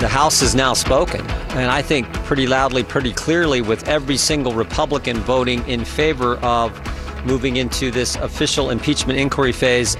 [0.00, 1.20] The House has now spoken,
[1.50, 6.72] and I think pretty loudly, pretty clearly, with every single Republican voting in favor of
[7.26, 9.98] moving into this official impeachment inquiry phase.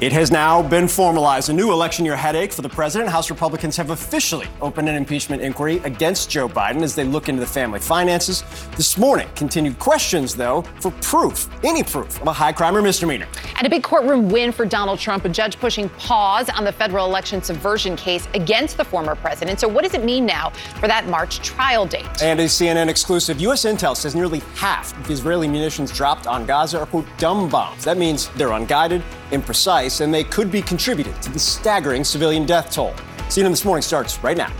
[0.00, 1.50] It has now been formalized.
[1.50, 3.10] A new election year headache for the president.
[3.10, 7.40] House Republicans have officially opened an impeachment inquiry against Joe Biden as they look into
[7.40, 8.44] the family finances.
[8.76, 13.26] This morning, continued questions, though, for proof, any proof, of a high crime or misdemeanor.
[13.56, 17.04] And a big courtroom win for Donald Trump, a judge pushing pause on the federal
[17.04, 19.58] election subversion case against the former president.
[19.58, 22.22] So, what does it mean now for that March trial date?
[22.22, 23.64] And a CNN exclusive U.S.
[23.64, 27.82] intel says nearly half of the Israeli munitions dropped on Gaza are, quote, dumb bombs.
[27.82, 32.72] That means they're unguided imprecise, and they could be contributed to the staggering civilian death
[32.72, 32.94] toll.
[33.28, 34.52] CNN This Morning starts right now.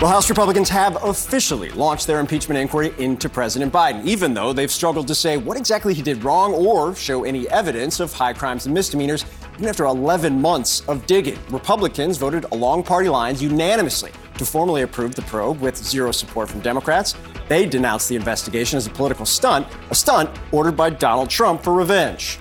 [0.00, 4.70] Well, House Republicans have officially launched their impeachment inquiry into President Biden, even though they've
[4.70, 8.66] struggled to say what exactly he did wrong or show any evidence of high crimes
[8.66, 9.24] and misdemeanors
[9.58, 15.16] even after 11 months of digging, Republicans voted along party lines unanimously to formally approve
[15.16, 17.16] the probe with zero support from Democrats.
[17.48, 21.72] They denounced the investigation as a political stunt, a stunt ordered by Donald Trump for
[21.72, 22.38] revenge.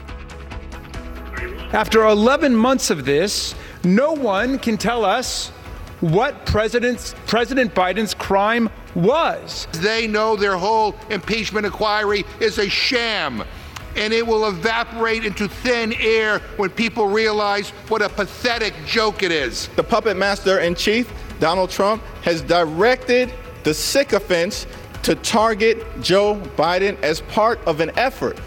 [1.73, 5.47] After 11 months of this, no one can tell us
[6.01, 6.99] what President
[7.73, 9.67] Biden's crime was.
[9.73, 13.43] They know their whole impeachment inquiry is a sham
[13.97, 19.31] and it will evaporate into thin air when people realize what a pathetic joke it
[19.31, 19.67] is.
[19.75, 24.67] The puppet master in chief, Donald Trump, has directed the sycophants
[25.03, 28.39] to target Joe Biden as part of an effort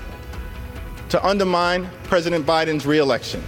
[1.09, 3.42] to undermine President Biden's reelection.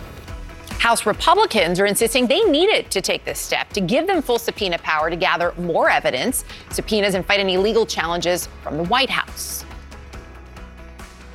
[0.83, 4.78] House Republicans are insisting they needed to take this step to give them full subpoena
[4.78, 9.61] power to gather more evidence, subpoenas, and fight any legal challenges from the White House.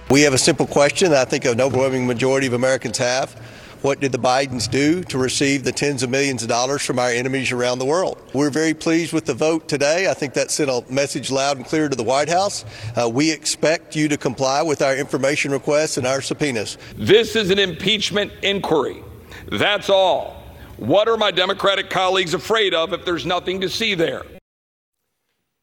[0.10, 3.34] We have a simple question I think an overwhelming majority of Americans have.
[3.82, 7.10] What did the Bidens do to receive the tens of millions of dollars from our
[7.10, 8.18] enemies around the world?
[8.34, 10.10] We're very pleased with the vote today.
[10.10, 12.64] I think that sent a message loud and clear to the White House.
[12.96, 16.78] Uh, we expect you to comply with our information requests and our subpoenas.
[16.96, 19.04] This is an impeachment inquiry.
[19.52, 20.42] That's all.
[20.78, 24.24] What are my Democratic colleagues afraid of if there's nothing to see there?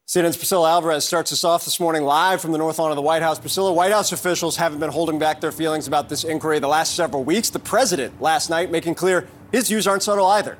[0.06, 3.00] CNN's Priscilla Alvarez starts us off this morning live from the North Lawn of the
[3.00, 3.38] White House.
[3.38, 6.94] Priscilla, White House officials haven't been holding back their feelings about this inquiry the last
[6.94, 7.48] several weeks.
[7.48, 10.58] The president last night making clear his views aren't subtle either.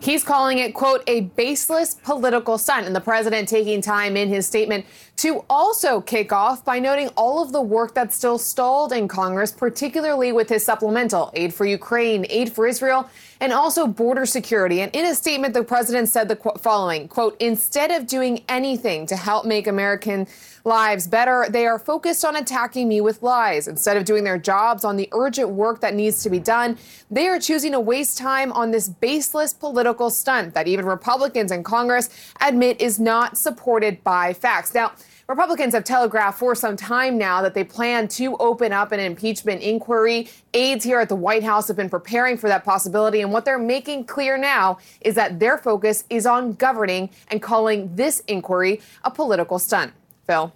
[0.00, 2.86] He's calling it, quote, a baseless political stunt.
[2.86, 7.42] And the president taking time in his statement to also kick off by noting all
[7.42, 12.24] of the work that's still stalled in Congress, particularly with his supplemental aid for Ukraine,
[12.30, 13.10] aid for Israel,
[13.40, 14.80] and also border security.
[14.80, 19.16] And in a statement, the president said the following, quote, instead of doing anything to
[19.16, 20.26] help make American
[20.64, 23.68] lives better, they are focused on attacking me with lies.
[23.68, 26.76] Instead of doing their jobs on the urgent work that needs to be done,
[27.10, 31.62] they are choosing to waste time on this baseless political stunt that even Republicans in
[31.62, 32.10] Congress
[32.40, 34.74] admit is not supported by facts.
[34.74, 34.92] Now,
[35.28, 39.60] Republicans have telegraphed for some time now that they plan to open up an impeachment
[39.60, 40.28] inquiry.
[40.54, 43.22] Aides here at the White House have been preparing for that possibility.
[43.22, 47.92] And what they're making clear now is that their focus is on governing and calling
[47.96, 49.92] this inquiry a political stunt.
[50.28, 50.52] Phil.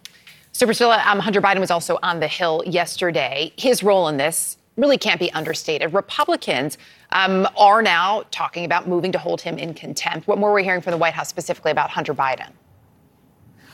[0.52, 3.52] So, Priscilla, um, Hunter Biden was also on the Hill yesterday.
[3.56, 5.92] His role in this really can't be understated.
[5.92, 6.78] Republicans
[7.10, 10.28] um, are now talking about moving to hold him in contempt.
[10.28, 12.50] What more are we hearing from the White House specifically about Hunter Biden?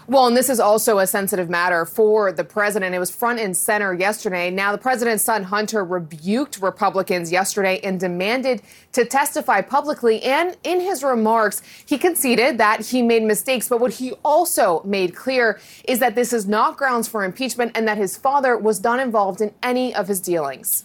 [0.09, 2.95] Well, and this is also a sensitive matter for the president.
[2.95, 4.51] It was front and center yesterday.
[4.51, 8.63] Now, the president's son, Hunter, rebuked Republicans yesterday and demanded
[8.93, 10.23] to testify publicly.
[10.23, 13.69] And in his remarks, he conceded that he made mistakes.
[13.69, 15.59] But what he also made clear
[15.89, 19.41] is that this is not grounds for impeachment and that his father was not involved
[19.41, 20.85] in any of his dealings.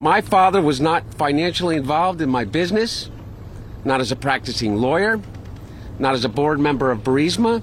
[0.00, 3.10] My father was not financially involved in my business,
[3.84, 5.20] not as a practicing lawyer
[5.98, 7.62] not as a board member of Burisma,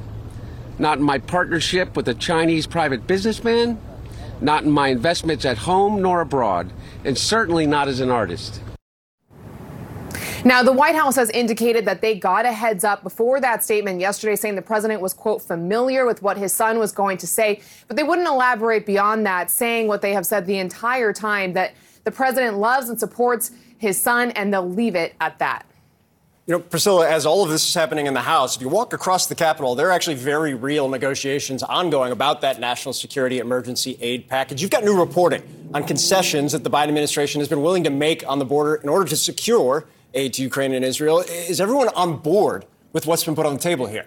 [0.77, 3.79] not in my partnership with a Chinese private businessman,
[4.41, 6.71] not in my investments at home nor abroad,
[7.03, 8.61] and certainly not as an artist.
[10.43, 13.99] Now, the White House has indicated that they got a heads up before that statement
[13.99, 17.61] yesterday, saying the president was, quote, familiar with what his son was going to say,
[17.87, 21.73] but they wouldn't elaborate beyond that, saying what they have said the entire time that
[22.03, 25.65] the president loves and supports his son, and they'll leave it at that.
[26.47, 28.93] You know, Priscilla, as all of this is happening in the House, if you walk
[28.93, 33.97] across the Capitol, there are actually very real negotiations ongoing about that national security emergency
[33.99, 34.61] aid package.
[34.61, 35.41] You've got new reporting
[35.73, 38.89] on concessions that the Biden administration has been willing to make on the border in
[38.89, 41.21] order to secure aid to Ukraine and Israel.
[41.21, 44.05] Is everyone on board with what's been put on the table here?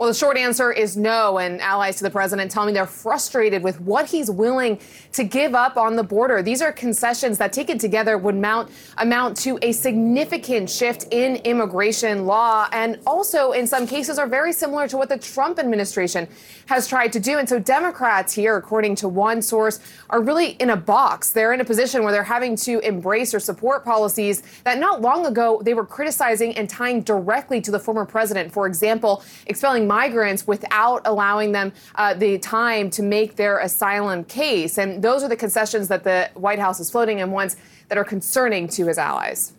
[0.00, 1.36] Well, the short answer is no.
[1.36, 4.80] And allies to the president tell me they're frustrated with what he's willing
[5.12, 6.42] to give up on the border.
[6.42, 12.24] These are concessions that, taken together, would mount, amount to a significant shift in immigration
[12.24, 16.26] law, and also, in some cases, are very similar to what the Trump administration
[16.64, 17.36] has tried to do.
[17.36, 21.32] And so, Democrats here, according to one source, are really in a box.
[21.32, 25.26] They're in a position where they're having to embrace or support policies that not long
[25.26, 28.50] ago they were criticizing and tying directly to the former president.
[28.50, 34.78] For example, expelling migrants without allowing them uh, the time to make their asylum case.
[34.78, 37.56] And those are the concessions that the White House is floating and ones
[37.88, 39.52] that are concerning to his allies.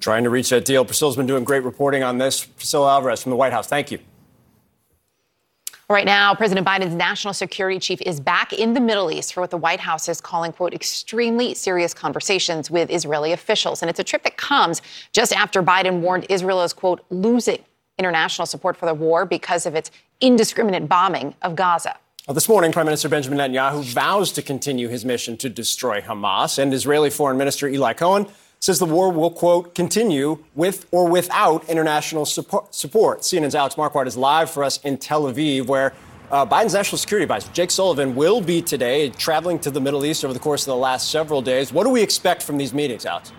[0.00, 0.84] Trying to reach that deal.
[0.84, 2.44] Priscilla's been doing great reporting on this.
[2.44, 3.66] Priscilla Alvarez from the White House.
[3.66, 3.98] Thank you.
[5.90, 9.50] Right now, President Biden's national security chief is back in the Middle East for what
[9.50, 13.82] the White House is calling, quote, extremely serious conversations with Israeli officials.
[13.82, 14.80] And it's a trip that comes
[15.12, 17.62] just after Biden warned Israel is, quote, losing
[17.98, 21.96] international support for the war because of its indiscriminate bombing of Gaza.
[22.26, 26.58] Well, this morning, Prime Minister Benjamin Netanyahu vows to continue his mission to destroy Hamas,
[26.58, 28.26] and Israeli Foreign Minister Eli Cohen
[28.60, 33.20] says the war will, quote, continue with or without international support.
[33.20, 35.92] CNN's Alex Marquardt is live for us in Tel Aviv, where
[36.30, 40.24] uh, Biden's national security advisor, Jake Sullivan, will be today traveling to the Middle East
[40.24, 41.74] over the course of the last several days.
[41.74, 43.32] What do we expect from these meetings, Alex?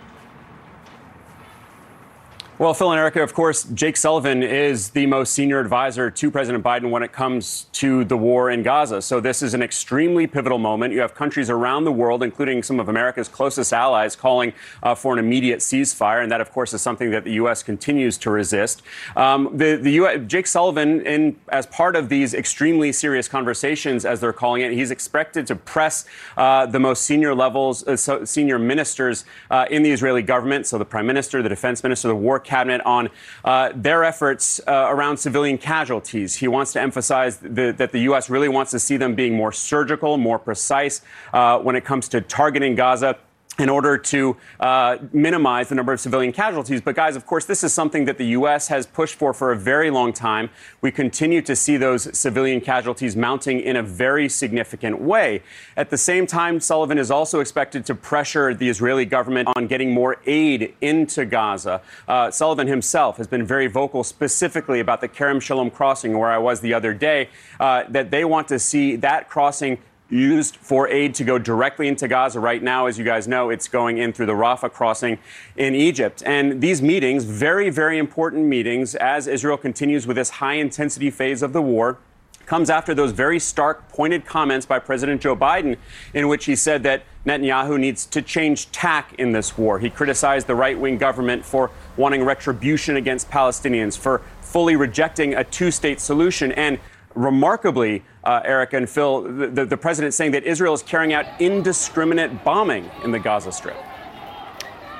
[2.57, 6.63] Well, Phil and Erica, of course, Jake Sullivan is the most senior advisor to President
[6.63, 9.01] Biden when it comes to the war in Gaza.
[9.01, 10.93] So this is an extremely pivotal moment.
[10.93, 14.53] You have countries around the world, including some of America's closest allies, calling
[14.83, 17.61] uh, for an immediate ceasefire, and that, of course, is something that the U.S.
[17.61, 18.83] continues to resist.
[19.17, 24.31] Um, the, the Jake Sullivan, in, as part of these extremely serious conversations, as they're
[24.31, 26.05] calling it, he's expected to press
[26.37, 30.77] uh, the most senior levels, uh, so senior ministers uh, in the Israeli government, so
[30.77, 33.09] the prime minister, the defense minister, the war cabinet on
[33.43, 36.35] uh, their efforts uh, around civilian casualties.
[36.35, 38.29] He wants to emphasize the, that the U.S.
[38.29, 41.01] really wants to see them being more surgical, more precise
[41.33, 43.17] uh, when it comes to targeting Gaza
[43.57, 46.81] in order to uh, minimize the number of civilian casualties.
[46.81, 48.67] But, guys, of course, this is something that the U.S.
[48.67, 50.49] has pushed for for a very long time.
[50.81, 55.41] We continue to see those civilian casualties mounting in a very significant way.
[55.77, 59.91] At the same time, Sullivan is also expected to pressure the Israeli government on getting
[59.91, 61.81] more aid into Gaza.
[62.07, 66.37] Uh, Sullivan himself has been very vocal specifically about the Kerem Shalom crossing, where I
[66.37, 67.29] was the other day,
[67.59, 69.79] uh, that they want to see that crossing
[70.09, 72.39] used for aid to go directly into Gaza.
[72.39, 75.17] Right now, as you guys know, it's going in through the Rafah crossing
[75.57, 76.21] in Egypt.
[76.25, 81.41] And these meetings, very, very important meetings, as Israel continues with this high intensity phase
[81.41, 81.97] of the war,
[82.45, 85.77] comes after those very stark, pointed comments by President Joe Biden,
[86.13, 89.79] in which he said that Netanyahu needs to change tack in this war.
[89.79, 95.43] He criticized the right wing government for wanting retribution against Palestinians, for fully rejecting a
[95.43, 96.51] two state solution.
[96.51, 96.77] And
[97.15, 102.43] remarkably, uh, Erica and Phil, the, the president saying that Israel is carrying out indiscriminate
[102.43, 103.77] bombing in the Gaza Strip.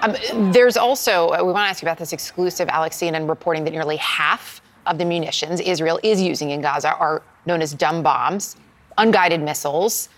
[0.01, 0.16] Um,
[0.51, 3.72] there's also, uh, we want to ask you about this exclusive Alex CNN reporting that
[3.72, 8.56] nearly half of the munitions Israel is using in Gaza are known as dumb bombs,
[8.98, 10.10] unguided missiles.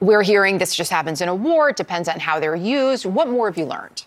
[0.00, 1.70] We're hearing this just happens in a war.
[1.70, 3.04] It depends on how they're used.
[3.04, 4.04] What more have you learned?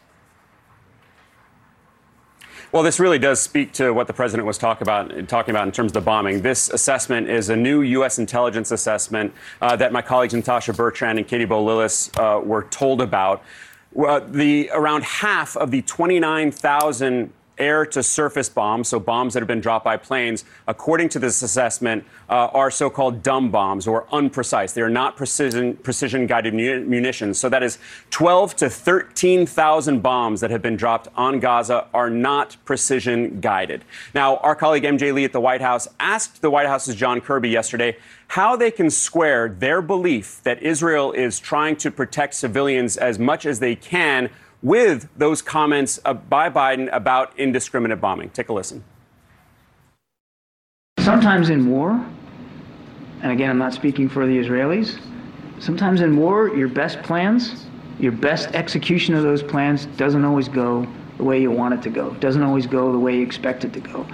[2.71, 5.73] Well, this really does speak to what the president was talk about, talking about in
[5.73, 6.42] terms of the bombing.
[6.42, 8.18] This assessment is a new U.S.
[8.18, 13.01] intelligence assessment uh, that my colleagues Natasha Bertrand and Katie Bo Lillis uh, were told
[13.01, 13.44] about.
[13.94, 19.61] The around half of the 29,000 air to surface bombs, so bombs that have been
[19.61, 24.73] dropped by planes, according to this assessment, uh, are so called dumb bombs or unprecise.
[24.73, 27.37] They are not precision, precision guided munitions.
[27.37, 27.77] So that is
[28.09, 33.85] 12 to 13,000 bombs that have been dropped on Gaza are not precision guided.
[34.13, 37.49] Now, our colleague MJ Lee at the White House asked the White House's John Kirby
[37.49, 37.97] yesterday
[38.31, 43.45] how they can square their belief that Israel is trying to protect civilians as much
[43.45, 44.30] as they can
[44.61, 45.99] with those comments
[46.30, 48.30] by Biden about indiscriminate bombing.
[48.30, 48.83] Take a listen.
[50.99, 51.91] Sometimes in war,
[53.21, 54.99] and again, I'm not speaking for the Israelis,
[55.59, 57.65] sometimes in war, your best plans,
[57.99, 60.87] your best execution of those plans doesn't always go
[61.18, 63.73] the way you want it to go, doesn't always go the way you expect it
[63.73, 64.06] to go.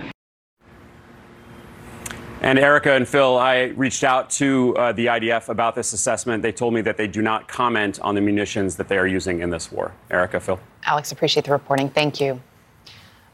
[2.42, 6.44] And Erica and Phil, I reached out to uh, the IDF about this assessment.
[6.44, 9.42] They told me that they do not comment on the munitions that they are using
[9.42, 9.92] in this war.
[10.12, 10.60] Erica, Phil.
[10.86, 11.90] Alex, appreciate the reporting.
[11.90, 12.40] Thank you.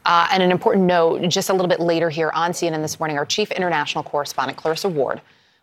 [0.06, 3.18] Uh, and an important note just a little bit later here on CNN this morning,
[3.18, 5.20] our chief international correspondent, Clarissa Ward,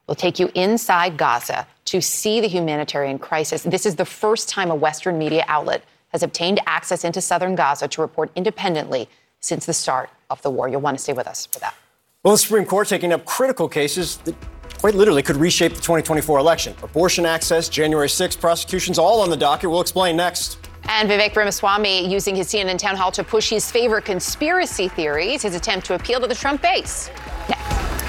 [0.08, 3.64] will take you inside Gaza to see the humanitarian crisis.
[3.64, 7.88] This is the first time a Western media outlet has obtained access into southern Gaza
[7.88, 10.68] to report independently since the start of the war.
[10.68, 11.76] You'll want to stay with us for that.
[12.24, 14.36] Well, the Supreme Court taking up critical cases that
[14.78, 16.76] quite literally could reshape the 2024 election.
[16.84, 19.72] Abortion access, January 6 prosecutions, all on the docket.
[19.72, 20.60] We'll explain next.
[20.84, 25.56] And Vivek Ramaswamy using his CNN town hall to push his favorite conspiracy theories, his
[25.56, 27.10] attempt to appeal to the Trump base.
[27.50, 28.06] Next.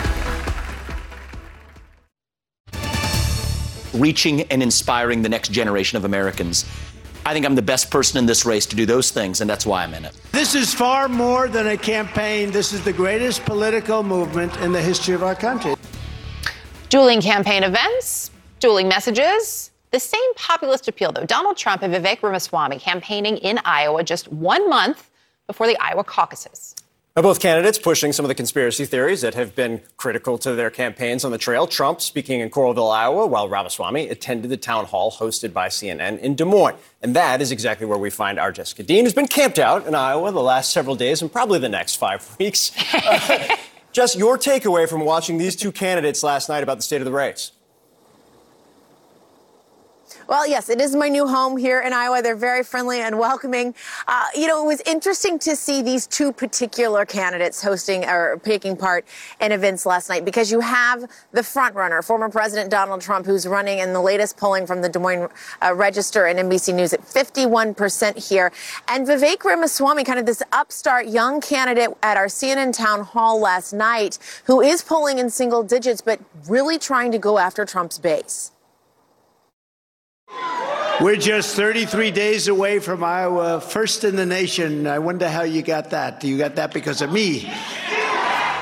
[3.95, 6.67] Reaching and inspiring the next generation of Americans.
[7.25, 9.65] I think I'm the best person in this race to do those things, and that's
[9.65, 10.15] why I'm in it.
[10.33, 12.51] This is far more than a campaign.
[12.51, 15.75] This is the greatest political movement in the history of our country.
[16.89, 19.71] Dueling campaign events, dueling messages.
[19.93, 21.25] The same populist appeal, though.
[21.25, 25.11] Donald Trump and Vivek Ramaswamy campaigning in Iowa just one month
[25.47, 26.72] before the Iowa caucuses.
[27.15, 30.71] Now, both candidates pushing some of the conspiracy theories that have been critical to their
[30.71, 31.67] campaigns on the trail.
[31.67, 36.37] Trump speaking in Coralville, Iowa, while Ramaswamy attended the town hall hosted by CNN in
[36.37, 36.79] Des Moines.
[37.03, 39.95] And that is exactly where we find our Jessica Dean, who's been camped out in
[39.95, 42.73] Iowa the last several days and probably the next five weeks.
[42.95, 43.57] Uh,
[43.93, 47.13] Just your takeaway from watching these two candidates last night about the state of the
[47.13, 47.53] race.
[50.29, 52.23] Well, yes, it is my new home here in Iowa.
[52.23, 53.75] They're very friendly and welcoming.
[54.07, 58.77] Uh, you know, it was interesting to see these two particular candidates hosting or taking
[58.77, 59.05] part
[59.41, 63.47] in events last night because you have the front runner, former President Donald Trump, who's
[63.47, 65.29] running in the latest polling from the Des Moines
[65.61, 68.53] uh, Register and NBC News at 51% here.
[68.87, 73.73] And Vivek Ramaswamy, kind of this upstart young candidate at our CNN town hall last
[73.73, 78.53] night, who is polling in single digits, but really trying to go after Trump's base.
[81.01, 84.87] We're just 33 days away from Iowa, first in the nation.
[84.87, 86.23] I wonder how you got that.
[86.23, 87.51] You got that because of me.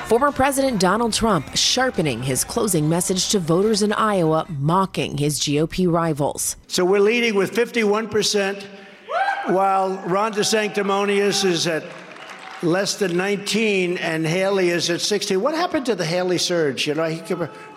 [0.07, 5.91] Former President Donald Trump sharpening his closing message to voters in Iowa, mocking his GOP
[5.93, 6.57] rivals.
[6.67, 8.63] So we're leading with 51%,
[9.49, 11.85] while Ron DeSanctimonious is at
[12.63, 15.41] less than 19 and Haley is at 16.
[15.41, 16.87] What happened to the Haley surge?
[16.87, 17.23] You know, he,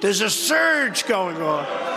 [0.01, 1.92] there's a surge going on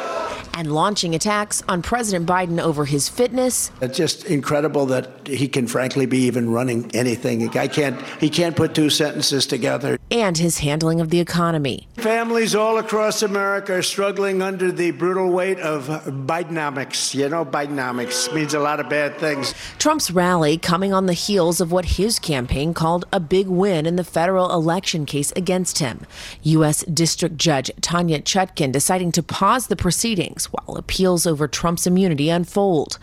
[0.56, 3.70] and launching attacks on President Biden over his fitness.
[3.82, 7.56] It's just incredible that he can frankly be even running anything.
[7.56, 9.98] I can't he can't put two sentences together.
[10.10, 11.86] And his handling of the economy.
[11.96, 17.14] Families all across America are struggling under the brutal weight of Bidenomics.
[17.14, 19.54] You know, Bidenomics means a lot of bad things.
[19.78, 23.96] Trump's rally coming on the heels of what his campaign called a big win in
[23.96, 26.06] the federal election case against him.
[26.42, 26.82] U.S.
[26.84, 32.98] District Judge Tanya Chutkan deciding to pause the proceedings while appeals over Trump's immunity unfold.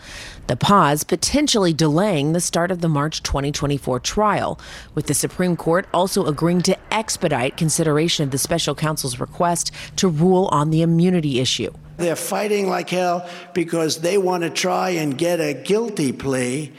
[0.46, 4.58] The pause potentially delaying the start of the March 2024 trial,
[4.94, 10.08] with the Supreme Court also agreeing to expedite consideration of the special counsel's request to
[10.08, 11.72] rule on the immunity issue.
[11.96, 16.72] They're fighting like hell because they want to try and get a guilty plea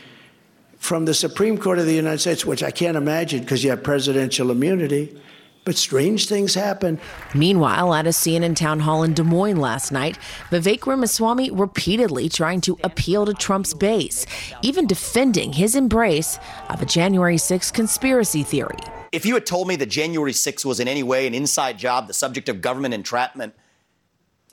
[0.77, 3.81] from the Supreme Court of the United States, which I can't imagine because you have
[3.81, 5.19] presidential immunity.
[5.65, 7.00] But strange things happen.
[7.34, 10.19] Meanwhile, at a CNN town hall in Des Moines last night,
[10.51, 14.27] Vivek Ramaswamy repeatedly trying to appeal to Trump's base,
[14.62, 16.38] even defending his embrace
[16.69, 18.77] of a January 6 conspiracy theory.
[19.12, 22.07] If you had told me that January 6 was in any way an inside job,
[22.07, 23.55] the subject of government entrapment,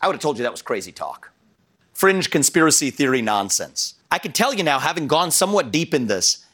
[0.00, 1.30] I would have told you that was crazy talk.
[1.92, 3.96] Fringe conspiracy theory nonsense.
[4.10, 6.44] I can tell you now, having gone somewhat deep in this,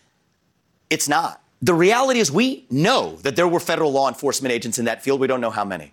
[0.90, 1.40] it's not.
[1.60, 5.20] The reality is, we know that there were federal law enforcement agents in that field.
[5.20, 5.92] We don't know how many.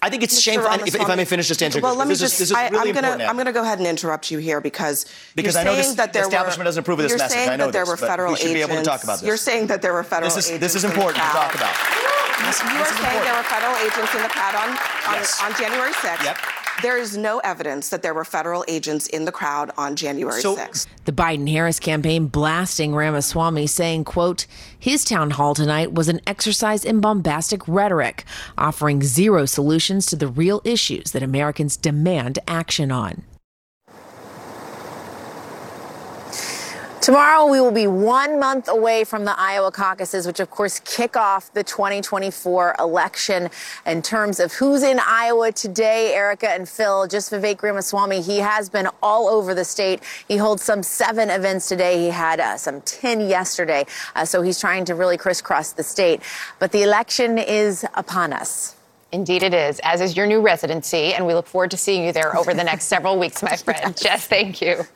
[0.00, 0.42] I think it's Mr.
[0.42, 0.70] shameful.
[0.86, 1.82] If, if, I may finish just answering.
[1.82, 2.40] Well, let me this just.
[2.40, 3.24] Is, I, really am going to.
[3.24, 6.12] I'm going to go ahead and interrupt you here because because I know this, that
[6.12, 7.38] there the establishment were, doesn't approve of this you're message.
[7.38, 8.66] Saying I know that there this, were federal we should agents.
[8.66, 9.26] be able to talk about this.
[9.26, 10.60] You're saying that there were federal this is, agents.
[10.60, 11.72] This is important to talk about.
[11.72, 13.24] You are saying important.
[13.24, 14.68] there were federal agents in the crowd on
[15.08, 15.40] on, yes.
[15.40, 16.24] on January 6th.
[16.24, 16.63] Yep.
[16.82, 20.56] There is no evidence that there were federal agents in the crowd on January so,
[20.56, 20.86] 6th.
[21.04, 24.46] The Biden-Harris campaign blasting Ramaswamy, saying, quote,
[24.78, 28.24] his town hall tonight was an exercise in bombastic rhetoric,
[28.58, 33.22] offering zero solutions to the real issues that Americans demand action on.
[37.04, 41.18] Tomorrow, we will be one month away from the Iowa caucuses, which, of course, kick
[41.18, 43.50] off the 2024 election.
[43.84, 48.70] In terms of who's in Iowa today, Erica and Phil, just Vivek Ramaswamy, he has
[48.70, 50.00] been all over the state.
[50.28, 51.98] He holds some seven events today.
[51.98, 53.84] He had uh, some 10 yesterday.
[54.16, 56.22] Uh, so he's trying to really crisscross the state.
[56.58, 58.76] But the election is upon us.
[59.12, 61.12] Indeed, it is, as is your new residency.
[61.12, 63.94] And we look forward to seeing you there over the next several weeks, my friend.
[64.00, 64.86] Jess, thank you.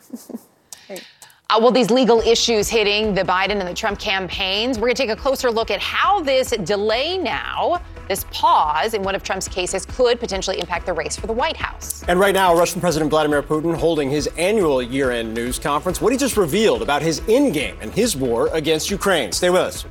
[1.50, 4.76] Uh, well, these legal issues hitting the Biden and the Trump campaigns.
[4.76, 9.02] We're going to take a closer look at how this delay now, this pause in
[9.02, 12.04] one of Trump's cases, could potentially impact the race for the White House.
[12.06, 16.02] And right now, Russian President Vladimir Putin holding his annual year end news conference.
[16.02, 19.32] What he just revealed about his in game and his war against Ukraine.
[19.32, 19.86] Stay with us.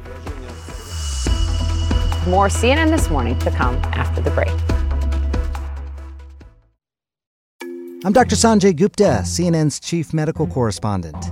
[2.27, 4.53] More CNN this morning to come after the break.
[8.05, 8.35] I'm Dr.
[8.35, 11.31] Sanjay Gupta, CNN's chief medical correspondent.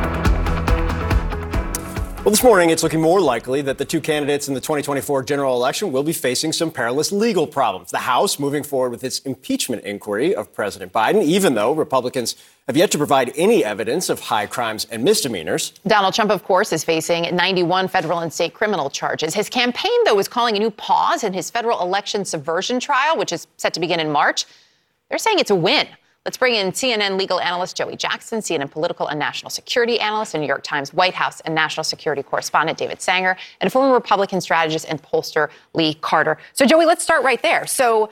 [2.23, 5.55] Well, this morning it's looking more likely that the two candidates in the 2024 general
[5.55, 7.89] election will be facing some perilous legal problems.
[7.89, 12.35] The House moving forward with its impeachment inquiry of President Biden, even though Republicans
[12.67, 15.73] have yet to provide any evidence of high crimes and misdemeanors.
[15.87, 19.33] Donald Trump, of course, is facing 91 federal and state criminal charges.
[19.33, 23.33] His campaign, though, is calling a new pause in his federal election subversion trial, which
[23.33, 24.45] is set to begin in March.
[25.09, 25.87] They're saying it's a win.
[26.25, 30.41] Let's bring in CNN legal analyst Joey Jackson, CNN political and national security analyst, and
[30.41, 34.85] New York Times White House and national security correspondent David Sanger, and former Republican strategist
[34.87, 36.37] and pollster Lee Carter.
[36.53, 37.65] So, Joey, let's start right there.
[37.65, 38.11] So,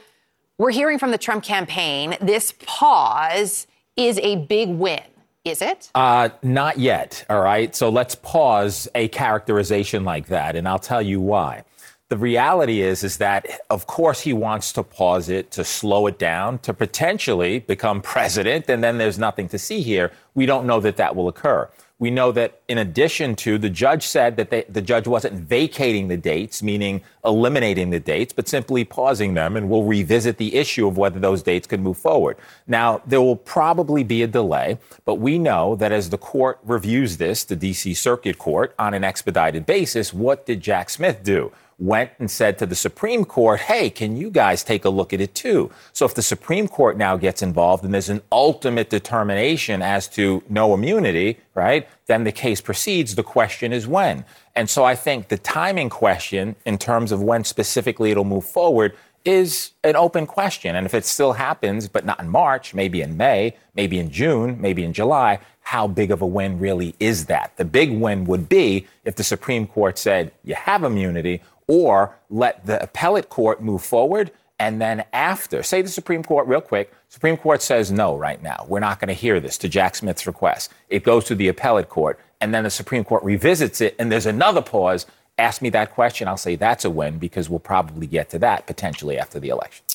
[0.57, 5.01] we're hearing from the Trump campaign this pause is a big win.
[5.45, 5.91] Is it?
[5.95, 7.23] Uh, not yet.
[7.29, 7.73] All right.
[7.73, 11.63] So let's pause a characterization like that, and I'll tell you why.
[12.09, 16.17] The reality is, is that of course he wants to pause it, to slow it
[16.17, 20.11] down, to potentially become president, and then there's nothing to see here.
[20.33, 21.69] We don't know that that will occur.
[21.99, 26.07] We know that in addition to the judge said that they, the judge wasn't vacating
[26.07, 30.87] the dates, meaning eliminating the dates, but simply pausing them, and we'll revisit the issue
[30.87, 32.37] of whether those dates could move forward.
[32.65, 37.17] Now, there will probably be a delay, but we know that as the court reviews
[37.17, 41.51] this, the DC Circuit Court, on an expedited basis, what did Jack Smith do?
[41.79, 45.21] Went and said to the Supreme Court, hey, can you guys take a look at
[45.21, 45.71] it too?
[45.93, 50.43] So if the Supreme Court now gets involved and there's an ultimate determination as to
[50.49, 53.15] no immunity, right, then the case proceeds.
[53.15, 54.25] The question is when.
[54.55, 58.93] And so I think the timing question in terms of when specifically it'll move forward
[59.25, 60.75] is an open question.
[60.75, 64.59] And if it still happens, but not in March, maybe in May, maybe in June,
[64.59, 67.55] maybe in July, how big of a win really is that?
[67.57, 72.65] The big win would be if the Supreme Court said you have immunity or let
[72.65, 77.37] the appellate court move forward and then after, say the Supreme Court, real quick, Supreme
[77.37, 78.65] Court says no right now.
[78.67, 80.71] We're not going to hear this to Jack Smith's request.
[80.89, 84.25] It goes to the appellate court, and then the Supreme Court revisits it, and there's
[84.25, 85.05] another pause.
[85.37, 86.27] Ask me that question.
[86.27, 89.85] I'll say that's a win because we'll probably get to that potentially after the election.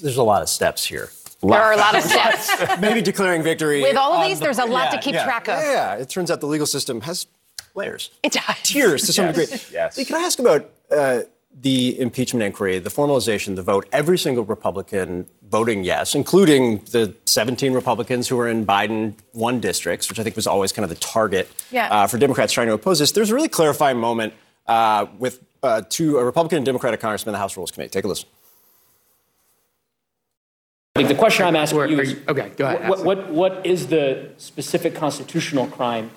[0.00, 1.10] There's a lot of steps here.
[1.42, 2.50] There are a lot of steps.
[2.80, 3.82] Maybe declaring victory.
[3.82, 5.24] With all of these, the- there's a lot yeah, to keep yeah.
[5.24, 5.58] track of.
[5.58, 7.26] Yeah, yeah, it turns out the legal system has
[7.74, 8.10] layers.
[8.22, 8.56] It does.
[8.62, 9.58] Tiers to some Yes, degree.
[9.72, 9.96] yes.
[9.96, 11.20] Lee, can I ask about uh,
[11.60, 13.88] the impeachment inquiry, the formalization, the vote?
[13.92, 20.08] Every single Republican voting yes, including the 17 Republicans who are in Biden won districts,
[20.08, 21.88] which I think was always kind of the target Yeah.
[21.92, 23.12] uh, for Democrats trying to oppose this.
[23.12, 24.34] There's a really clarifying moment
[24.66, 27.90] uh, with uh, two a Republican and Democratic congressman in the House Rules Committee.
[27.90, 28.28] Take a listen.
[30.96, 33.66] I think the question I'm asking you is, you- okay, go ahead, What, what, what
[33.66, 36.10] is the specific constitutional crime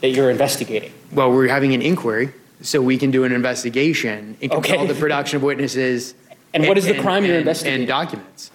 [0.00, 0.92] that you're investigating?
[1.12, 2.32] Well, we're having an inquiry,
[2.62, 4.86] so we can do an investigation and control Okay.
[4.86, 6.14] the production of witnesses.
[6.54, 7.80] And what is the crime you're and- investigating?
[7.82, 8.50] And documents.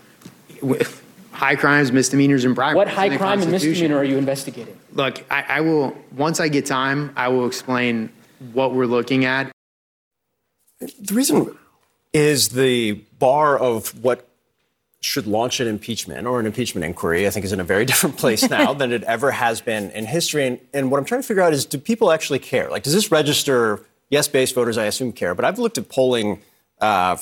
[0.62, 1.00] With
[1.34, 2.76] High crimes, misdemeanors, and bribery.
[2.76, 3.70] What It's high the crime and Constitution.
[3.72, 4.78] misdemeanor are you investigating?
[4.94, 8.10] Look, I, I will, once I get time, I will explain
[8.54, 9.50] what we're looking at.
[10.80, 11.58] The reason
[12.14, 14.28] is the bar of what
[15.02, 18.18] should launch an impeachment or an impeachment inquiry, I think, is in a very different
[18.18, 20.48] place now than it ever has been in history.
[20.48, 22.70] And, and what I'm trying to figure out is do people actually care?
[22.70, 25.36] Like, does this register, yes, base voters, I assume, care?
[25.36, 26.42] But I've looked at polling,
[26.80, 27.18] uh,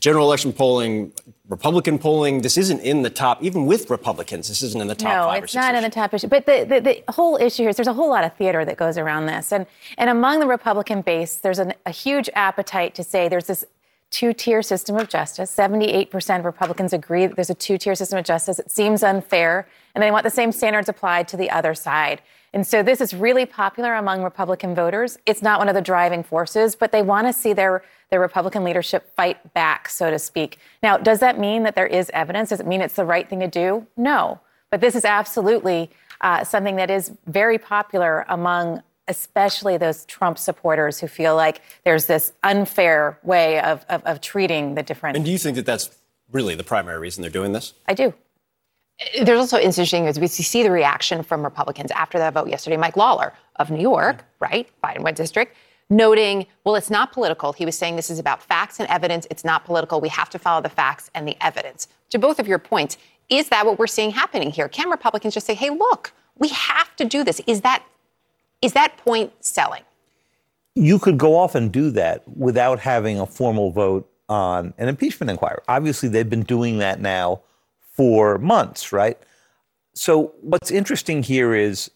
[0.00, 1.12] general election polling,
[1.48, 2.40] Republican polling.
[2.42, 5.42] This isn't in the top, even with Republicans, this isn't in the top no, five
[5.42, 5.62] or it's six.
[5.62, 6.26] not in the top issue.
[6.26, 8.76] But the, the, the whole issue here is there's a whole lot of theater that
[8.76, 9.52] goes around this.
[9.52, 13.64] And, and among the Republican base, there's an, a huge appetite to say there's this
[14.12, 15.52] two tier system of justice.
[15.54, 18.58] 78% of Republicans agree that there's a two tier system of justice.
[18.58, 22.22] It seems unfair, and they want the same standards applied to the other side.
[22.52, 25.18] And so this is really popular among Republican voters.
[25.24, 28.62] It's not one of the driving forces, but they want to see their, their Republican
[28.62, 30.58] leadership fight back, so to speak.
[30.82, 32.50] Now, does that mean that there is evidence?
[32.50, 33.86] Does it mean it's the right thing to do?
[33.96, 34.38] No.
[34.70, 40.98] But this is absolutely uh, something that is very popular among especially those Trump supporters
[40.98, 45.16] who feel like there's this unfair way of, of, of treating the different.
[45.16, 45.90] And do you think that that's
[46.30, 47.74] really the primary reason they're doing this?
[47.86, 48.14] I do.
[49.00, 52.78] Uh, there's also interesting as we see the reaction from Republicans after that vote yesterday.
[52.78, 55.54] Mike Lawler of New York, right, Biden went district,
[55.90, 57.52] noting, well, it's not political.
[57.52, 59.26] He was saying this is about facts and evidence.
[59.30, 60.00] It's not political.
[60.00, 61.86] We have to follow the facts and the evidence.
[62.10, 62.96] To both of your points,
[63.28, 64.68] is that what we're seeing happening here?
[64.68, 67.40] Can Republicans just say, hey, look, we have to do this?
[67.46, 67.84] Is that
[68.62, 69.82] is that point selling?
[70.74, 75.30] You could go off and do that without having a formal vote on an impeachment
[75.30, 75.58] inquiry.
[75.68, 77.42] Obviously, they've been doing that now
[77.92, 79.18] for months, right?
[79.94, 81.90] So, what's interesting here is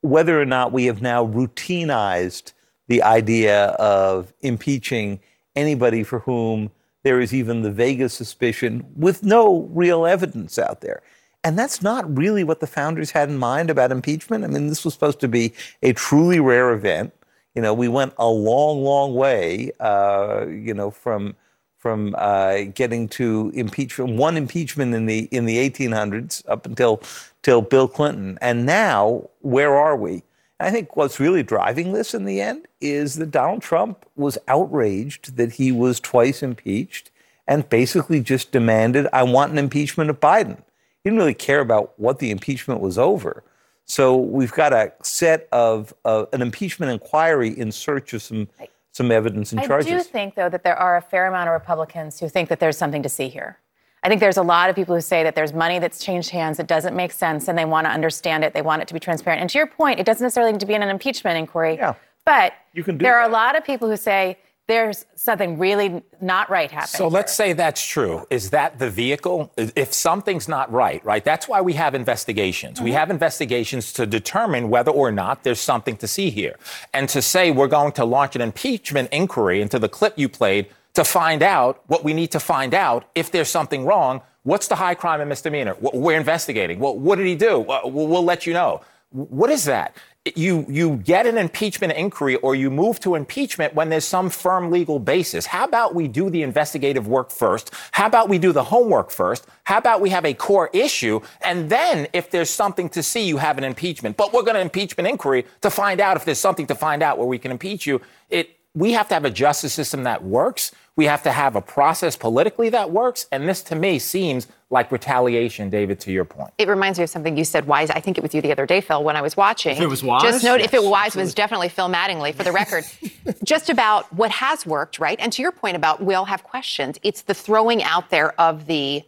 [0.00, 2.52] whether or not we have now routinized
[2.88, 5.20] the idea of impeaching
[5.54, 6.70] anybody for whom
[7.02, 11.02] there is even the vaguest suspicion with no real evidence out there.
[11.46, 14.42] And that's not really what the founders had in mind about impeachment.
[14.42, 17.12] I mean, this was supposed to be a truly rare event.
[17.54, 21.36] You know, we went a long, long way, uh, you know, from
[21.78, 27.00] from uh, getting to impeachment, one impeachment in the in the 1800s up until
[27.42, 30.24] till Bill Clinton, and now where are we?
[30.58, 35.36] I think what's really driving this in the end is that Donald Trump was outraged
[35.36, 37.12] that he was twice impeached
[37.46, 40.60] and basically just demanded, I want an impeachment of Biden.
[41.06, 43.44] He didn't really care about what the impeachment was over.
[43.84, 48.48] So we've got a set of uh, an impeachment inquiry in search of some
[48.90, 49.92] some evidence and charges.
[49.92, 52.58] I do think, though, that there are a fair amount of Republicans who think that
[52.58, 53.60] there's something to see here.
[54.02, 56.56] I think there's a lot of people who say that there's money that's changed hands
[56.56, 58.52] that doesn't make sense and they want to understand it.
[58.52, 59.40] They want it to be transparent.
[59.40, 61.76] And to your point, it doesn't necessarily need to be in an impeachment inquiry.
[61.76, 61.94] Yeah.
[62.24, 63.18] But you can there that.
[63.18, 66.98] are a lot of people who say there's something really not right happening.
[66.98, 68.26] So let's say that's true.
[68.30, 69.52] Is that the vehicle?
[69.56, 71.24] If something's not right, right?
[71.24, 72.76] That's why we have investigations.
[72.76, 72.84] Mm-hmm.
[72.84, 76.56] We have investigations to determine whether or not there's something to see here.
[76.92, 80.66] And to say we're going to launch an impeachment inquiry into the clip you played
[80.94, 84.22] to find out what we need to find out if there's something wrong.
[84.42, 85.76] What's the high crime and misdemeanor?
[85.80, 86.78] We're investigating.
[86.78, 87.66] Well, what did he do?
[87.84, 88.80] We'll let you know.
[89.10, 89.96] What is that?
[90.34, 94.70] You you get an impeachment inquiry or you move to impeachment when there's some firm
[94.70, 95.46] legal basis.
[95.46, 97.72] How about we do the investigative work first?
[97.92, 99.46] How about we do the homework first?
[99.64, 103.36] How about we have a core issue and then if there's something to see you
[103.36, 104.16] have an impeachment.
[104.16, 107.18] But we're going to impeachment inquiry to find out if there's something to find out
[107.18, 108.00] where we can impeach you.
[108.30, 110.70] It we have to have a justice system that works.
[110.96, 113.26] We have to have a process politically that works.
[113.32, 116.52] And this to me seems like retaliation, David, to your point.
[116.58, 117.88] It reminds me of something you said wise.
[117.88, 119.76] I think it was you the other day, Phil, when I was watching.
[119.76, 120.22] If it was wise?
[120.22, 121.24] Just note yes, if it was wise, absolutely.
[121.24, 122.84] was definitely Phil Mattingly for the record.
[123.44, 125.18] Just about what has worked, right?
[125.20, 128.66] And to your point about we all have questions, it's the throwing out there of
[128.66, 129.02] the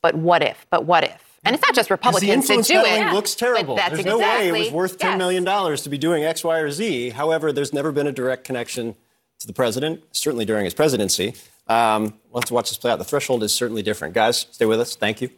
[0.00, 1.33] but what if, but what if.
[1.44, 3.12] And it's not just Republicans that do it.
[3.12, 3.76] looks terrible.
[3.76, 6.42] But that's There's exactly, no way it was worth $10 million to be doing X,
[6.42, 7.10] Y, or Z.
[7.10, 8.94] However, there's never been a direct connection
[9.40, 11.34] to the president, certainly during his presidency.
[11.68, 12.98] Um, we'll have to watch this play out.
[12.98, 14.14] The threshold is certainly different.
[14.14, 14.96] Guys, stay with us.
[14.96, 15.30] Thank you.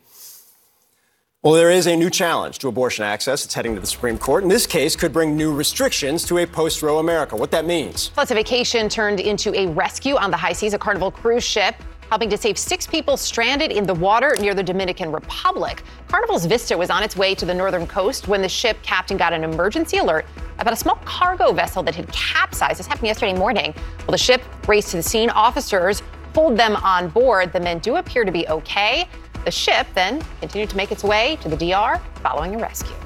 [1.42, 3.44] Well, there is a new challenge to abortion access.
[3.44, 4.42] It's heading to the Supreme Court.
[4.42, 7.36] And this case could bring new restrictions to a post Roe America.
[7.36, 8.08] What that means.
[8.08, 11.76] Plus, a vacation turned into a rescue on the high seas, a Carnival cruise ship
[12.08, 15.82] helping to save six people stranded in the water near the Dominican Republic.
[16.08, 19.32] Carnival's Vista was on its way to the northern coast when the ship captain got
[19.32, 20.26] an emergency alert
[20.58, 22.78] about a small cargo vessel that had capsized.
[22.78, 23.74] This happened yesterday morning.
[24.00, 25.30] Well, the ship raced to the scene.
[25.30, 27.52] Officers pulled them on board.
[27.52, 29.08] The men do appear to be okay.
[29.44, 33.05] The ship then continued to make its way to the DR following a rescue.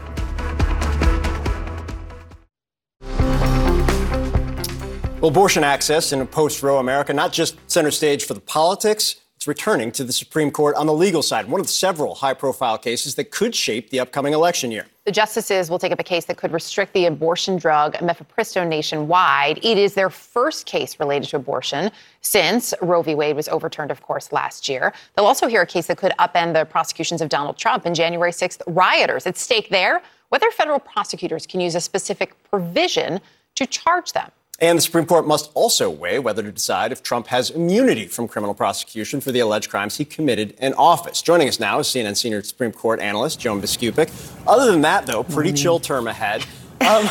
[5.21, 9.17] Well, abortion access in a post Roe America, not just center stage for the politics,
[9.37, 12.79] it's returning to the Supreme Court on the legal side, one of several high profile
[12.79, 14.87] cases that could shape the upcoming election year.
[15.05, 19.59] The justices will take up a case that could restrict the abortion drug mifepristone nationwide.
[19.63, 21.91] It is their first case related to abortion
[22.23, 23.15] since Roe v.
[23.15, 24.91] Wade was overturned, of course, last year.
[25.17, 28.33] They'll also hear a case that could upend the prosecutions of Donald Trump and January
[28.33, 29.27] 6th rioters.
[29.27, 33.21] At stake there, whether federal prosecutors can use a specific provision
[33.57, 34.31] to charge them.
[34.63, 38.29] And the Supreme Court must also weigh whether to decide if Trump has immunity from
[38.29, 41.23] criminal prosecution for the alleged crimes he committed in office.
[41.23, 44.11] Joining us now is CNN senior Supreme Court analyst Joan Biskupic.
[44.47, 46.43] Other than that, though, pretty chill term ahead.
[46.83, 47.07] Um,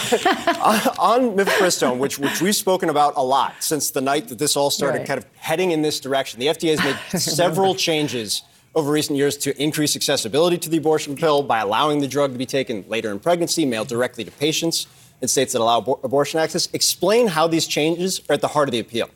[0.61, 4.55] on, on mifepristone, which, which we've spoken about a lot since the night that this
[4.55, 5.07] all started Right.
[5.07, 8.43] kind of heading in this direction, the FDA has made several changes
[8.75, 12.37] over recent years to increase accessibility to the abortion pill by allowing the drug to
[12.37, 14.85] be taken later in pregnancy, mailed directly to patients
[15.21, 16.69] in states that allow abor- abortion access.
[16.73, 19.09] Explain how these changes are at the heart of the appeal.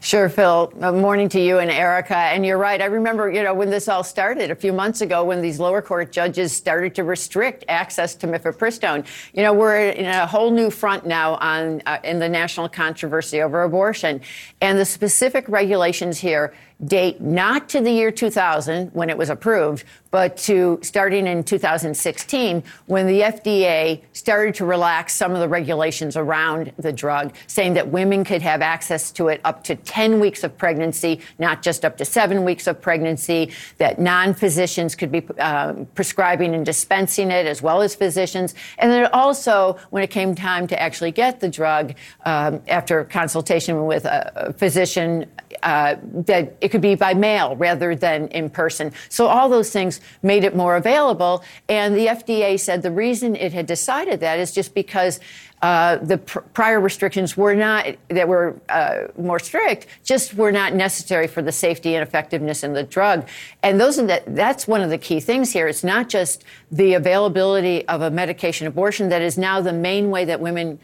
[0.00, 0.72] Sure, Phil.
[0.80, 2.16] Uh, morning to you and Erica.
[2.16, 2.82] And you're right.
[2.82, 5.80] I remember, you know, when this all started a few months ago, when these lower
[5.80, 9.06] court judges started to restrict access to mifepristone.
[9.32, 13.40] You know, we're in a whole new front now on uh, in the national controversy
[13.42, 14.20] over abortion,
[14.60, 16.52] and the specific regulations here
[16.84, 22.62] date not to the year 2000 when it was approved, but to starting in 2016
[22.86, 27.88] when the FDA started to relax some of the regulations around the drug, saying that
[27.88, 31.96] women could have access to it up to 10 weeks of pregnancy, not just up
[31.96, 37.46] to seven weeks of pregnancy, that non physicians could be uh, prescribing and dispensing it
[37.46, 38.54] as well as physicians.
[38.78, 41.94] And then also, when it came time to actually get the drug
[42.26, 45.26] um, after consultation with a physician,
[45.62, 48.92] uh, that it could be by mail rather than in person.
[49.08, 51.42] So all those things made it more available.
[51.68, 55.20] And the FDA said the reason it had decided that is just because
[55.62, 60.74] uh, the pr- prior restrictions were not that were uh, more strict, just were not
[60.74, 63.28] necessary for the safety and effectiveness in the drug.
[63.62, 65.68] And those are the, that's one of the key things here.
[65.68, 70.24] It's not just the availability of a medication abortion that is now the main way
[70.24, 70.80] that women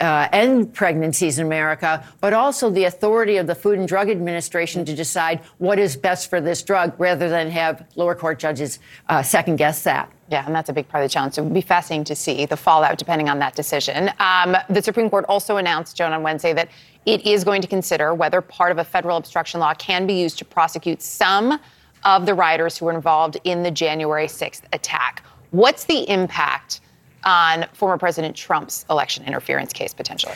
[0.00, 4.84] uh, end pregnancies in America, but also the authority of the Food and Drug Administration
[4.84, 9.22] to decide what is best for this drug rather than have lower court judges uh,
[9.22, 10.10] second guess that.
[10.30, 11.34] Yeah, and that's a big part of the challenge.
[11.34, 14.10] So it would be fascinating to see the fallout depending on that decision.
[14.18, 16.68] Um, the Supreme Court also announced, Joan, on Wednesday that
[17.06, 20.38] it is going to consider whether part of a federal obstruction law can be used
[20.38, 21.58] to prosecute some
[22.04, 25.22] of the rioters who were involved in the January 6th attack.
[25.50, 26.80] What's the impact
[27.24, 30.34] on former President Trump's election interference case potentially?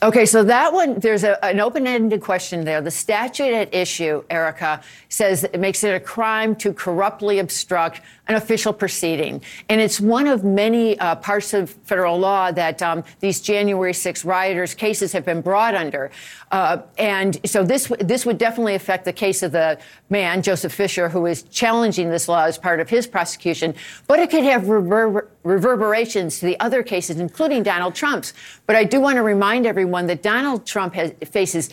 [0.00, 2.80] Okay, so that one, there's a, an open ended question there.
[2.80, 8.34] The statute at issue, Erica, says it makes it a crime to corruptly obstruct an
[8.34, 9.42] official proceeding.
[9.70, 14.24] And it's one of many uh, parts of federal law that um, these January 6
[14.24, 16.10] rioters' cases have been brought under.
[16.52, 19.78] Uh, and so this, this would definitely affect the case of the
[20.10, 23.74] man, Joseph Fischer, who is challenging this law as part of his prosecution.
[24.06, 28.34] But it could have rever- reverberations to the other cases, including Donald Trump's.
[28.66, 31.70] But I do want to remind everyone that Donald Trump has, faces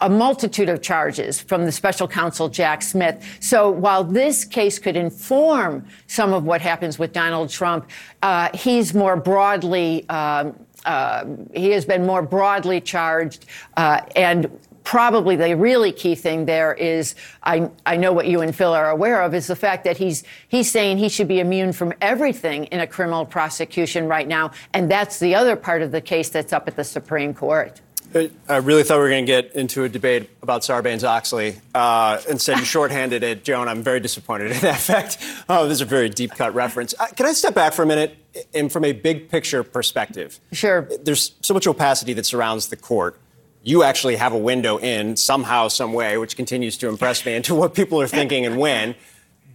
[0.00, 3.22] a multitude of charges from the special counsel Jack Smith.
[3.40, 7.90] So while this case could inform some of what happens with Donald Trump,
[8.22, 10.08] uh, he's more broadly.
[10.08, 10.54] Um,
[10.86, 13.44] uh, he has been more broadly charged,
[13.76, 14.50] uh, and
[14.82, 18.90] probably the really key thing there is I, I know what you and Phil are
[18.90, 22.64] aware of is the fact that he's he's saying he should be immune from everything
[22.64, 26.52] in a criminal prosecution right now, and that's the other part of the case that's
[26.52, 27.80] up at the Supreme Court.
[28.14, 31.60] I really thought we were going to get into a debate about Sarbanes Oxley.
[31.74, 33.68] Uh, instead, you shorthanded it, Joan.
[33.68, 35.18] I'm very disappointed in that fact.
[35.48, 36.94] Oh, this is a very deep cut reference.
[36.98, 38.16] Uh, can I step back for a minute
[38.52, 40.40] and from a big picture perspective?
[40.52, 40.88] Sure.
[41.02, 43.16] There's so much opacity that surrounds the court.
[43.62, 47.54] You actually have a window in somehow, some way, which continues to impress me into
[47.54, 48.94] what people are thinking and when.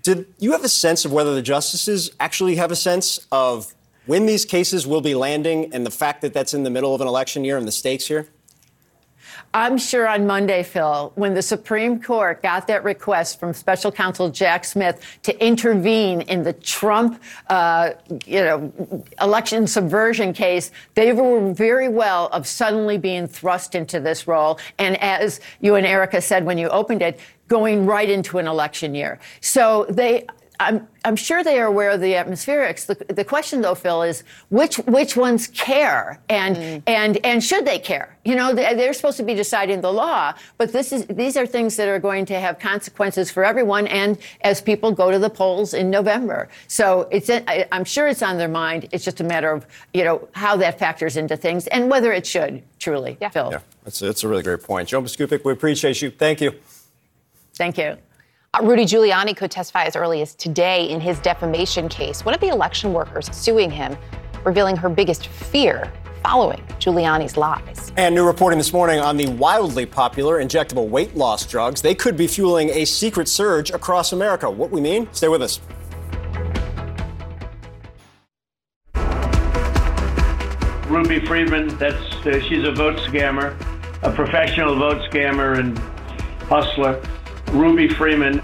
[0.03, 3.73] Did you have a sense of whether the justices actually have a sense of
[4.05, 7.01] when these cases will be landing and the fact that that's in the middle of
[7.01, 8.27] an election year and the stakes here?
[9.55, 14.29] I'm sure on Monday, Phil, when the Supreme Court got that request from special counsel
[14.29, 17.91] Jack Smith to intervene in the Trump, uh,
[18.25, 24.27] you know, election subversion case, they were very well of suddenly being thrust into this
[24.27, 24.59] role.
[24.77, 28.93] And as you and Erica said when you opened it, going right into an election
[28.93, 29.19] year.
[29.39, 30.25] So they,
[30.59, 32.85] I'm, I'm sure they are aware of the atmospherics.
[32.85, 36.83] The, the question, though, Phil, is which which ones care and mm.
[36.87, 38.17] and and should they care?
[38.23, 41.75] You know, they're supposed to be deciding the law, but this is these are things
[41.75, 45.73] that are going to have consequences for everyone, and as people go to the polls
[45.73, 46.49] in November.
[46.67, 48.87] So it's I, I'm sure it's on their mind.
[48.91, 52.25] It's just a matter of you know how that factors into things and whether it
[52.25, 53.29] should truly, yeah.
[53.29, 53.49] Phil.
[53.51, 55.43] Yeah, that's a, that's a really great point, Joan Biskupic.
[55.45, 56.09] We appreciate you.
[56.09, 56.53] Thank you.
[57.55, 57.97] Thank you.
[58.63, 62.23] Rudy Giuliani could testify as early as today in his defamation case.
[62.23, 63.97] One of the election workers suing him,
[64.45, 65.91] revealing her biggest fear
[66.23, 67.91] following Giuliani's lies.
[67.97, 71.81] And new reporting this morning on the wildly popular injectable weight loss drugs.
[71.81, 74.49] They could be fueling a secret surge across America.
[74.49, 75.09] What we mean?
[75.11, 75.59] Stay with us.
[80.87, 83.59] Ruby Freeman, that's uh, she's a vote scammer,
[84.03, 85.77] a professional vote scammer and
[86.47, 87.01] hustler.
[87.51, 88.41] Ruby Freeman.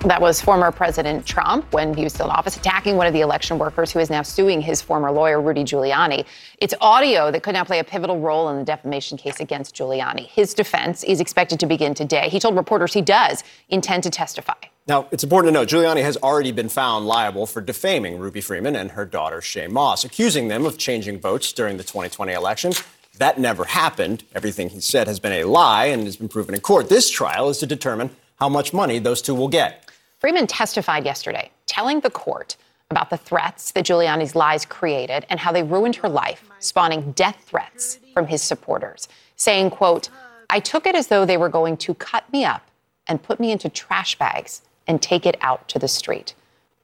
[0.00, 3.22] That was former President Trump when he was still in office, attacking one of the
[3.22, 6.26] election workers who is now suing his former lawyer, Rudy Giuliani.
[6.58, 10.26] It's audio that could now play a pivotal role in the defamation case against Giuliani.
[10.26, 12.28] His defense is expected to begin today.
[12.28, 14.52] He told reporters he does intend to testify.
[14.86, 18.76] Now, it's important to note Giuliani has already been found liable for defaming Ruby Freeman
[18.76, 22.72] and her daughter, Shaye Moss, accusing them of changing votes during the 2020 election.
[23.18, 24.24] That never happened.
[24.34, 26.88] Everything he said has been a lie and has been proven in court.
[26.88, 29.88] This trial is to determine how much money those two will get.
[30.18, 32.56] Freeman testified yesterday, telling the court
[32.90, 37.44] about the threats that Giuliani's lies created and how they ruined her life, spawning death
[37.46, 40.08] threats from his supporters, saying, quote,
[40.50, 42.68] I took it as though they were going to cut me up
[43.06, 46.34] and put me into trash bags and take it out to the street.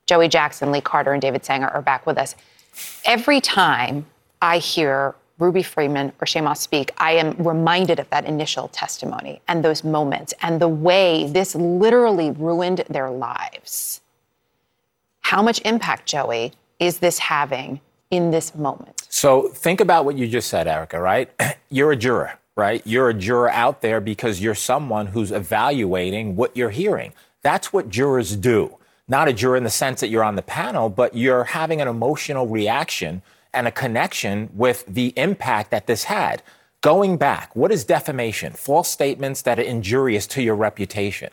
[0.06, 2.34] Joey Jackson, Lee Carter, and David Sanger are back with us.
[3.04, 4.06] Every time
[4.40, 9.40] I hear Ruby Freeman or Shaye Moss speak, I am reminded of that initial testimony
[9.48, 14.02] and those moments and the way this literally ruined their lives.
[15.20, 19.06] How much impact, Joey, is this having in this moment?
[19.08, 21.30] So think about what you just said, Erica, right?
[21.70, 22.82] You're a juror, right?
[22.84, 27.12] You're a juror out there because you're someone who's evaluating what you're hearing.
[27.42, 28.76] That's what jurors do.
[29.08, 31.88] Not a juror in the sense that you're on the panel, but you're having an
[31.88, 36.42] emotional reaction and a connection with the impact that this had.
[36.80, 38.52] Going back, what is defamation?
[38.52, 41.30] False statements that are injurious to your reputation.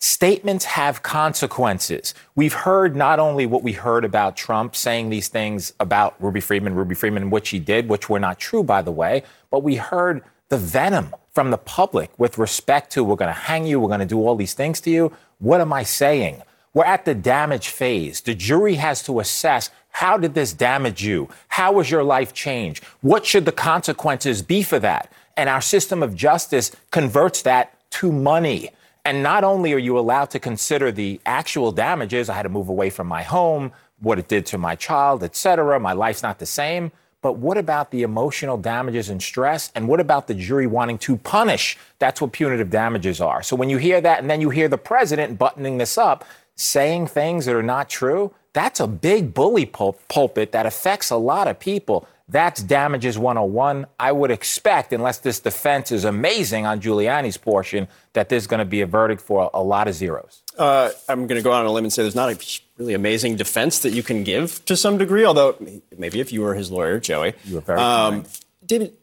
[0.00, 2.14] Statements have consequences.
[2.36, 6.76] We've heard not only what we heard about Trump saying these things about Ruby Freeman,
[6.76, 10.22] Ruby Freeman, what she did, which were not true, by the way, but we heard
[10.48, 13.98] the venom from the public with respect to we're going to hang you, we're going
[13.98, 15.12] to do all these things to you.
[15.38, 16.42] What am I saying?
[16.74, 18.20] We're at the damage phase.
[18.20, 21.28] The jury has to assess how did this damage you?
[21.48, 22.84] How was your life changed?
[23.00, 25.10] What should the consequences be for that?
[25.36, 28.70] And our system of justice converts that to money.
[29.04, 32.68] And not only are you allowed to consider the actual damages, I had to move
[32.68, 36.38] away from my home, what it did to my child, et cetera, my life's not
[36.38, 36.92] the same.
[37.20, 39.72] But what about the emotional damages and stress?
[39.74, 41.76] And what about the jury wanting to punish?
[41.98, 43.42] That's what punitive damages are.
[43.42, 46.24] So when you hear that and then you hear the president buttoning this up,
[46.58, 51.16] saying things that are not true, that's a big bully pul- pulpit that affects a
[51.16, 52.06] lot of people.
[52.28, 53.86] That's damages 101.
[53.98, 58.66] I would expect, unless this defense is amazing on Giuliani's portion, that there's going to
[58.66, 60.42] be a verdict for a lot of zeros.
[60.58, 62.92] Uh, I'm going to go out on a limb and say there's not a really
[62.92, 65.56] amazing defense that you can give to some degree, although
[65.96, 67.34] maybe if you were his lawyer, Joey.
[67.46, 68.24] You were very um,
[68.66, 68.97] David,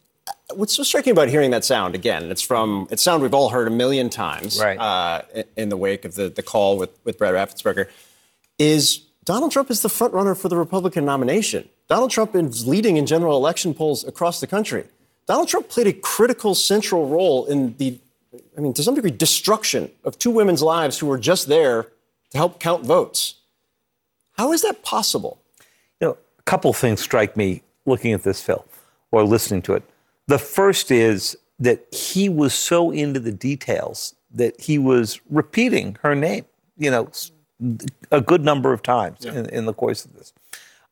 [0.54, 2.32] what's so striking about hearing that sound again?
[2.32, 4.78] It's from it's sound we've all heard a million times, right?
[4.78, 5.22] Uh,
[5.56, 7.90] in the wake of the, the call with with Brad Raffensperger,
[8.60, 11.68] is Donald Trump is the front runner for the Republican nomination.
[11.88, 14.86] Donald Trump is leading in general election polls across the country.
[15.28, 18.00] Donald Trump played a critical central role in the,
[18.56, 21.88] I mean, to some degree, destruction of two women's lives who were just there
[22.32, 23.36] to help count votes.
[24.38, 25.40] How is that possible?
[26.00, 28.64] You know, a couple things strike me looking at this film
[29.12, 29.84] or listening to it.
[30.28, 36.16] The first is that he was so into the details that he was repeating her
[36.16, 36.46] name,
[36.78, 37.10] you know,
[38.12, 39.34] a good number of times yeah.
[39.34, 40.34] in, in, the course of this.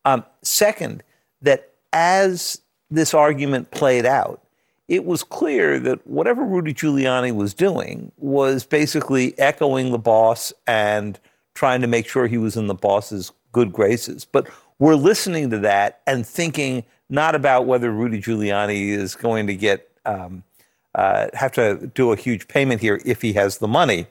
[0.06, 1.04] Um, second,
[1.41, 4.41] that as this argument played out,
[4.88, 11.19] it was clear that whatever Rudy Giuliani was doing was basically echoing the boss and
[11.54, 14.26] trying to make sure he was in the boss's good graces.
[14.26, 14.48] But
[14.80, 19.88] we're listening to that and thinking not about whether Rudy Giuliani is going to get
[20.04, 20.43] um,
[20.95, 24.08] uh, have to do a huge payment here if he has the money.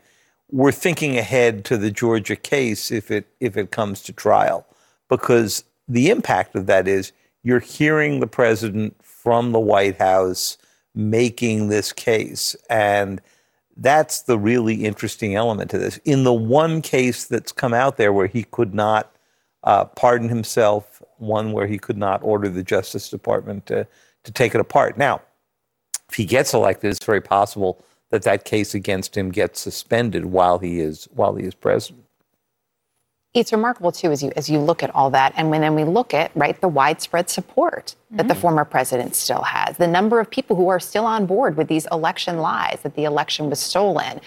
[0.53, 4.65] We're thinking ahead to the Georgia case if it if it comes to trial,
[5.09, 7.13] because the impact of that is
[7.43, 10.57] you're hearing the president from the White House
[10.95, 13.21] making this case, and
[13.77, 15.99] that's the really interesting element to this.
[16.05, 19.11] In the one case that's come out there where he could not
[19.65, 20.92] uh, pardon himself,
[21.23, 23.87] one where he could not order the Justice Department to,
[24.25, 24.99] to take it apart.
[24.99, 25.23] Now,
[26.09, 30.59] if he gets elected, it's very possible that that case against him gets suspended while
[30.59, 32.05] he is while he is president.
[33.33, 35.85] It's remarkable too, as you as you look at all that, and when then we
[35.85, 38.19] look at right the widespread support mm-hmm.
[38.19, 38.43] that the mm-hmm.
[38.43, 41.87] former president still has, the number of people who are still on board with these
[41.91, 44.21] election lies that the election was stolen,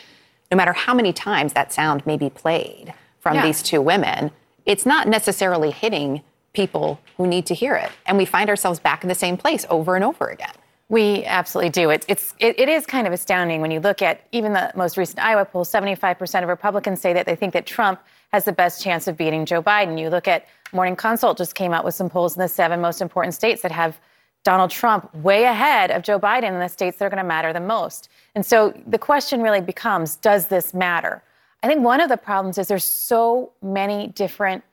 [0.50, 3.46] no matter how many times that sound may be played from yeah.
[3.46, 4.32] these two women,
[4.66, 6.24] it's not necessarily hitting
[6.56, 7.92] people who need to hear it.
[8.08, 10.54] And we find ourselves back in the same place over and over again.
[10.90, 11.90] We absolutely do.
[11.90, 14.98] It, it's, it, it is kind of astounding when you look at even the most
[14.98, 18.00] recent Iowa poll 75% of Republicans say that they think that Trump
[18.32, 20.00] has the best chance of beating Joe Biden.
[20.00, 23.02] You look at Morning Consult just came out with some polls in the seven most
[23.02, 24.00] important states that have
[24.44, 27.52] Donald Trump way ahead of Joe Biden in the states that are going to matter
[27.52, 28.10] the most.
[28.36, 31.24] And so the question really becomes does this matter?
[31.64, 34.64] I think one of the problems is there's so many different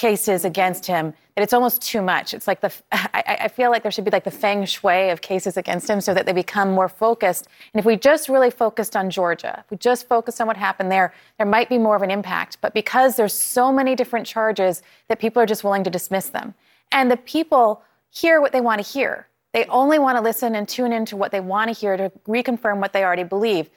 [0.00, 2.32] cases against him that it's almost too much.
[2.32, 5.20] It's like the, I, I, feel like there should be like the feng shui of
[5.20, 7.48] cases against him so that they become more focused.
[7.74, 10.90] And if we just really focused on Georgia, if we just focused on what happened
[10.90, 12.56] there, there might be more of an impact.
[12.62, 16.54] But because there's so many different charges that people are just willing to dismiss them.
[16.92, 19.26] And the people hear what they want to hear.
[19.52, 22.80] They only want to listen and tune into what they want to hear to reconfirm
[22.80, 23.68] what they already believe.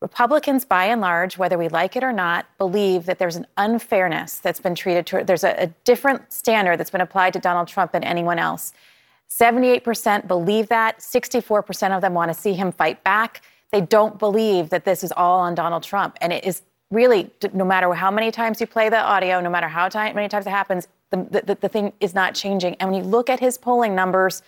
[0.00, 4.38] Republicans, by and large, whether we like it or not, believe that there's an unfairness
[4.38, 7.92] that's been treated to, there's a, a different standard that's been applied to Donald Trump
[7.92, 8.72] than anyone else.
[9.30, 10.98] 78% believe that.
[10.98, 13.42] 64% of them want to see him fight back.
[13.72, 16.16] They don't believe that this is all on Donald Trump.
[16.20, 19.68] And it is really, no matter how many times you play the audio, no matter
[19.68, 22.76] how time, many times it happens, the, the, the thing is not changing.
[22.76, 24.42] And when you look at his polling numbers,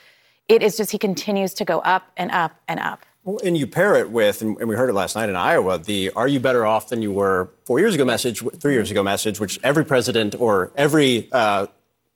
[0.49, 3.05] it is just he continues to go up and up and up.
[3.27, 6.13] Well, and you pair it with, and we heard it last night in Iowa, the
[6.15, 9.41] "Are you better off than you were four years ago?" message, three years ago message,
[9.41, 11.67] which every president or every uh,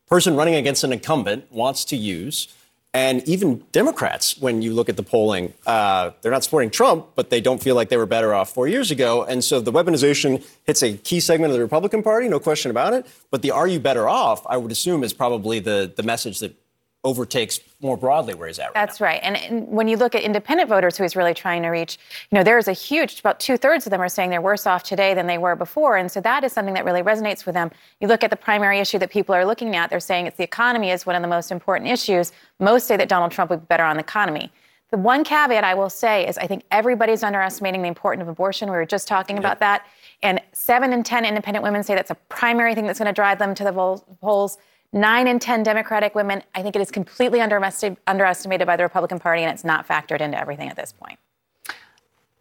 [0.09, 2.55] person running against an incumbent wants to use.
[2.95, 7.29] And even Democrats, when you look at the polling, uh, they're not supporting Trump, but
[7.29, 9.25] they don't feel like they were better off four years ago.
[9.25, 12.93] And so the weaponization hits a key segment of the Republican Party, no question about
[12.93, 13.05] it.
[13.33, 16.55] But the "Are you better off?" I would assume is probably the the message that
[17.03, 18.67] overtakes more broadly where he's at.
[18.67, 19.07] Right That's now.
[19.07, 19.21] right.
[19.23, 21.99] And, and, when you look at independent voters who he's really trying to reach,
[22.31, 24.83] you know, there's a huge, about two thirds of them are saying they're worse off
[24.83, 25.97] today than they were before.
[25.97, 27.71] And so that is something that really resonates with them.
[28.01, 30.45] You look at the primary issue that people are looking at, they're saying it's the
[30.45, 32.33] economy is one of the most important issues.
[32.59, 34.53] Most say that Donald Trump would be better on the economy.
[34.91, 38.69] The one caveat I will say is I think everybody's underestimating the importance of abortion.
[38.69, 39.87] We were just talking about that.
[40.23, 43.39] And seven in 10 independent women say that's a primary thing that's going to drive
[43.39, 43.73] them to the
[44.21, 44.59] polls.
[44.93, 49.43] Nine in 10 Democratic women, I think it is completely underestimated by the Republican Party,
[49.43, 51.19] and it's not factored into everything at this point.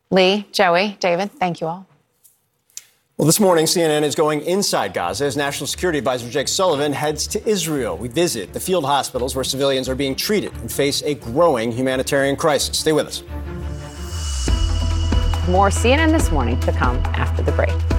[0.09, 1.85] Lee, Joey, David, thank you all.
[3.17, 7.27] Well, this morning, CNN is going inside Gaza as National Security Advisor Jake Sullivan heads
[7.27, 7.97] to Israel.
[7.97, 12.35] We visit the field hospitals where civilians are being treated and face a growing humanitarian
[12.35, 12.79] crisis.
[12.79, 13.21] Stay with us.
[15.47, 17.98] More CNN this morning to come after the break.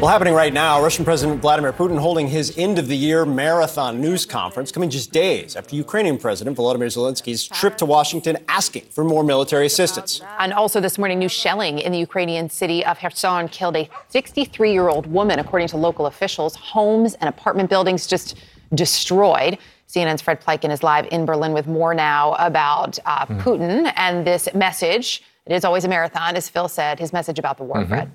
[0.00, 4.00] Well, happening right now, Russian President Vladimir Putin holding his end of the year marathon
[4.00, 9.04] news conference, coming just days after Ukrainian President Volodymyr Zelensky's trip to Washington asking for
[9.04, 10.22] more military assistance.
[10.38, 14.72] And also this morning, new shelling in the Ukrainian city of Kherson killed a 63
[14.72, 16.56] year old woman, according to local officials.
[16.56, 18.38] Homes and apartment buildings just
[18.72, 19.58] destroyed.
[19.86, 23.38] CNN's Fred Pleitgen is live in Berlin with more now about uh, mm.
[23.42, 25.22] Putin and this message.
[25.44, 27.88] It is always a marathon, as Phil said, his message about the war, mm-hmm.
[27.90, 28.10] Fred.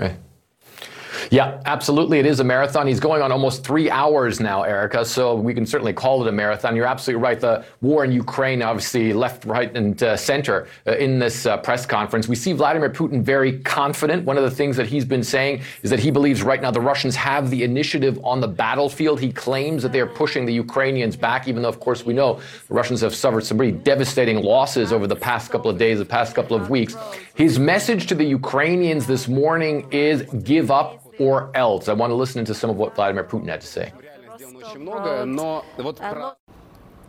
[0.00, 0.29] Right.
[1.30, 2.18] Yeah, absolutely.
[2.18, 2.86] It is a marathon.
[2.86, 5.04] He's going on almost three hours now, Erica.
[5.04, 6.76] So we can certainly call it a marathon.
[6.76, 7.40] You're absolutely right.
[7.40, 11.86] The war in Ukraine, obviously, left, right, and uh, center uh, in this uh, press
[11.86, 12.28] conference.
[12.28, 14.24] We see Vladimir Putin very confident.
[14.24, 16.80] One of the things that he's been saying is that he believes right now the
[16.80, 19.20] Russians have the initiative on the battlefield.
[19.20, 22.40] He claims that they are pushing the Ukrainians back, even though, of course, we know
[22.68, 26.04] the Russians have suffered some pretty devastating losses over the past couple of days, the
[26.04, 26.96] past couple of weeks.
[27.34, 31.88] His message to the Ukrainians this morning is give up or else.
[31.88, 33.92] I want to listen to some of what Vladimir Putin had to say.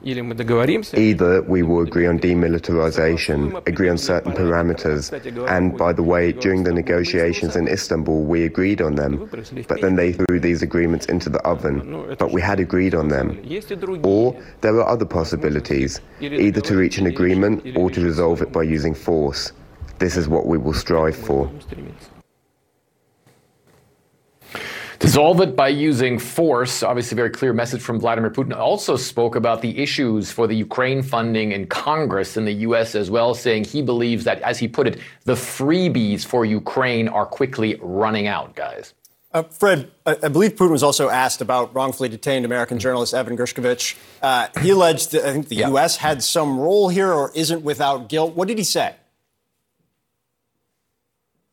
[0.04, 5.12] Э, either we will agree on demilitarization, agree on certain parameters,
[5.48, 9.30] and by the way, during the negotiations in Istanbul, we agreed on them,
[9.68, 13.40] but then they threw these agreements into the oven, but we had agreed on them.
[14.04, 18.64] Or there are other possibilities, either to reach an agreement or to resolve it by
[18.64, 19.52] using force.
[20.00, 21.52] This is what we will strive for.
[25.02, 26.84] Dissolve it by using force.
[26.84, 28.56] Obviously, very clear message from Vladimir Putin.
[28.56, 32.94] Also spoke about the issues for the Ukraine funding in Congress in the U.S.
[32.94, 37.26] as well, saying he believes that, as he put it, the freebies for Ukraine are
[37.26, 38.94] quickly running out, guys.
[39.34, 43.36] Uh, Fred, I, I, believe Putin was also asked about wrongfully detained American journalist Evan
[43.36, 43.98] Gershkovich.
[44.22, 45.56] Uh, he alleged that I think the.
[45.56, 45.98] U.S.
[45.98, 48.36] had some role here or isn't without guilt.
[48.36, 48.96] What did he say?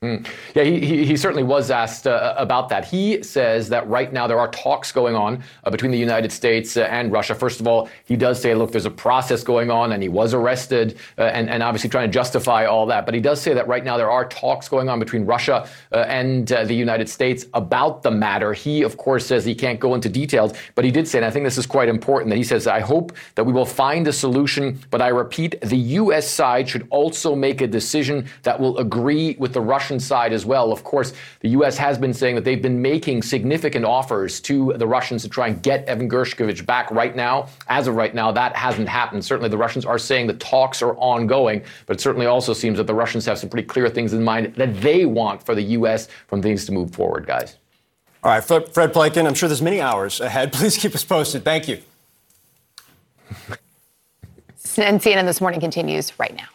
[0.01, 0.25] Mm.
[0.55, 2.85] Yeah, he, he, he, certainly was asked uh, about that.
[2.85, 6.77] He says that right now there are talks going on uh, between the United States
[6.77, 7.35] uh, and Russia.
[7.35, 10.35] First of all, he does say, look, there's a process going on, and he was
[10.35, 13.07] arrested, uh, and, and obviously trying to justify all that.
[13.07, 16.05] But he does say that right now there are talks going on between Russia uh,
[16.07, 18.53] and uh, the United States about the matter.
[18.53, 21.33] He, of course, says he can't go into details, but he did say, and I
[21.33, 24.13] think this is quite important, that he says, I hope that we will find a
[24.13, 26.31] solution, but I repeat, the U.S.
[26.31, 30.45] side should also make a decision that will agree with the Russian Russian side as
[30.45, 30.71] well.
[30.71, 31.79] Of course, the U.S.
[31.79, 35.63] has been saying that they've been making significant offers to the Russians to try and
[35.63, 37.49] get Evan Gershkovich back right now.
[37.69, 39.25] As of right now, that hasn't happened.
[39.25, 42.87] Certainly, the Russians are saying the talks are ongoing, but it certainly also seems that
[42.87, 46.09] the Russians have some pretty clear things in mind that they want for the U.S.
[46.27, 47.57] from things to move forward, guys.
[48.23, 50.53] All right, Fred, Fred Pleitgen, I'm sure there's many hours ahead.
[50.59, 51.45] Please keep us posted.
[51.45, 51.81] Thank you.
[54.77, 56.49] and CNN This Morning continues right now.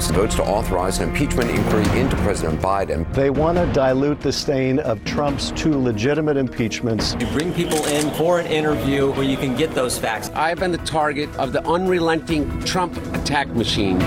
[0.00, 3.12] The House votes to authorize an impeachment inquiry into President Biden.
[3.12, 7.16] They want to dilute the stain of Trump's two legitimate impeachments.
[7.20, 10.30] You bring people in for an interview where you can get those facts.
[10.30, 13.98] I've been the target of the unrelenting Trump attack machine.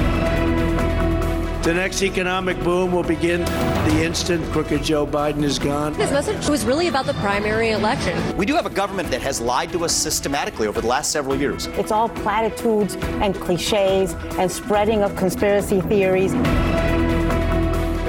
[1.63, 5.93] The next economic boom will begin the instant crooked Joe Biden is gone.
[5.93, 8.35] His message was really about the primary election.
[8.35, 11.37] We do have a government that has lied to us systematically over the last several
[11.37, 11.67] years.
[11.67, 16.33] It's all platitudes and cliches and spreading of conspiracy theories.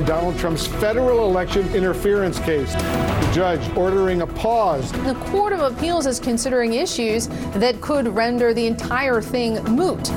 [0.05, 2.73] Donald Trump's federal election interference case.
[2.73, 4.91] The judge ordering a pause.
[5.05, 10.11] The Court of Appeals is considering issues that could render the entire thing moot.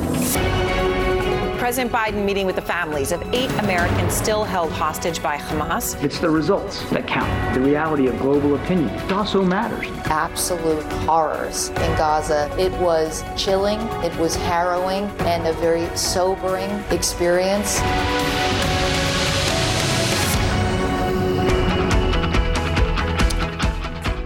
[1.67, 6.01] President Biden meeting with the families of eight Americans still held hostage by Hamas.
[6.01, 8.87] It's the results that count, the reality of global opinion.
[8.87, 9.85] It also matters.
[10.05, 12.49] Absolute horrors in Gaza.
[12.57, 17.81] It was chilling, it was harrowing, and a very sobering experience.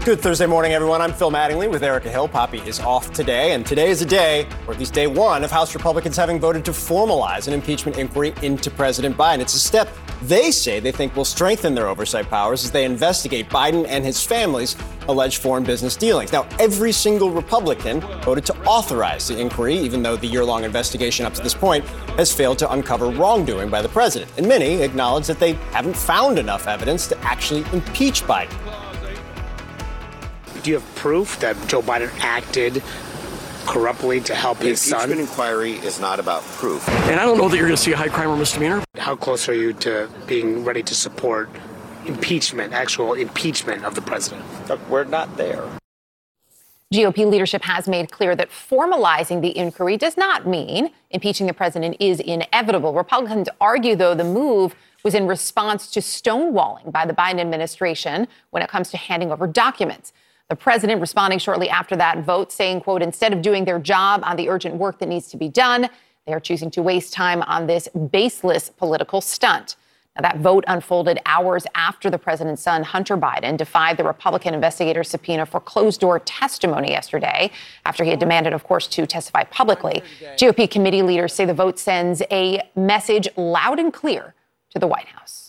[0.04, 1.00] Good Thursday morning, everyone.
[1.00, 2.28] I'm Phil Mattingly with Erica Hill.
[2.28, 5.52] Poppy is off today, and today is a day, or at least day one, of
[5.52, 9.42] House Republicans having voted to formalize an impeachment inquiry into President Biden.
[9.42, 9.88] It's a step
[10.24, 14.26] they say they think will strengthen their oversight powers as they investigate Biden and his
[14.26, 14.76] family's
[15.08, 16.32] alleged foreign business dealings.
[16.32, 21.28] Now, every single Republican voted to authorize the inquiry, even though the year long investigation
[21.28, 21.86] up to this point
[22.18, 24.32] has failed to uncover wrongdoing by the president.
[24.38, 28.58] And many acknowledge that they haven't found enough evidence to actually impeach Biden
[30.64, 32.84] do you have proof that Joe Biden acted
[33.66, 35.10] corruptly to help the his son?
[35.10, 36.88] The impeachment inquiry is not about proof.
[36.90, 38.84] And I don't know that you're going to see a high crime or misdemeanor.
[38.98, 41.50] How close are you to being ready to support
[42.06, 44.44] impeachment, actual impeachment of the president?
[44.68, 45.64] Look, we're not there.
[46.94, 51.96] GOP leadership has made clear that formalizing the inquiry does not mean impeaching the president
[52.02, 52.94] is inevitable.
[52.94, 58.62] Republicans argue, though, the move was in response to stonewalling by the Biden administration when
[58.62, 60.12] it comes to handing over documents.
[60.52, 64.36] The president responding shortly after that vote saying, quote, instead of doing their job on
[64.36, 65.88] the urgent work that needs to be done,
[66.28, 69.78] they are choosing to waste time on this baseless political stunt.
[70.14, 75.08] Now, that vote unfolded hours after the president's son, Hunter Biden, defied the Republican investigator's
[75.08, 77.50] subpoena for closed door testimony yesterday,
[77.86, 80.04] after he had demanded, of course, to testify publicly.
[80.36, 84.36] GOP committee leaders say the vote sends a message loud and clear
[84.72, 85.41] to the White House.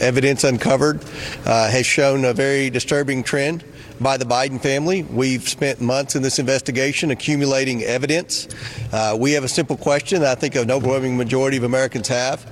[0.00, 1.04] Evidence uncovered
[1.44, 3.64] uh, has shown a very disturbing trend
[4.00, 5.02] by the Biden family.
[5.02, 8.48] We've spent months in this investigation accumulating evidence.
[8.92, 12.42] Uh, we have a simple question I think an overwhelming majority of Americans have.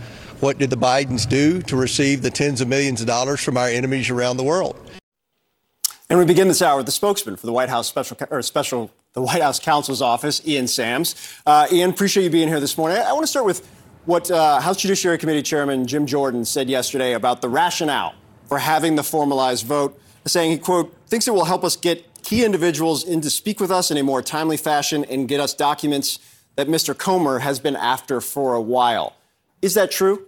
[0.40, 3.68] What did the Bidens do to receive the tens of millions of dollars from our
[3.68, 4.78] enemies around the world?
[6.08, 8.90] And we begin this hour with the spokesman for the White House special, or special
[9.14, 11.14] the White House counsel's office, Ian Sams.
[11.46, 12.98] Uh, Ian, appreciate you being here this morning.
[12.98, 13.66] I, I want to start with
[14.06, 18.14] what uh, House Judiciary Committee Chairman Jim Jordan said yesterday about the rationale
[18.46, 22.44] for having the formalized vote, saying he, quote, thinks it will help us get key
[22.44, 26.20] individuals in to speak with us in a more timely fashion and get us documents
[26.54, 26.96] that Mr.
[26.96, 29.16] Comer has been after for a while.
[29.60, 30.26] Is that true?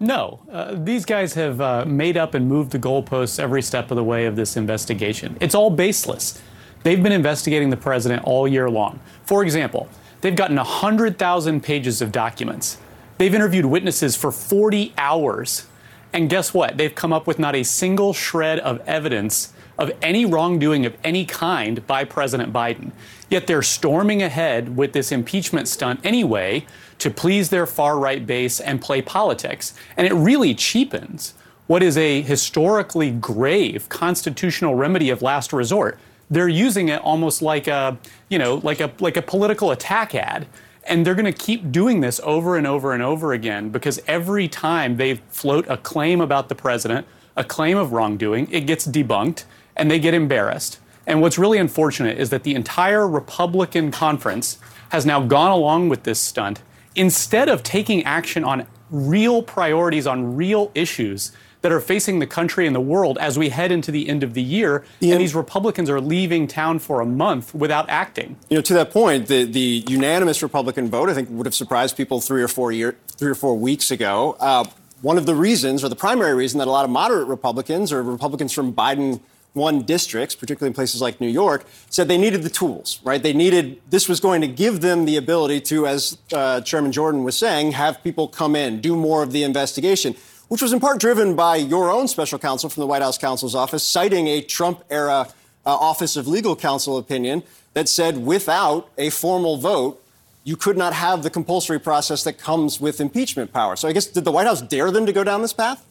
[0.00, 0.40] No.
[0.50, 4.04] Uh, these guys have uh, made up and moved the goalposts every step of the
[4.04, 5.36] way of this investigation.
[5.40, 6.42] It's all baseless.
[6.82, 9.00] They've been investigating the president all year long.
[9.24, 9.88] For example,
[10.24, 12.78] They've gotten 100,000 pages of documents.
[13.18, 15.66] They've interviewed witnesses for 40 hours.
[16.14, 16.78] And guess what?
[16.78, 21.26] They've come up with not a single shred of evidence of any wrongdoing of any
[21.26, 22.92] kind by President Biden.
[23.28, 26.64] Yet they're storming ahead with this impeachment stunt anyway
[27.00, 29.74] to please their far right base and play politics.
[29.94, 31.34] And it really cheapens
[31.66, 35.98] what is a historically grave constitutional remedy of last resort
[36.34, 40.46] they're using it almost like a, you know, like a like a political attack ad.
[40.86, 44.48] And they're going to keep doing this over and over and over again because every
[44.48, 47.06] time they float a claim about the president,
[47.36, 49.44] a claim of wrongdoing, it gets debunked
[49.76, 50.78] and they get embarrassed.
[51.06, 54.58] And what's really unfortunate is that the entire Republican conference
[54.90, 56.62] has now gone along with this stunt
[56.94, 61.32] instead of taking action on real priorities, on real issues
[61.64, 64.34] that are facing the country and the world as we head into the end of
[64.34, 64.84] the year.
[65.00, 68.36] And these Republicans are leaving town for a month without acting.
[68.50, 71.96] You know, to that point, the, the unanimous Republican vote, I think, would have surprised
[71.96, 74.36] people three or four year, three or four weeks ago.
[74.40, 74.66] Uh,
[75.00, 78.02] one of the reasons, or the primary reason, that a lot of moderate Republicans or
[78.02, 79.22] Republicans from Biden
[79.54, 83.22] won districts, particularly in places like New York, said they needed the tools, right?
[83.22, 87.24] They needed, this was going to give them the ability to, as uh, Chairman Jordan
[87.24, 90.14] was saying, have people come in, do more of the investigation
[90.48, 93.54] which was in part driven by your own special counsel from the White House counsel's
[93.54, 95.28] office, citing a Trump era
[95.66, 97.42] uh, Office of Legal Counsel opinion
[97.72, 100.00] that said without a formal vote,
[100.44, 103.76] you could not have the compulsory process that comes with impeachment power.
[103.76, 105.84] So I guess did the White House dare them to go down this path?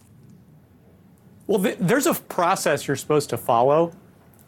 [1.48, 3.94] Well, th- there's a process you're supposed to follow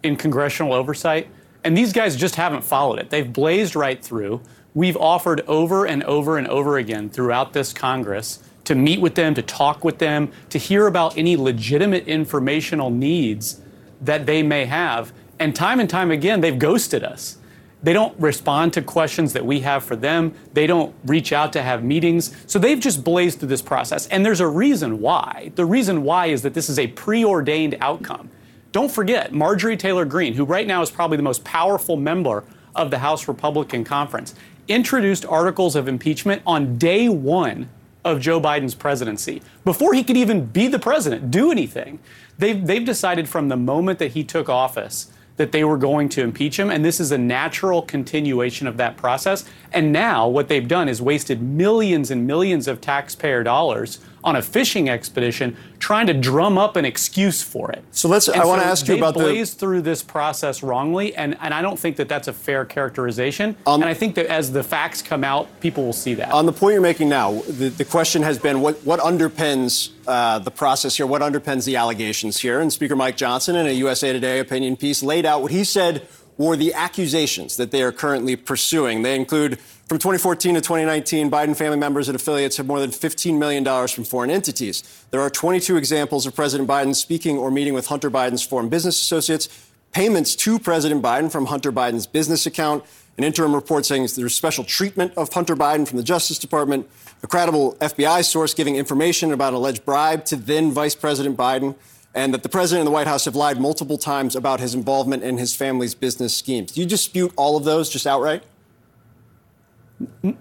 [0.03, 1.27] in congressional oversight,
[1.63, 3.09] and these guys just haven't followed it.
[3.09, 4.41] They've blazed right through.
[4.75, 9.33] We've offered over and over and over again throughout this Congress to meet with them,
[9.35, 13.61] to talk with them, to hear about any legitimate informational needs
[14.01, 15.13] that they may have.
[15.39, 17.37] And time and time again, they've ghosted us.
[17.83, 20.33] They don't respond to questions that we have for them.
[20.53, 22.35] They don't reach out to have meetings.
[22.47, 24.07] So they've just blazed through this process.
[24.07, 25.51] And there's a reason why.
[25.55, 28.31] The reason why is that this is a preordained outcome.
[28.71, 32.43] Don't forget, Marjorie Taylor Greene, who right now is probably the most powerful member
[32.75, 34.33] of the House Republican Conference,
[34.67, 37.69] introduced articles of impeachment on day one
[38.05, 41.99] of Joe Biden's presidency, before he could even be the president, do anything.
[42.37, 46.21] They've, they've decided from the moment that he took office that they were going to
[46.21, 49.43] impeach him, and this is a natural continuation of that process.
[49.75, 54.41] And now what they've done is wasted millions and millions of taxpayer dollars on a
[54.41, 57.83] fishing expedition trying to drum up an excuse for it.
[57.91, 58.27] So let's.
[58.27, 59.19] And I want to ask you about the.
[59.19, 63.55] blazed through this process wrongly, and, and I don't think that that's a fair characterization.
[63.67, 66.31] and I think that as the facts come out, people will see that.
[66.31, 70.39] On the point you're making now, the, the question has been what, what underpins uh,
[70.39, 72.61] the process here, what underpins the allegations here.
[72.61, 76.07] And Speaker Mike Johnson, in a USA Today opinion piece, laid out what he said
[76.37, 79.01] were the accusations that they are currently pursuing.
[79.01, 83.37] They include from 2014 to 2019, Biden family members and affiliates have more than $15
[83.37, 85.05] million from foreign entities.
[85.11, 89.01] There are 22 examples of President Biden speaking or meeting with Hunter Biden's foreign business
[89.01, 89.47] associates,
[89.91, 92.83] payments to President Biden from Hunter Biden's business account,
[93.17, 96.89] an interim report saying there's special treatment of Hunter Biden from the Justice Department,
[97.23, 101.75] a credible FBI source giving information about an alleged bribe to then Vice President Biden,
[102.15, 105.21] and that the president and the White House have lied multiple times about his involvement
[105.21, 106.71] in his family's business schemes.
[106.71, 108.43] Do you dispute all of those just outright?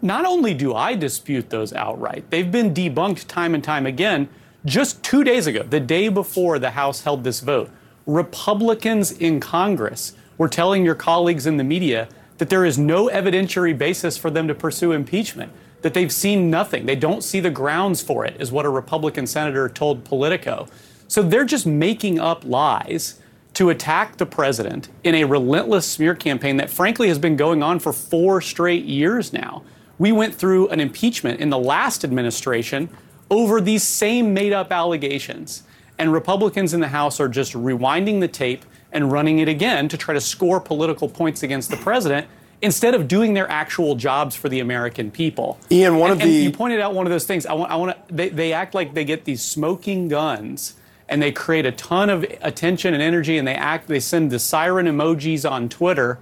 [0.00, 4.28] Not only do I dispute those outright, they've been debunked time and time again.
[4.64, 7.70] Just two days ago, the day before the House held this vote,
[8.06, 12.08] Republicans in Congress were telling your colleagues in the media
[12.38, 15.52] that there is no evidentiary basis for them to pursue impeachment,
[15.82, 16.86] that they've seen nothing.
[16.86, 20.66] They don't see the grounds for it, is what a Republican senator told Politico.
[21.14, 23.20] So they're just making up lies
[23.52, 27.78] to attack the president in a relentless smear campaign that, frankly, has been going on
[27.78, 29.62] for four straight years now.
[29.96, 32.88] We went through an impeachment in the last administration
[33.30, 35.62] over these same made up allegations.
[36.00, 39.96] And Republicans in the House are just rewinding the tape and running it again to
[39.96, 42.26] try to score political points against the president
[42.60, 45.60] instead of doing their actual jobs for the American people.
[45.70, 47.46] Ian, one And- of the- and you pointed out one of those things.
[47.46, 48.12] I want, I want to.
[48.12, 50.74] They, they act like they get these smoking guns,
[51.08, 53.88] and they create a ton of attention and energy, and they act.
[53.88, 56.18] They send the siren emojis on Twitter,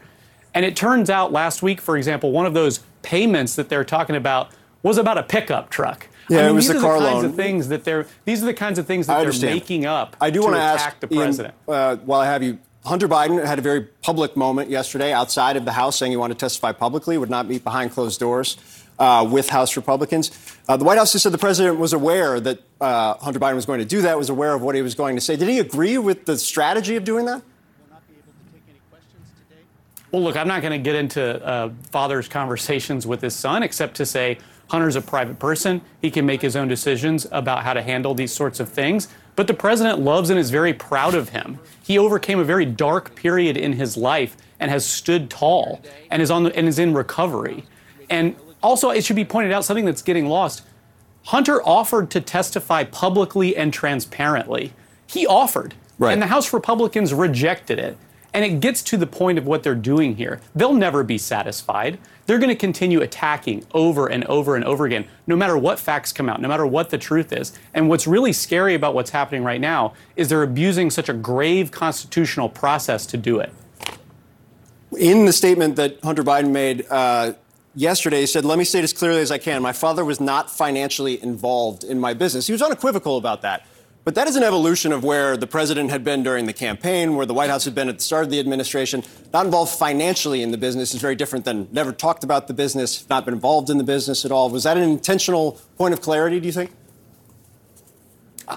[0.54, 4.16] and it turns out last week, for example, one of those payments that they're talking
[4.16, 4.50] about
[4.82, 6.08] was about a pickup truck.
[6.28, 7.24] Yeah, I mean, it was these the are car the kinds loan.
[7.26, 8.06] of things that they're.
[8.24, 10.16] These are the kinds of things that they're making up.
[10.20, 11.54] I do to want to ask the Ian, president.
[11.68, 12.58] uh, while I have you.
[12.84, 16.34] Hunter Biden had a very public moment yesterday outside of the House saying he wanted
[16.34, 18.56] to testify publicly, would not meet behind closed doors
[18.98, 20.30] uh, with House Republicans.
[20.68, 23.66] Uh, the White House has said the president was aware that uh, Hunter Biden was
[23.66, 25.36] going to do that, was aware of what he was going to say.
[25.36, 27.42] Did he agree with the strategy of doing that?
[30.12, 33.94] Well, look, I'm not going to get into uh, father's conversations with his son, except
[33.96, 34.38] to say
[34.68, 35.80] Hunter's a private person.
[36.02, 39.08] He can make his own decisions about how to handle these sorts of things.
[39.36, 41.58] But the president loves and is very proud of him.
[41.82, 45.80] He overcame a very dark period in his life and has stood tall
[46.10, 47.64] and is on the, and is in recovery.
[48.10, 50.62] And also, it should be pointed out something that's getting lost.
[51.26, 54.72] Hunter offered to testify publicly and transparently.
[55.06, 56.12] He offered, Right.
[56.12, 57.96] and the House Republicans rejected it.
[58.34, 60.40] And it gets to the point of what they're doing here.
[60.54, 61.98] They'll never be satisfied.
[62.24, 66.14] They're going to continue attacking over and over and over again, no matter what facts
[66.14, 67.52] come out, no matter what the truth is.
[67.74, 71.72] And what's really scary about what's happening right now is they're abusing such a grave
[71.72, 73.52] constitutional process to do it.
[74.98, 77.34] In the statement that Hunter Biden made uh,
[77.74, 79.62] yesterday, he said, Let me state as clearly as I can.
[79.62, 82.46] My father was not financially involved in my business.
[82.46, 83.66] He was unequivocal about that.
[84.04, 87.24] But that is an evolution of where the president had been during the campaign, where
[87.24, 89.04] the White House had been at the start of the administration.
[89.32, 93.08] Not involved financially in the business is very different than never talked about the business,
[93.08, 94.50] not been involved in the business at all.
[94.50, 96.72] Was that an intentional point of clarity, do you think?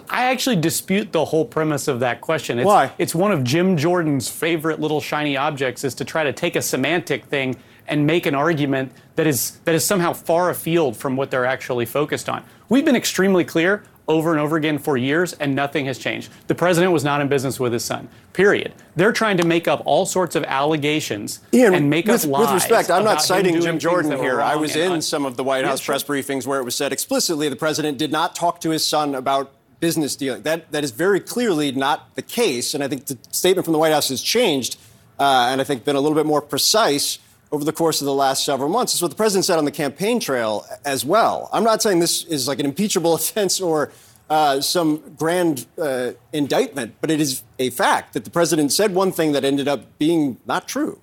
[0.09, 2.57] I actually dispute the whole premise of that question.
[2.57, 2.91] It's, Why?
[2.97, 6.61] It's one of Jim Jordan's favorite little shiny objects is to try to take a
[6.61, 7.55] semantic thing
[7.87, 11.85] and make an argument that is that is somehow far afield from what they're actually
[11.85, 12.43] focused on.
[12.69, 13.83] We've been extremely clear.
[14.07, 16.29] over and over again for years, and nothing has changed.
[16.45, 18.07] The president was not in business with his son.
[18.33, 18.73] Period.
[18.95, 22.41] They're trying to make up all sorts of allegations Ian, and make with, up lies.
[22.41, 24.41] With respect, I'm not citing Jim Jordan things that were here.
[24.41, 26.93] I was in un- some of the White House press briefings where it was said
[26.93, 30.43] explicitly the president did not talk to his son about business dealing.
[30.43, 33.79] That that is very clearly not the case, and I think the statement from the
[33.79, 34.77] White House has changed,
[35.19, 37.17] uh, and I think been a little bit more precise
[37.55, 38.93] over the course of the last several months.
[38.93, 41.49] It's what the president said on the campaign trail as well.
[41.53, 43.93] I'm not saying this is like an impeachable offense or
[44.29, 49.13] uh, some grand uh, indictment, but it is a fact that the president said one
[49.13, 50.99] thing that ended up being not true.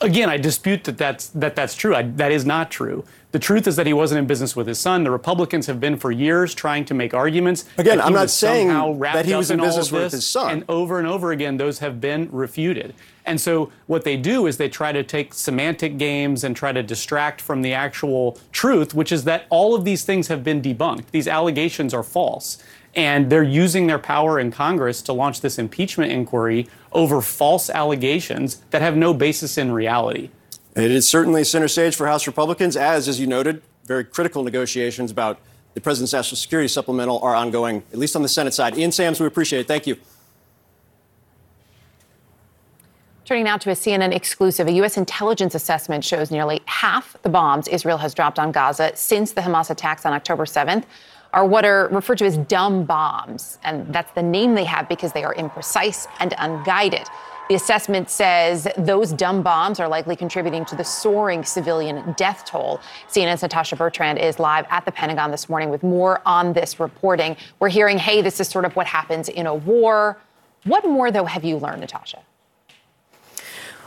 [0.00, 1.94] Again, I dispute that that's, that that's true.
[1.96, 3.04] I, that is not true.
[3.32, 5.04] The truth is that he wasn't in business with his son.
[5.04, 7.64] The Republicans have been for years trying to make arguments.
[7.78, 8.68] Again, I'm not saying
[9.00, 10.50] that he was in business with his son.
[10.52, 12.94] And over and over again, those have been refuted.
[13.24, 16.82] And so what they do is they try to take semantic games and try to
[16.82, 21.10] distract from the actual truth, which is that all of these things have been debunked.
[21.10, 22.62] These allegations are false.
[22.94, 28.56] And they're using their power in Congress to launch this impeachment inquiry over false allegations
[28.70, 30.30] that have no basis in reality.
[30.74, 35.10] It is certainly center stage for House Republicans, as, as you noted, very critical negotiations
[35.10, 35.38] about
[35.74, 38.76] the president's national security supplemental are ongoing, at least on the Senate side.
[38.76, 39.68] Ian Sams, we appreciate it.
[39.68, 39.96] Thank you.
[43.30, 44.96] Turning now to a CNN exclusive, a U.S.
[44.96, 49.70] intelligence assessment shows nearly half the bombs Israel has dropped on Gaza since the Hamas
[49.70, 50.82] attacks on October 7th
[51.32, 53.60] are what are referred to as dumb bombs.
[53.62, 57.06] And that's the name they have because they are imprecise and unguided.
[57.48, 62.80] The assessment says those dumb bombs are likely contributing to the soaring civilian death toll.
[63.08, 67.36] CNN's Natasha Bertrand is live at the Pentagon this morning with more on this reporting.
[67.60, 70.18] We're hearing, hey, this is sort of what happens in a war.
[70.64, 72.24] What more, though, have you learned, Natasha?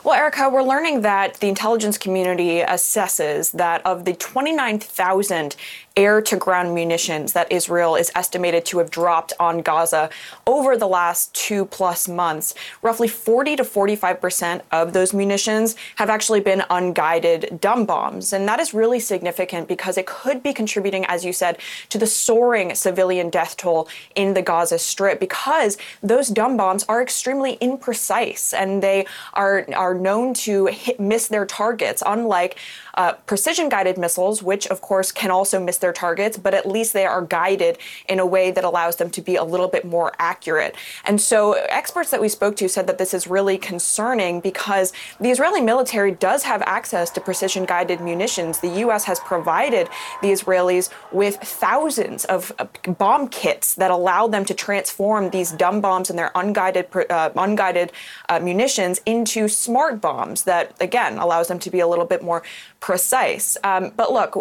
[0.04, 5.56] Well, Erica, we're learning that the intelligence community assesses that of the 29,000
[5.96, 10.10] air to ground munitions that Israel is estimated to have dropped on Gaza
[10.48, 16.10] over the last two plus months, roughly 40 to 45 percent of those munitions have
[16.10, 18.34] actually been unguided dumb bombs.
[18.34, 22.08] And that is really significant because it could be contributing, as you said, to the
[22.08, 28.54] soaring civilian death toll in the Gaza Strip because those dumb bombs are extremely imprecise
[28.54, 32.58] and they are, are known to hit, miss their targets, unlike
[32.96, 36.94] uh, precision guided missiles, which of course can also miss their targets, but at least
[36.94, 37.78] they are guided
[38.08, 40.76] in a way that allows them to be a little bit more accurate.
[41.06, 45.30] And so experts that we spoke to said that this is really concerning because the
[45.30, 48.60] Israeli military does have access to precision guided munitions.
[48.60, 49.06] The U.S.
[49.06, 49.89] has provided
[50.22, 55.82] the Israelis with thousands of uh, bomb kits that allow them to transform these dumb
[55.82, 57.91] bombs and their unguided, uh, unguided
[58.30, 62.44] uh, munitions into smart bombs that, again, allows them to be a little bit more
[62.84, 63.56] precise.
[63.64, 64.34] Um, but look,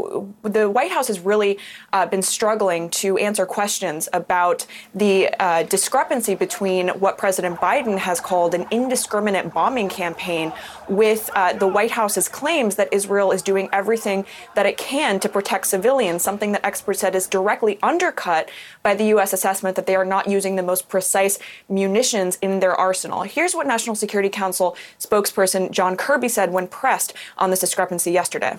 [0.43, 1.61] the White House has really
[1.93, 8.18] uh, been struggling to answer questions about the uh, discrepancy between what President Biden has
[8.18, 10.53] called an indiscriminate bombing campaign
[10.93, 15.28] with uh, the White House's claims that Israel is doing everything that it can to
[15.28, 18.51] protect civilians, something that experts said is directly undercut
[18.82, 19.32] by the U.S.
[19.32, 21.38] assessment that they are not using the most precise
[21.68, 23.22] munitions in their arsenal.
[23.22, 28.59] Here's what National Security Council spokesperson John Kirby said when pressed on this discrepancy yesterday.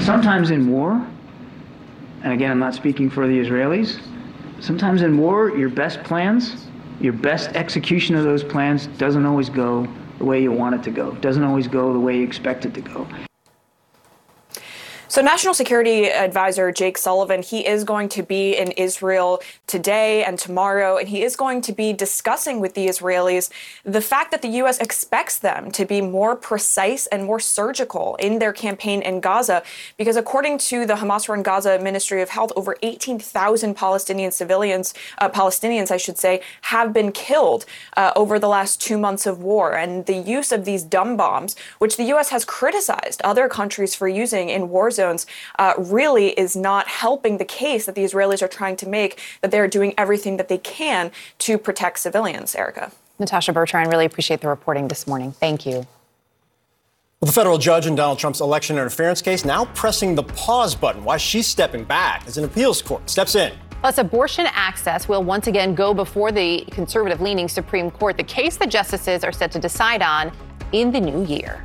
[0.00, 1.06] Sometimes in war,
[2.22, 4.00] and again, I'm not speaking for the Israelis,
[4.60, 6.66] sometimes in war, your best plans,
[7.00, 9.86] your best execution of those plans doesn't always go
[10.18, 12.74] the way you want it to go, doesn't always go the way you expect it
[12.74, 13.06] to go.
[15.08, 20.36] So, National Security Advisor Jake Sullivan, he is going to be in Israel today and
[20.36, 23.48] tomorrow, and he is going to be discussing with the Israelis
[23.84, 24.78] the fact that the U.S.
[24.78, 29.62] expects them to be more precise and more surgical in their campaign in Gaza,
[29.96, 35.28] because according to the Hamas run Gaza Ministry of Health, over 18,000 Palestinian civilians, uh,
[35.28, 37.64] Palestinians, I should say, have been killed
[37.96, 39.76] uh, over the last two months of war.
[39.76, 42.30] And the use of these dumb bombs, which the U.S.
[42.30, 45.26] has criticized other countries for using in war zones,
[45.58, 49.50] uh, really is not helping the case that the Israelis are trying to make that
[49.52, 52.54] they're doing everything that they can to protect civilians.
[52.54, 52.90] Erica.
[53.18, 55.32] Natasha Bertrand, really appreciate the reporting this morning.
[55.32, 55.86] Thank you.
[57.20, 61.02] Well, the federal judge in Donald Trump's election interference case now pressing the pause button.
[61.02, 63.52] Why she's stepping back as an appeals court steps in.
[63.80, 68.56] Plus, abortion access will once again go before the conservative leaning Supreme Court, the case
[68.56, 70.32] the justices are set to decide on
[70.72, 71.64] in the new year.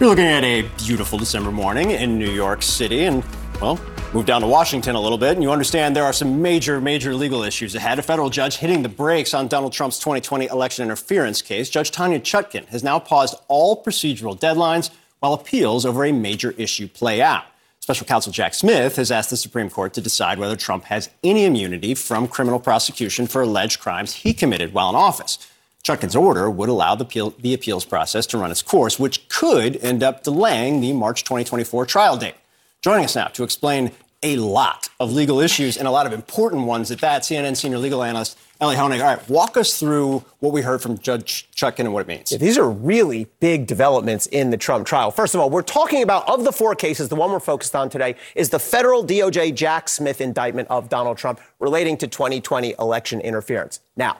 [0.00, 3.22] You're looking at a beautiful December morning in New York City, and,
[3.60, 3.78] well,
[4.12, 7.14] Move down to Washington a little bit, and you understand there are some major, major
[7.14, 7.96] legal issues ahead.
[8.00, 11.70] A federal judge hitting the brakes on Donald Trump's 2020 election interference case.
[11.70, 14.90] Judge Tanya Chutkan has now paused all procedural deadlines
[15.20, 17.44] while appeals over a major issue play out.
[17.78, 21.44] Special counsel Jack Smith has asked the Supreme Court to decide whether Trump has any
[21.44, 25.38] immunity from criminal prosecution for alleged crimes he committed while in office.
[25.82, 29.76] Chutkan's order would allow the, appeal, the appeals process to run its course, which could
[29.78, 32.34] end up delaying the March 2024 trial date.
[32.82, 36.66] Joining us now to explain a lot of legal issues and a lot of important
[36.66, 39.00] ones at that, CNN senior legal analyst Ellie Honig.
[39.00, 42.30] All right, walk us through what we heard from Judge Chutkan and what it means.
[42.30, 45.10] Yeah, these are really big developments in the Trump trial.
[45.10, 47.88] First of all, we're talking about, of the four cases, the one we're focused on
[47.88, 53.22] today is the federal DOJ Jack Smith indictment of Donald Trump relating to 2020 election
[53.22, 53.80] interference.
[53.96, 54.18] Now,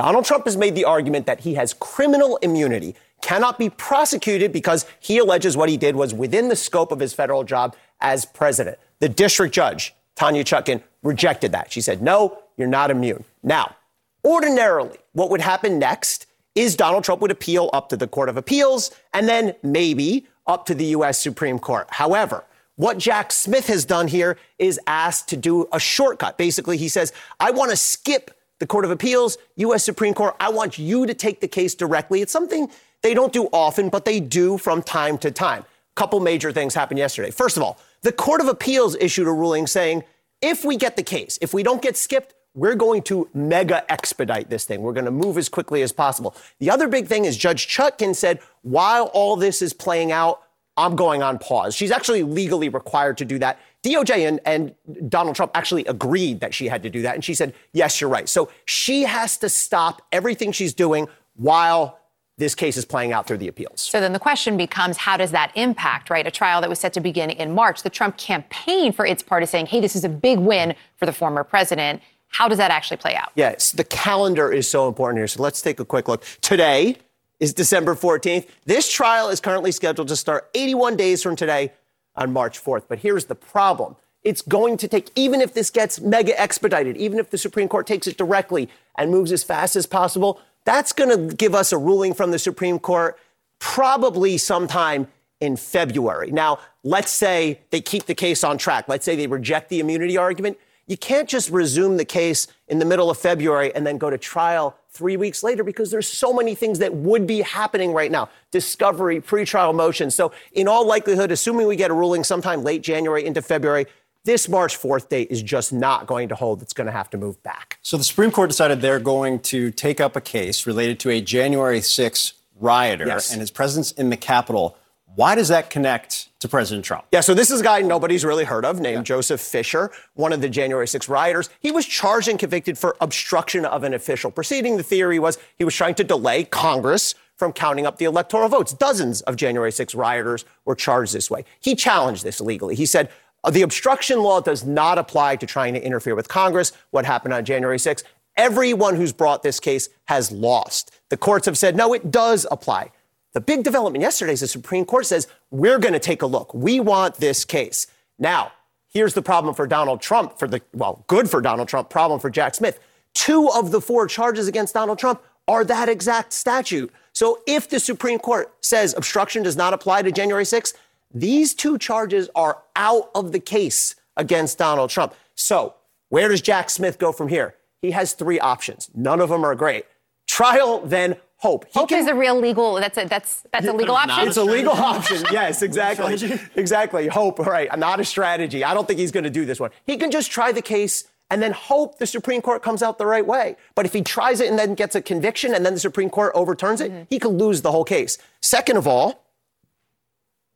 [0.00, 4.86] Donald Trump has made the argument that he has criminal immunity, cannot be prosecuted because
[4.98, 8.78] he alleges what he did was within the scope of his federal job as president.
[9.00, 11.70] The district judge, Tanya Chutkan, rejected that.
[11.70, 13.24] She said, no, you're not immune.
[13.42, 13.76] Now,
[14.24, 16.24] ordinarily, what would happen next
[16.54, 20.64] is Donald Trump would appeal up to the Court of Appeals and then maybe up
[20.64, 21.18] to the U.S.
[21.18, 21.86] Supreme Court.
[21.90, 22.46] However,
[22.76, 26.38] what Jack Smith has done here is asked to do a shortcut.
[26.38, 28.30] Basically, he says, I want to skip
[28.60, 29.82] the Court of Appeals, U.S.
[29.82, 30.36] Supreme Court.
[30.38, 32.22] I want you to take the case directly.
[32.22, 32.70] It's something
[33.02, 35.62] they don't do often, but they do from time to time.
[35.62, 37.30] A couple major things happened yesterday.
[37.30, 40.04] First of all, the Court of Appeals issued a ruling saying
[40.40, 44.50] if we get the case, if we don't get skipped, we're going to mega expedite
[44.50, 44.82] this thing.
[44.82, 46.34] We're going to move as quickly as possible.
[46.58, 50.42] The other big thing is Judge Chutkan said, while all this is playing out,
[50.76, 51.74] I'm going on pause.
[51.74, 53.58] She's actually legally required to do that.
[53.82, 54.74] DOJ and, and,
[55.08, 57.14] Donald Trump actually agreed that she had to do that.
[57.14, 58.28] And she said, yes, you're right.
[58.28, 61.98] So she has to stop everything she's doing while
[62.36, 63.80] this case is playing out through the appeals.
[63.80, 66.26] So then the question becomes how does that impact, right?
[66.26, 67.82] A trial that was set to begin in March.
[67.82, 71.06] The Trump campaign, for its part, is saying, hey, this is a big win for
[71.06, 72.02] the former president.
[72.28, 73.30] How does that actually play out?
[73.34, 75.28] Yes, the calendar is so important here.
[75.28, 76.24] So let's take a quick look.
[76.40, 76.96] Today
[77.40, 78.46] is December 14th.
[78.64, 81.72] This trial is currently scheduled to start 81 days from today
[82.16, 82.84] on March 4th.
[82.88, 83.96] But here's the problem.
[84.22, 87.86] It's going to take, even if this gets mega expedited, even if the Supreme Court
[87.86, 91.78] takes it directly and moves as fast as possible, that's going to give us a
[91.78, 93.18] ruling from the Supreme Court
[93.58, 95.08] probably sometime
[95.40, 96.30] in February.
[96.30, 98.88] Now, let's say they keep the case on track.
[98.88, 100.58] Let's say they reject the immunity argument.
[100.86, 104.18] You can't just resume the case in the middle of February and then go to
[104.18, 108.28] trial three weeks later because there's so many things that would be happening right now
[108.50, 110.14] discovery, pretrial motions.
[110.14, 113.86] So, in all likelihood, assuming we get a ruling sometime late January into February,
[114.24, 116.60] this March 4th date is just not going to hold.
[116.60, 117.78] It's going to have to move back.
[117.82, 121.20] So, the Supreme Court decided they're going to take up a case related to a
[121.20, 123.30] January 6th rioter Yes.
[123.32, 124.76] and his presence in the Capitol.
[125.16, 127.04] Why does that connect to President Trump?
[127.10, 130.40] Yeah, so this is a guy nobody's really heard of named Joseph Fischer, one of
[130.40, 131.50] the January 6 rioters.
[131.58, 134.76] He was charged and convicted for obstruction of an official proceeding.
[134.76, 138.72] The theory was he was trying to delay Congress from counting up the electoral votes.
[138.72, 141.44] Dozens of January 6 rioters were charged this way.
[141.58, 142.76] He challenged this legally.
[142.76, 143.10] He said,
[143.42, 146.72] "Uh, the obstruction law does not apply to trying to interfere with Congress.
[146.90, 148.04] What happened on January 6?
[148.36, 150.92] Everyone who's brought this case has lost.
[151.08, 152.92] The courts have said, no, it does apply.
[153.32, 156.52] The big development yesterday is the Supreme Court says, we're going to take a look.
[156.52, 157.86] We want this case.
[158.18, 158.52] Now,
[158.88, 162.28] here's the problem for Donald Trump, for the, well, good for Donald Trump, problem for
[162.28, 162.80] Jack Smith.
[163.14, 166.92] Two of the four charges against Donald Trump are that exact statute.
[167.12, 170.74] So if the Supreme Court says obstruction does not apply to January 6th,
[171.12, 175.14] these two charges are out of the case against Donald Trump.
[175.34, 175.74] So
[176.08, 177.54] where does Jack Smith go from here?
[177.80, 178.90] He has three options.
[178.94, 179.86] None of them are great.
[180.26, 181.64] Trial, then hope.
[181.64, 182.74] He Hope is a real legal.
[182.74, 184.28] That's a that's that's a legal option.
[184.28, 185.24] It's a legal option.
[185.32, 186.38] Yes, exactly.
[186.54, 187.08] exactly.
[187.08, 187.38] Hope.
[187.38, 187.76] Right.
[187.78, 188.62] Not a strategy.
[188.62, 189.70] I don't think he's going to do this one.
[189.84, 193.06] He can just try the case and then hope the Supreme Court comes out the
[193.06, 193.56] right way.
[193.74, 196.32] But if he tries it and then gets a conviction and then the Supreme Court
[196.34, 198.18] overturns it, he could lose the whole case.
[198.42, 199.24] Second of all,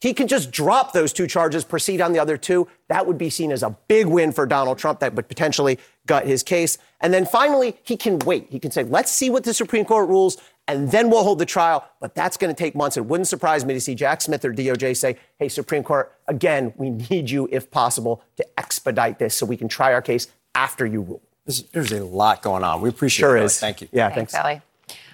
[0.00, 2.68] he can just drop those two charges, proceed on the other two.
[2.88, 6.26] That would be seen as a big win for Donald Trump that would potentially gut
[6.26, 6.76] his case.
[7.00, 8.48] And then finally, he can wait.
[8.50, 10.36] He can say, let's see what the Supreme Court rules,
[10.66, 11.86] and then we'll hold the trial.
[12.00, 12.96] But that's going to take months.
[12.96, 16.72] It wouldn't surprise me to see Jack Smith or DOJ say, hey, Supreme Court, again,
[16.76, 20.86] we need you, if possible, to expedite this so we can try our case after
[20.86, 21.22] you rule.
[21.46, 22.80] There's, there's a lot going on.
[22.80, 23.44] We appreciate Sure it.
[23.44, 23.60] is.
[23.60, 23.88] Thank you.
[23.92, 24.62] Yeah, Thanks, Ellie.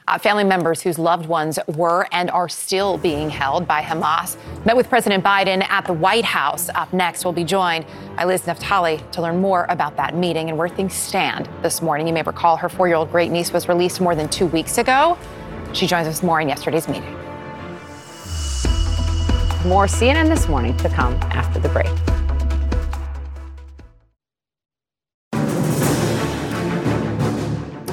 [0.09, 4.77] Uh, family members whose loved ones were and are still being held by Hamas met
[4.77, 6.69] with President Biden at the White House.
[6.71, 7.85] Up next, we'll be joined
[8.17, 12.09] by Liz Naftali to learn more about that meeting and where things stand this morning.
[12.09, 14.79] You may recall her four year old great niece was released more than two weeks
[14.79, 15.17] ago.
[15.73, 17.13] She joins us more in yesterday's meeting.
[19.67, 21.87] More CNN this morning to come after the break.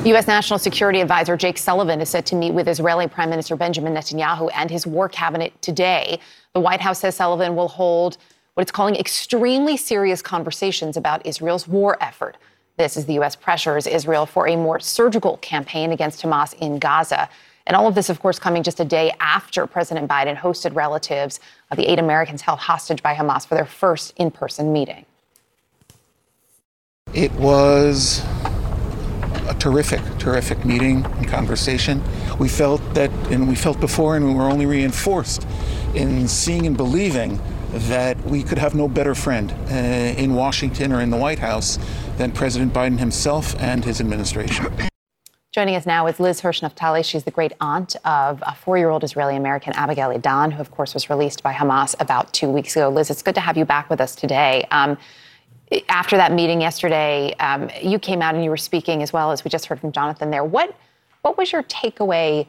[0.08, 0.26] U.S.
[0.26, 4.50] National Security Advisor Jake Sullivan is set to meet with Israeli Prime Minister Benjamin Netanyahu
[4.56, 6.22] and his war cabinet today.
[6.54, 8.18] The White House says Sullivan will hold
[8.54, 12.38] what it's calling extremely serious conversations about Israel's war effort.
[12.78, 13.36] This is the U.S.
[13.36, 17.28] pressures Israel for a more surgical campaign against Hamas in Gaza.
[17.68, 21.42] And all of this, of course, coming just a day after President Biden hosted relatives
[21.70, 25.06] of the eight Americans held hostage by Hamas for their first in person meeting.
[27.14, 28.24] It was
[29.50, 32.02] a terrific, terrific meeting and conversation.
[32.40, 35.46] We felt that, and we felt before, and we were only reinforced
[35.94, 37.40] in seeing and believing
[37.72, 41.80] that we could have no better friend uh, in Washington or in the White House
[42.18, 44.68] than President Biden himself and his administration.
[45.58, 47.04] Joining us now is Liz Hirsch Naftali.
[47.04, 50.70] She's the great aunt of a four year old Israeli American, Abigail Edan, who, of
[50.70, 52.90] course, was released by Hamas about two weeks ago.
[52.90, 54.68] Liz, it's good to have you back with us today.
[54.70, 55.00] Um,
[55.90, 59.44] after that meeting yesterday, um, you came out and you were speaking as well as
[59.44, 60.44] we just heard from Jonathan there.
[60.44, 60.76] What,
[61.24, 62.46] what was your takeaway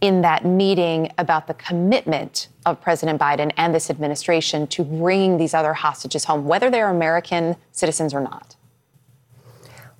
[0.00, 5.52] in that meeting about the commitment of President Biden and this administration to bringing these
[5.52, 8.54] other hostages home, whether they're American citizens or not?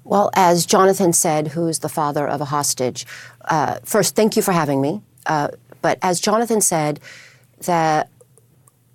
[0.05, 3.07] Well, as Jonathan said, who's the father of a hostage,
[3.45, 5.03] uh, first, thank you for having me.
[5.27, 5.49] Uh,
[5.81, 7.01] but as Jonathan said,
[7.67, 8.09] that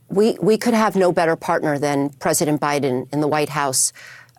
[0.09, 3.93] we, we could have no better partner than President Biden in the White House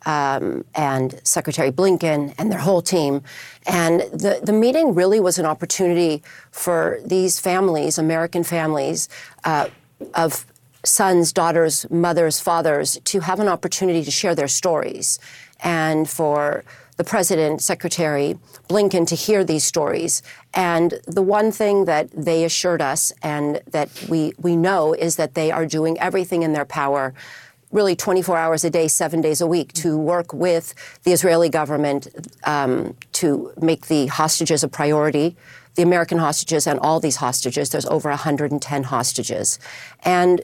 [0.07, 3.23] um, and Secretary Blinken and their whole team.
[3.66, 9.09] And the, the meeting really was an opportunity for these families, American families,
[9.45, 9.69] uh,
[10.14, 10.47] of
[10.85, 15.19] sons, daughters, mothers, fathers, to have an opportunity to share their stories
[15.61, 16.64] and for
[16.96, 18.36] the president, Secretary
[18.68, 20.20] Blinken, to hear these stories.
[20.52, 25.34] And the one thing that they assured us and that we, we know is that
[25.34, 27.14] they are doing everything in their power
[27.70, 32.09] really 24 hours a day, seven days a week, to work with the Israeli government
[32.44, 35.36] um, to make the hostages a priority,
[35.74, 37.70] the American hostages and all these hostages.
[37.70, 39.59] There's over 110 hostages.
[40.02, 40.40] And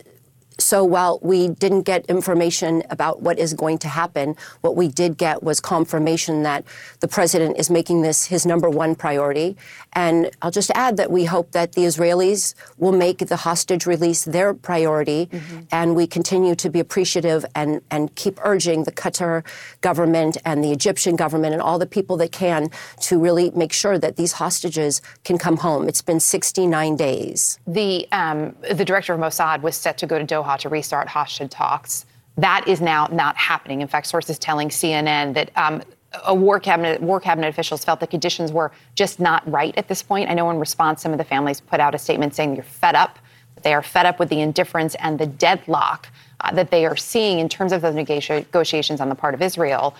[0.58, 5.16] so while we didn't get information about what is going to happen, what we did
[5.16, 6.64] get was confirmation that
[7.00, 9.56] the president is making this his number one priority.
[9.94, 14.24] And I'll just add that we hope that the Israelis will make the hostage release
[14.24, 15.26] their priority.
[15.26, 15.60] Mm-hmm.
[15.70, 19.44] And we continue to be appreciative and, and keep urging the Qatar
[19.80, 22.70] government and the Egyptian government and all the people that can
[23.02, 25.88] to really make sure that these hostages can come home.
[25.88, 27.58] It's been 69 days.
[27.66, 31.50] The, um, the director of Mossad was set to go to Doha to restart hostage
[31.50, 32.06] talks.
[32.36, 33.80] That is now not happening.
[33.80, 35.82] In fact, sources telling CNN that um,
[36.24, 40.02] a war cabinet war cabinet officials felt the conditions were just not right at this
[40.02, 40.30] point.
[40.30, 42.94] I know in response, some of the families put out a statement saying they're fed
[42.94, 43.18] up.
[43.62, 46.08] They are fed up with the indifference and the deadlock
[46.40, 49.94] uh, that they are seeing in terms of those negotiations on the part of Israel.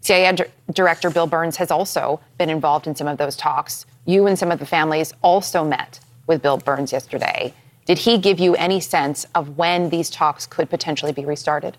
[0.00, 3.84] CIA D- Director Bill Burns has also been involved in some of those talks.
[4.06, 7.52] You and some of the families also met with Bill Burns yesterday.
[7.84, 11.76] Did he give you any sense of when these talks could potentially be restarted?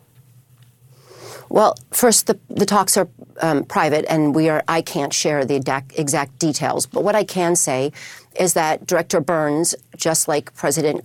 [1.52, 3.10] Well, first, the, the talks are
[3.41, 4.64] um, private, and we are.
[4.70, 6.86] I can't share the exact, exact details.
[6.86, 7.91] But what I can say
[8.39, 11.04] is that Director Burns, just like President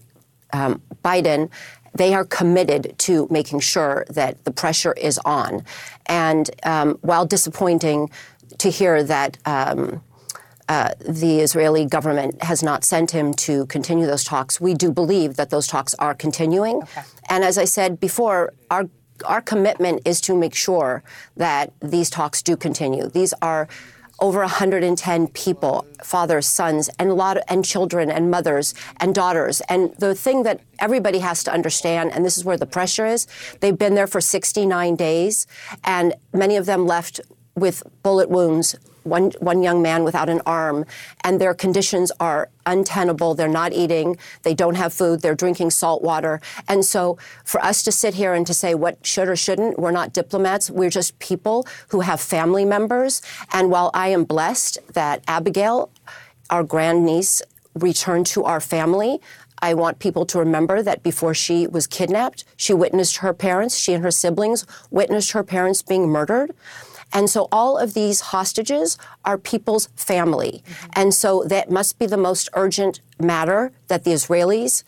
[0.53, 1.51] um, Biden,
[1.95, 5.65] they are committed to making sure that the pressure is on.
[6.07, 8.11] And um, while disappointing
[8.59, 10.01] to hear that um,
[10.69, 14.61] uh, the Israeli government has not sent him to continue those talks.
[14.61, 16.77] We do believe that those talks are continuing.
[16.77, 17.03] Okay.
[17.29, 18.89] And as I said before, our
[19.25, 21.03] our commitment is to make sure
[21.37, 23.09] that these talks do continue.
[23.09, 23.69] These are
[24.19, 29.61] over 110 people, fathers, sons, and a lot of, and children and mothers and daughters.
[29.69, 33.27] And the thing that everybody has to understand, and this is where the pressure is,
[33.61, 35.47] they've been there for 69 days,
[35.85, 37.21] and many of them left
[37.55, 38.77] with bullet wounds
[39.07, 40.85] one, one young man without an arm,
[41.23, 43.35] and their conditions are untenable.
[43.35, 46.41] They're not eating, they don't have food, they're drinking salt water.
[46.69, 49.93] And so for us to sit here and to say what should or shouldn't, we're
[49.93, 53.23] not diplomats, we're just people who have family members.
[53.53, 55.91] And while I am blessed that Abigail,
[56.51, 57.43] our grandniece,
[57.75, 59.21] returned to our family,
[59.61, 63.95] I want people to remember that before she was kidnapped, she witnessed her parents, she
[63.95, 66.55] and her siblings witnessed her parents being murdered.
[67.13, 70.63] And so all of these hostages are people's family.
[70.67, 70.91] Mm-hmm.
[70.97, 74.85] And so that must be the most urgent matter that the Israelis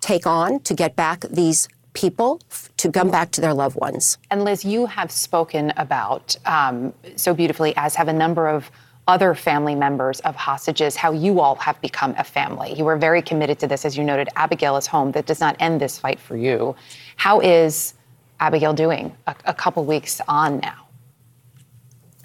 [0.00, 2.40] take on to get back these people
[2.76, 4.18] to come back to their loved ones.
[4.30, 8.70] And Liz, you have spoken about um, so beautifully, as have a number of
[9.08, 12.74] other family members of hostages, how you all have become a family.
[12.74, 14.28] You were very committed to this, as you noted.
[14.36, 15.12] Abigail is home.
[15.12, 16.74] That does not end this fight for you.
[17.16, 17.94] How is
[18.40, 20.85] Abigail doing a, a couple weeks on now?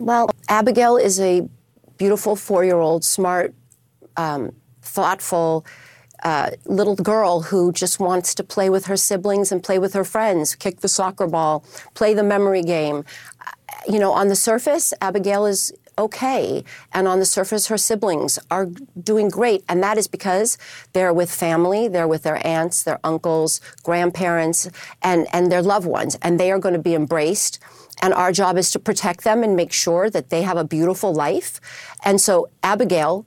[0.02, 1.48] Well, Abigail is a
[1.98, 3.54] beautiful four year old, smart,
[4.18, 5.64] um, thoughtful,
[6.24, 10.04] uh, little girl who just wants to play with her siblings and play with her
[10.04, 13.06] friends, kick the soccer ball, play the memory game.
[13.88, 16.64] You know, on the surface, Abigail is okay.
[16.94, 18.66] And on the surface, her siblings are
[19.04, 19.64] doing great.
[19.70, 20.58] And that is because
[20.94, 24.68] they're with family, they're with their aunts, their uncles, grandparents,
[25.04, 26.18] and, and their loved ones.
[26.24, 27.60] And they are going to be embraced.
[28.02, 31.14] And our job is to protect them and make sure that they have a beautiful
[31.14, 31.62] life.
[32.04, 33.26] And so Abigail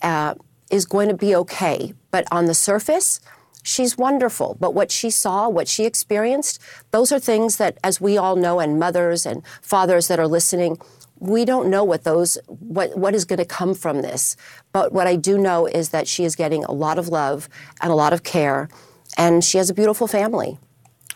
[0.00, 0.34] uh,
[0.70, 1.92] is going to be okay.
[2.10, 3.20] But on the surface,
[3.62, 4.56] she's wonderful.
[4.60, 6.60] But what she saw, what she experienced,
[6.90, 10.78] those are things that, as we all know, and mothers and fathers that are listening,
[11.18, 14.36] we don't know what those what what is going to come from this.
[14.72, 17.48] But what I do know is that she is getting a lot of love
[17.80, 18.68] and a lot of care,
[19.16, 20.58] and she has a beautiful family.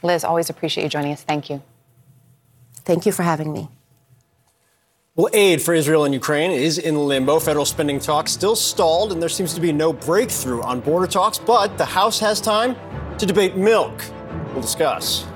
[0.05, 1.23] Liz, always appreciate you joining us.
[1.25, 1.61] Thank you.
[2.87, 3.69] Thank you for having me.
[5.17, 7.41] Well, aid for Israel and Ukraine is in limbo.
[7.41, 11.37] Federal spending talks still stalled, and there seems to be no breakthrough on border talks.
[11.37, 12.77] But the House has time
[13.19, 14.05] to debate milk.
[14.53, 15.27] We'll discuss.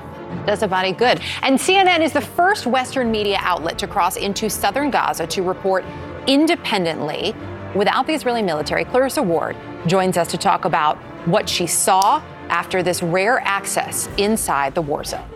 [0.47, 1.21] Does a body good.
[1.43, 5.85] And CNN is the first Western media outlet to cross into southern Gaza to report
[6.29, 7.35] independently
[7.75, 8.85] without the Israeli military.
[8.85, 14.77] Clarissa Ward joins us to talk about what she saw after this rare access inside
[14.77, 15.29] the war zone.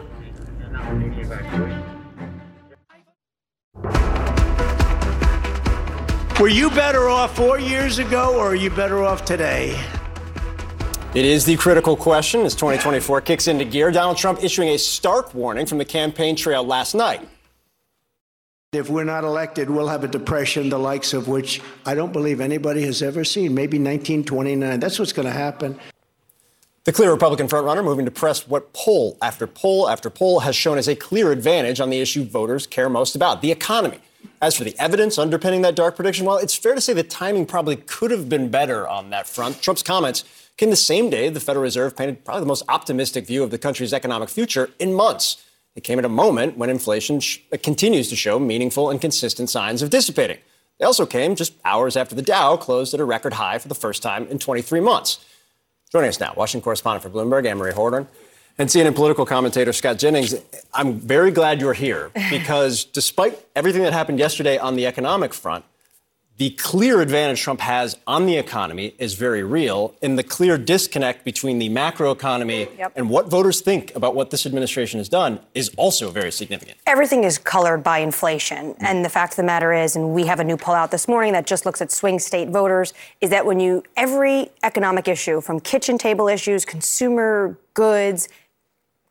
[6.44, 9.82] Were you better off four years ago or are you better off today?
[11.14, 13.90] It is the critical question as 2024 kicks into gear.
[13.90, 17.26] Donald Trump issuing a stark warning from the campaign trail last night.
[18.74, 22.42] If we're not elected, we'll have a depression the likes of which I don't believe
[22.42, 23.54] anybody has ever seen.
[23.54, 24.80] Maybe 1929.
[24.80, 25.80] That's what's going to happen.
[26.84, 30.76] The clear Republican frontrunner moving to press what poll after poll after poll has shown
[30.76, 34.00] as a clear advantage on the issue voters care most about the economy.
[34.42, 37.46] As for the evidence underpinning that dark prediction, well, it's fair to say the timing
[37.46, 39.62] probably could have been better on that front.
[39.62, 40.24] Trump's comments
[40.58, 43.56] came the same day the Federal Reserve painted probably the most optimistic view of the
[43.56, 45.42] country's economic future in months.
[45.74, 49.48] It came at a moment when inflation sh- uh, continues to show meaningful and consistent
[49.48, 50.36] signs of dissipating.
[50.78, 53.74] They also came just hours after the Dow closed at a record high for the
[53.74, 55.24] first time in 23 months.
[55.94, 58.08] Joining us now, Washington correspondent for Bloomberg, Anne Marie Hordern,
[58.58, 60.34] and CNN political commentator Scott Jennings.
[60.72, 65.64] I'm very glad you're here because despite everything that happened yesterday on the economic front,
[66.36, 71.24] the clear advantage Trump has on the economy is very real, and the clear disconnect
[71.24, 72.92] between the macroeconomy yep.
[72.96, 76.76] and what voters think about what this administration has done is also very significant.
[76.88, 78.72] Everything is colored by inflation.
[78.72, 78.84] Mm-hmm.
[78.84, 81.06] And the fact of the matter is, and we have a new poll out this
[81.06, 85.40] morning that just looks at swing state voters, is that when you, every economic issue,
[85.40, 88.28] from kitchen table issues, consumer goods,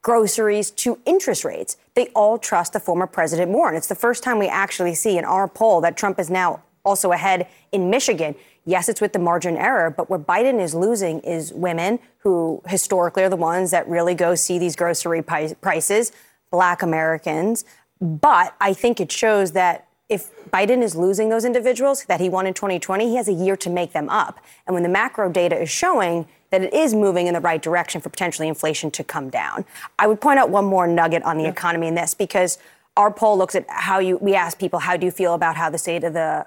[0.01, 3.69] groceries to interest rates, they all trust the former president more.
[3.69, 6.61] And it's the first time we actually see in our poll that Trump is now
[6.84, 8.36] also ahead in Michigan.
[8.65, 13.23] Yes, it's with the margin error, but what Biden is losing is women who historically
[13.23, 16.11] are the ones that really go see these grocery prices,
[16.51, 17.65] black Americans.
[17.99, 22.45] But I think it shows that if Biden is losing those individuals that he won
[22.45, 24.39] in 2020, he has a year to make them up.
[24.67, 27.99] And when the macro data is showing that it is moving in the right direction
[27.99, 29.65] for potentially inflation to come down.
[29.97, 31.49] I would point out one more nugget on the yeah.
[31.49, 32.59] economy in this because
[32.95, 35.71] our poll looks at how you we ask people how do you feel about how
[35.71, 36.45] the state of the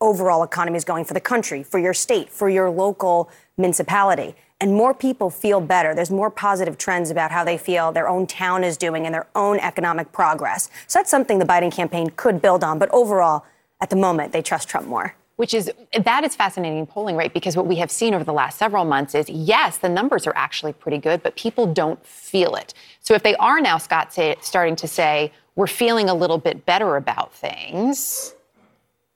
[0.00, 4.34] overall economy is going for the country, for your state, for your local municipality.
[4.60, 5.94] And more people feel better.
[5.94, 9.26] There's more positive trends about how they feel their own town is doing and their
[9.34, 10.70] own economic progress.
[10.86, 12.78] So that's something the Biden campaign could build on.
[12.78, 13.44] But overall,
[13.80, 15.70] at the moment, they trust Trump more which is
[16.02, 17.32] that is fascinating polling right?
[17.32, 20.32] because what we have seen over the last several months is yes the numbers are
[20.34, 24.34] actually pretty good but people don't feel it so if they are now scott say,
[24.40, 28.34] starting to say we're feeling a little bit better about things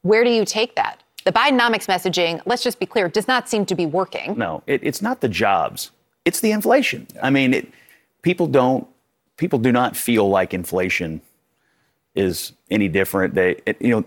[0.02, 1.02] where do you take that?
[1.24, 4.38] The Bidenomics messaging, let's just be clear, does not seem to be working.
[4.38, 5.90] No, it, it's not the jobs.
[6.24, 7.06] It's the inflation.
[7.22, 7.72] I mean, it,
[8.22, 8.86] people don't,
[9.36, 11.20] people do not feel like inflation
[12.14, 13.34] is any different.
[13.34, 14.04] They, it, you know,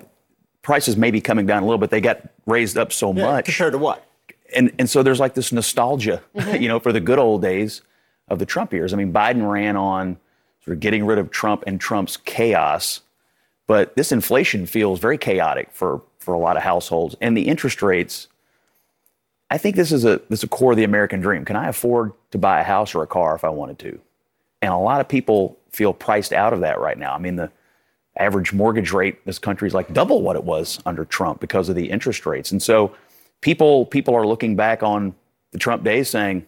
[0.64, 1.92] prices may be coming down a little bit.
[1.92, 3.46] They got raised up so yeah, much.
[3.46, 4.08] Compared to what?
[4.56, 6.56] And, and so there's like this nostalgia, mm-hmm.
[6.62, 7.84] you know, for the good old days
[8.28, 8.94] of the Trump years.
[8.94, 10.18] I mean, Biden ran on
[10.64, 13.02] sort of getting rid of Trump and Trump's chaos
[13.74, 17.16] but this inflation feels very chaotic for, for a lot of households.
[17.22, 18.28] And the interest rates,
[19.50, 21.44] I think this is a this is a core of the American dream.
[21.44, 24.00] Can I afford to buy a house or a car if I wanted to?
[24.62, 27.16] And a lot of people feel priced out of that right now.
[27.16, 27.52] I mean, the
[28.16, 31.68] average mortgage rate in this country is like double what it was under Trump because
[31.68, 32.52] of the interest rates.
[32.52, 32.96] And so
[33.42, 35.16] people people are looking back on
[35.50, 36.46] the Trump days saying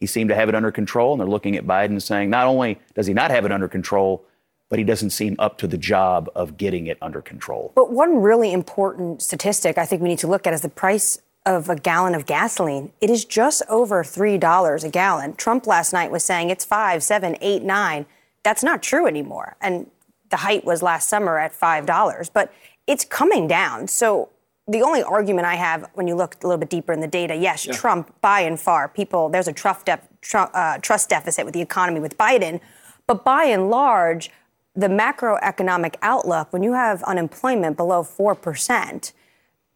[0.00, 2.80] he seemed to have it under control, and they're looking at Biden saying not only
[2.96, 4.24] does he not have it under control,
[4.68, 7.72] but he doesn't seem up to the job of getting it under control.
[7.74, 11.20] But one really important statistic I think we need to look at is the price
[11.44, 12.92] of a gallon of gasoline.
[13.00, 15.34] It is just over $3 a gallon.
[15.34, 18.06] Trump last night was saying it's five, seven, eight, nine.
[18.42, 19.56] That's not true anymore.
[19.60, 19.88] And
[20.30, 22.52] the height was last summer at $5, but
[22.88, 23.86] it's coming down.
[23.86, 24.30] So
[24.66, 27.36] the only argument I have when you look a little bit deeper in the data,
[27.36, 27.72] yes, yeah.
[27.72, 31.62] Trump by and far, people, there's a trust, def, tr- uh, trust deficit with the
[31.62, 32.60] economy with Biden.
[33.06, 34.30] But by and large,
[34.76, 39.12] the macroeconomic outlook, when you have unemployment below 4%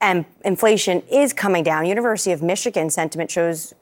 [0.01, 3.75] and inflation is coming down, University of Michigan sentiment shows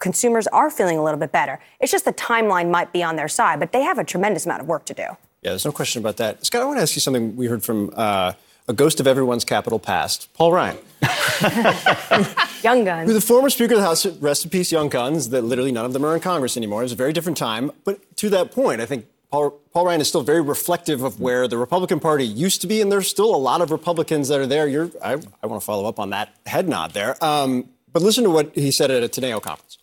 [0.00, 1.60] consumers are feeling a little bit better.
[1.80, 4.62] It's just the timeline might be on their side, but they have a tremendous amount
[4.62, 5.02] of work to do.
[5.42, 6.44] Yeah, there's no question about that.
[6.44, 8.32] Scott, I want to ask you something we heard from uh,
[8.66, 10.78] a ghost of everyone's capital past, Paul Ryan.
[12.62, 13.10] Young Guns.
[13.10, 15.84] Who's the former Speaker of the House, rest in peace, Young Guns, that literally none
[15.84, 16.80] of them are in Congress anymore.
[16.80, 17.70] It was a very different time.
[17.84, 21.48] But to that point, I think Paul, Paul, Ryan is still very reflective of where
[21.48, 24.46] the Republican Party used to be, and there's still a lot of Republicans that are
[24.46, 24.68] there.
[24.68, 27.16] You're, I, I want to follow up on that head nod there.
[27.20, 29.78] Um, but listen to what he said at a Teneo conference.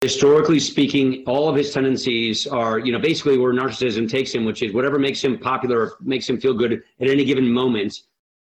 [0.00, 4.64] Historically speaking, all of his tendencies are, you know, basically where narcissism takes him, which
[4.64, 8.00] is whatever makes him popular makes him feel good at any given moment.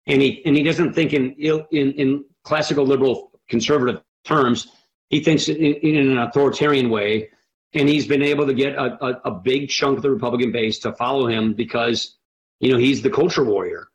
[0.07, 4.69] And he and he doesn't think in in, in classical liberal conservative terms.
[5.11, 7.29] He thinks in, in an authoritarian way
[7.73, 10.79] and he's been able to get a, a, a, big chunk of the Republican base
[10.79, 12.15] to follow him because,
[12.59, 13.87] you know, he's the culture warrior.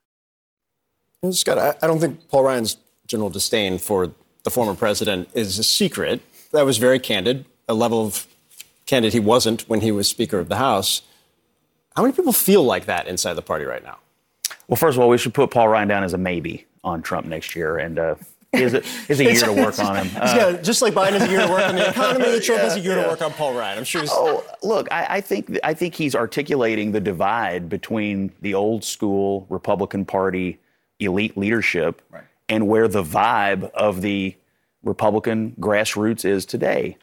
[1.31, 2.77] Scott, I, I don't think Paul Ryan's
[3.07, 4.13] general disdain for
[4.45, 6.21] the former president is a secret.
[6.53, 8.27] That was very candid, a level of
[8.87, 11.03] candid he wasn't when he was Speaker of the House.
[11.97, 13.99] How many people feel like that inside the party right now?
[14.69, 17.27] Well, first of all, we should put Paul Ryan down as a maybe on Trump
[17.27, 18.15] next year, and uh,
[18.53, 20.16] is a, is a year to work on him.
[20.16, 22.69] Uh, yeah, just like Biden has a year to work on the economy, Trump yeah,
[22.69, 23.03] has a year yeah.
[23.03, 23.79] to work on Paul Ryan.
[23.79, 24.01] I'm sure.
[24.01, 24.11] He's...
[24.12, 29.47] Oh, look, I, I, think I think he's articulating the divide between the old school
[29.51, 30.59] Republican Party
[30.99, 32.25] elite leadership right.
[32.49, 34.35] and where the vibe of the
[34.83, 36.97] Republican grassroots is today.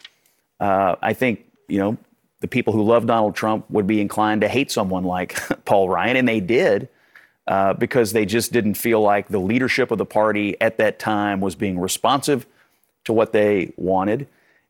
[0.59, 1.97] Uh, I think you know
[2.39, 5.35] the people who love Donald Trump would be inclined to hate someone like
[5.65, 6.89] Paul Ryan, and they did
[7.47, 11.41] uh, because they just didn't feel like the leadership of the party at that time
[11.41, 12.45] was being responsive
[13.03, 14.27] to what they wanted.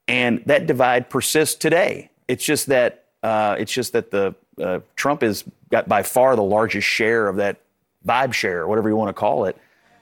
[0.07, 2.10] And that divide persists today.
[2.27, 6.43] It's just that uh, it's just that the uh, Trump has got by far the
[6.43, 7.57] largest share of that
[8.06, 9.57] vibe share, whatever you want to call it.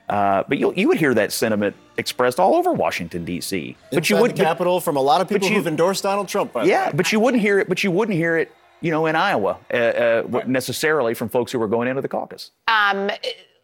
[0.09, 3.77] Uh, but you, you would hear that sentiment expressed all over Washington D.C.
[3.91, 6.51] But you would capital from a lot of people you, who've endorsed Donald Trump.
[6.63, 7.69] yeah, but you wouldn't hear it.
[7.69, 8.51] But you wouldn't hear it
[8.83, 10.47] you know, in Iowa uh, uh, right.
[10.47, 12.51] necessarily from folks who were going into the caucus.
[12.67, 13.09] Um,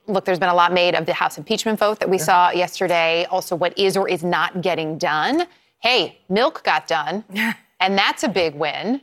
[0.07, 2.23] look, there's been a lot made of the House impeachment vote that we yeah.
[2.23, 3.25] saw yesterday.
[3.25, 5.45] Also, what is or is not getting done.
[5.79, 7.23] Hey, milk got done,
[7.79, 9.01] and that's a big win.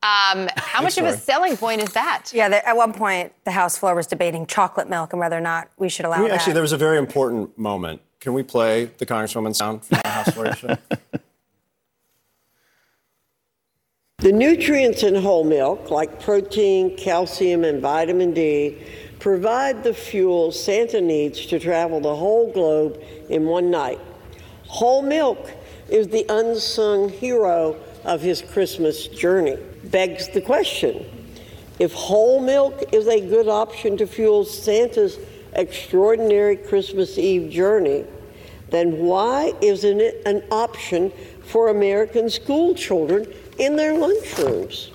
[0.00, 2.30] Um, how much of a selling point is that?
[2.32, 5.40] Yeah, there, at one point, the House floor was debating chocolate milk and whether or
[5.40, 6.36] not we should allow we, that.
[6.36, 8.00] Actually, there was a very important moment.
[8.20, 10.54] Can we play the Congresswoman sound from the House floor
[14.20, 18.76] The nutrients in whole milk, like protein, calcium, and vitamin D,
[19.20, 24.00] provide the fuel Santa needs to travel the whole globe in one night.
[24.66, 25.52] Whole milk
[25.88, 29.56] is the unsung hero of his Christmas journey.
[29.84, 31.06] Begs the question
[31.78, 35.16] if whole milk is a good option to fuel Santa's
[35.52, 38.04] extraordinary Christmas Eve journey,
[38.70, 41.12] then why isn't it an option
[41.44, 44.90] for American school children in their lunchrooms.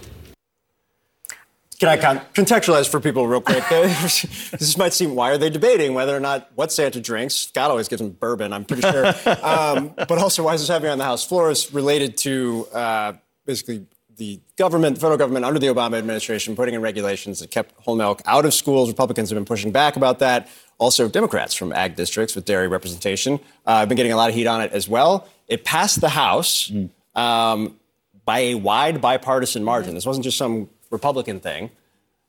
[1.83, 1.97] Can I
[2.33, 3.63] contextualize for people real quick?
[3.69, 7.35] this might seem, why are they debating whether or not what Santa drinks?
[7.35, 9.07] Scott always gives him bourbon, I'm pretty sure.
[9.43, 13.13] um, but also, why is this happening on the House floor is related to uh,
[13.45, 13.85] basically
[14.15, 17.97] the government, the federal government under the Obama administration putting in regulations that kept whole
[17.97, 18.87] milk out of schools.
[18.87, 20.47] Republicans have been pushing back about that.
[20.77, 24.35] Also, Democrats from ag districts with dairy representation uh, have been getting a lot of
[24.35, 25.27] heat on it as well.
[25.49, 26.69] It passed the House.
[26.69, 26.89] Mm.
[27.13, 27.75] Um,
[28.25, 29.95] by a wide bipartisan margin.
[29.95, 31.69] This wasn't just some Republican thing.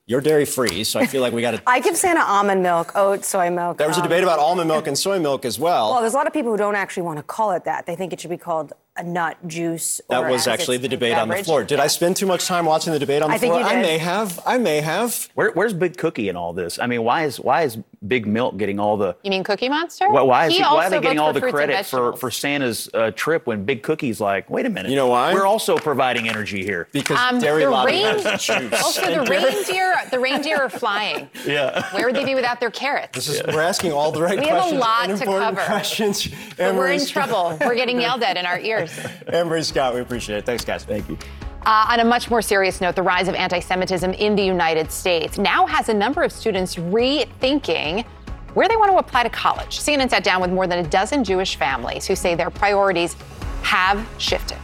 [0.06, 1.62] You're dairy free, so I feel like we got to.
[1.66, 3.78] I give Santa almond milk, oat, soy milk.
[3.78, 5.92] There was a um, debate about almond milk and soy milk as well.
[5.92, 7.86] Well, there's a lot of people who don't actually want to call it that.
[7.86, 10.00] They think it should be called a nut juice.
[10.08, 11.22] That was actually the debate beverage.
[11.22, 11.64] on the floor.
[11.64, 11.84] Did yeah.
[11.84, 13.54] I spend too much time watching the debate on the I floor?
[13.56, 13.78] Think you did.
[13.78, 14.40] I may have.
[14.46, 15.28] I may have.
[15.34, 16.78] Where, where's Big Cookie in all this?
[16.78, 19.16] I mean, why is why is Big Milk getting all the?
[19.24, 20.10] You mean Cookie Monster?
[20.10, 23.10] Why, why, is he, why are they getting all the credit for, for Santa's uh,
[23.12, 24.90] trip when Big Cookie's like, wait a minute?
[24.90, 25.32] You know why?
[25.32, 28.72] We're also providing energy here because um, dairy lobby has juice.
[28.84, 31.28] Also, the reindeer, the reindeer are flying.
[31.44, 31.92] Yeah.
[31.94, 33.12] Where would they be without their carrots?
[33.12, 33.54] This is, yeah.
[33.54, 34.72] We're asking all the right we questions.
[34.72, 35.60] We have a lot to cover.
[35.60, 36.28] Questions.
[36.56, 37.58] But we're in trouble.
[37.60, 38.83] We're getting yelled at in our ears.
[39.28, 40.46] Emery Scott, we appreciate it.
[40.46, 40.84] Thanks, guys.
[40.84, 41.18] Thank you.
[41.66, 44.92] Uh, on a much more serious note, the rise of anti Semitism in the United
[44.92, 48.04] States now has a number of students rethinking
[48.52, 49.80] where they want to apply to college.
[49.80, 53.16] CNN sat down with more than a dozen Jewish families who say their priorities
[53.62, 54.58] have shifted.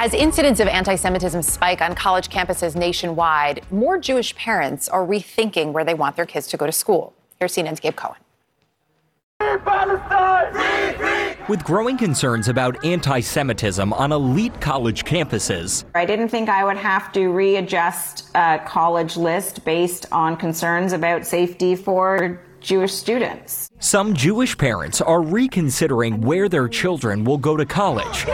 [0.00, 5.72] As incidents of anti Semitism spike on college campuses nationwide, more Jewish parents are rethinking
[5.72, 7.14] where they want their kids to go to school.
[7.38, 8.16] Here's CNN's Gabe Cohen.
[11.48, 16.76] With growing concerns about anti Semitism on elite college campuses, I didn't think I would
[16.76, 23.70] have to readjust a college list based on concerns about safety for Jewish students.
[23.78, 28.26] some Jewish parents are reconsidering where their children will go to college.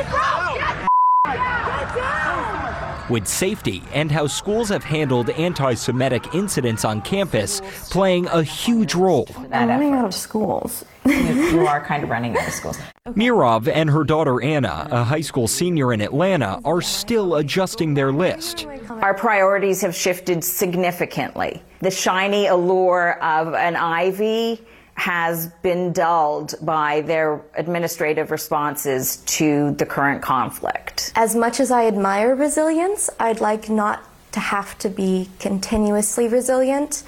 [3.10, 7.60] With safety and how schools have handled anti Semitic incidents on campus
[7.90, 9.28] playing a huge role.
[9.52, 10.86] I'm running out of schools.
[11.05, 12.78] you are kind of running out of schools.
[13.09, 18.10] Mirov and her daughter Anna, a high school senior in Atlanta, are still adjusting their
[18.10, 18.66] list.
[18.89, 21.62] Our priorities have shifted significantly.
[21.81, 24.64] The shiny allure of an Ivy
[24.95, 31.12] has been dulled by their administrative responses to the current conflict.
[31.16, 37.03] As much as I admire resilience, I'd like not to have to be continuously resilient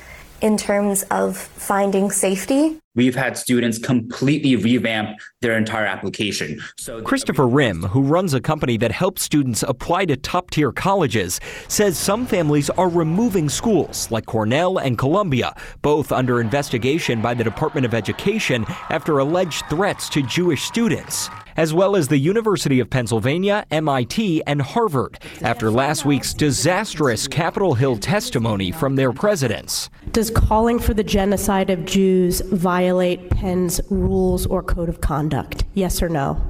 [0.47, 2.79] in terms of finding safety.
[2.95, 6.61] We've had students completely revamp their entire application.
[6.79, 11.41] So Christopher Rim, who runs a company that helps students apply to top tier colleges,
[11.67, 15.53] says some families are removing schools like Cornell and Columbia,
[15.83, 21.73] both under investigation by the Department of Education after alleged threats to Jewish students, as
[21.73, 27.97] well as the University of Pennsylvania, MIT, and Harvard, after last week's disastrous Capitol Hill
[27.97, 29.91] testimony from their presidents.
[30.13, 35.65] Does calling for the genocide of Jews violate Penn's rules or code of conduct?
[35.75, 36.41] Yes or no?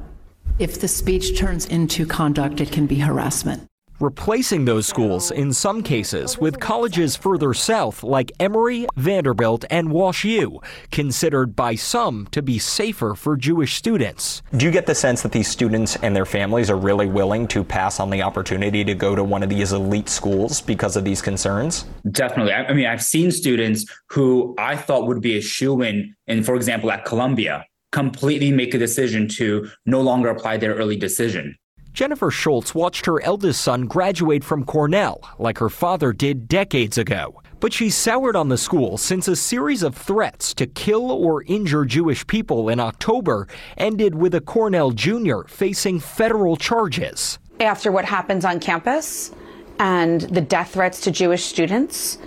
[0.59, 3.67] If the speech turns into conduct, it can be harassment.
[4.01, 10.25] Replacing those schools in some cases with colleges further south like Emory, Vanderbilt, and Wash
[10.25, 10.61] U,
[10.91, 14.43] considered by some to be safer for Jewish students.
[14.57, 17.65] Do you get the sense that these students and their families are really willing to
[17.65, 21.23] pass on the opportunity to go to one of these elite schools because of these
[21.23, 21.85] concerns?
[22.11, 22.53] Definitely.
[22.53, 26.43] I, I mean, I've seen students who I thought would be a shoe in, in,
[26.43, 31.57] for example, at Columbia, completely make a decision to no longer apply their early decision.
[31.97, 37.41] Jennifer Schultz watched her eldest son graduate from Cornell, like her father did decades ago.
[37.59, 41.87] But she's soured on the school since a series of threats to kill or injure
[41.87, 43.49] Jewish people in October
[43.79, 47.39] ended with a Cornell junior facing federal charges.
[47.61, 49.33] After what happens on campus
[49.79, 52.19] and the death threats to Jewish students,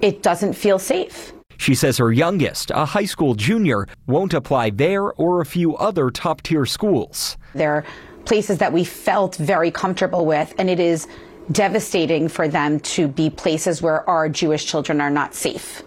[0.00, 1.32] it doesn't feel safe.
[1.56, 6.10] She says her youngest, a high school junior, won't apply there or a few other
[6.10, 7.36] top tier schools.
[7.52, 7.84] They're
[8.24, 11.06] places that we felt very comfortable with, and it is
[11.52, 15.82] devastating for them to be places where our Jewish children are not safe.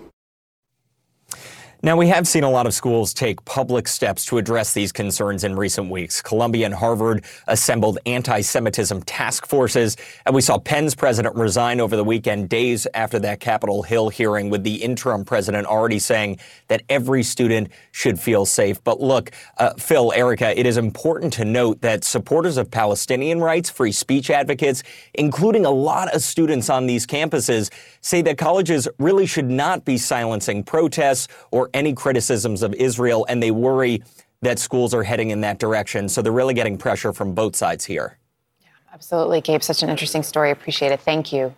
[1.86, 5.44] Now, we have seen a lot of schools take public steps to address these concerns
[5.44, 6.22] in recent weeks.
[6.22, 11.98] Columbia and Harvard assembled anti Semitism task forces, and we saw Penn's president resign over
[11.98, 16.40] the weekend, days after that Capitol Hill hearing, with the interim president already saying
[16.70, 18.82] that every student should feel safe.
[18.86, 23.70] But look, uh, Phil, Erica, it is important to note that supporters of Palestinian rights,
[23.70, 24.84] free speech advocates,
[25.16, 27.70] including a lot of students on these campuses,
[28.00, 33.42] say that colleges really should not be silencing protests or any criticisms of Israel, and
[33.42, 34.04] they worry
[34.42, 36.10] that schools are heading in that direction.
[36.10, 38.18] So they're really getting pressure from both sides here.
[38.62, 39.64] Yeah, Absolutely, Gabe.
[39.64, 40.52] Such an interesting story.
[40.52, 41.02] Appreciate it.
[41.02, 41.54] Thank you.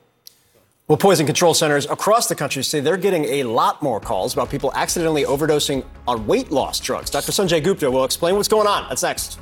[0.88, 4.52] Well, poison control centers across the country say they're getting a lot more calls about
[4.52, 7.10] people accidentally overdosing on weight loss drugs.
[7.10, 7.32] Dr.
[7.32, 8.88] Sanjay Gupta will explain what's going on.
[8.88, 9.40] That's next.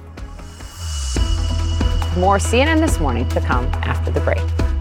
[2.18, 4.73] More CNN this morning to come after the break.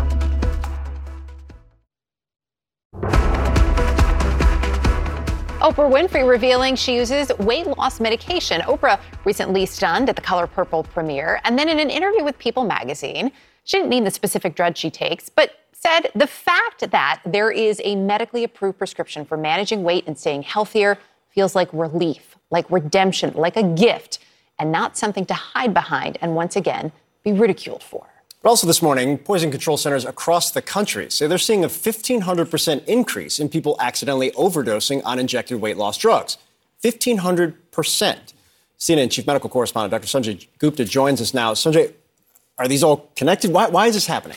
[5.63, 8.63] Oprah Winfrey revealing she uses weight loss medication.
[8.63, 12.65] Oprah recently stunned at the Color Purple premiere, and then in an interview with People
[12.65, 13.31] magazine,
[13.63, 17.81] she didn't name the specific drug she takes, but said the fact that there is
[17.85, 20.99] a medically approved prescription for managing weight and staying healthier
[21.29, 24.19] feels like relief, like redemption, like a gift,
[24.59, 26.91] and not something to hide behind and once again
[27.23, 28.12] be ridiculed for.
[28.43, 32.85] But also this morning, poison control centers across the country say they're seeing a 1,500%
[32.87, 36.39] increase in people accidentally overdosing on injected weight loss drugs.
[36.83, 37.55] 1,500%.
[38.79, 40.09] CNN Chief Medical Correspondent Dr.
[40.09, 41.53] Sanjay Gupta joins us now.
[41.55, 41.93] Sanjay,
[42.59, 43.53] are these all connected?
[43.53, 44.37] Why, why is this happening?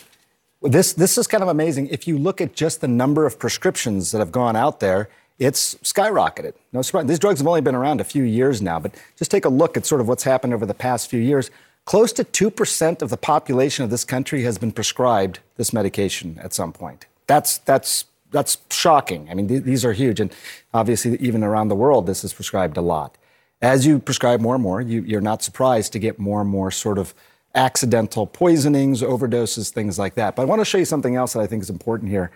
[0.61, 1.87] This, this is kind of amazing.
[1.87, 5.09] If you look at just the number of prescriptions that have gone out there,
[5.39, 6.53] it's skyrocketed.
[6.71, 7.07] No surprise.
[7.07, 9.77] These drugs have only been around a few years now, but just take a look
[9.77, 11.49] at sort of what's happened over the past few years.
[11.85, 16.53] Close to 2% of the population of this country has been prescribed this medication at
[16.53, 17.05] some point.
[17.27, 19.29] That's, that's, that's shocking.
[19.29, 20.19] I mean, th- these are huge.
[20.19, 20.33] And
[20.73, 23.17] obviously, even around the world, this is prescribed a lot.
[23.61, 26.71] As you prescribe more and more, you, you're not surprised to get more and more
[26.71, 27.13] sort of
[27.53, 30.35] accidental poisonings, overdoses, things like that.
[30.35, 32.31] But I want to show you something else that I think is important here.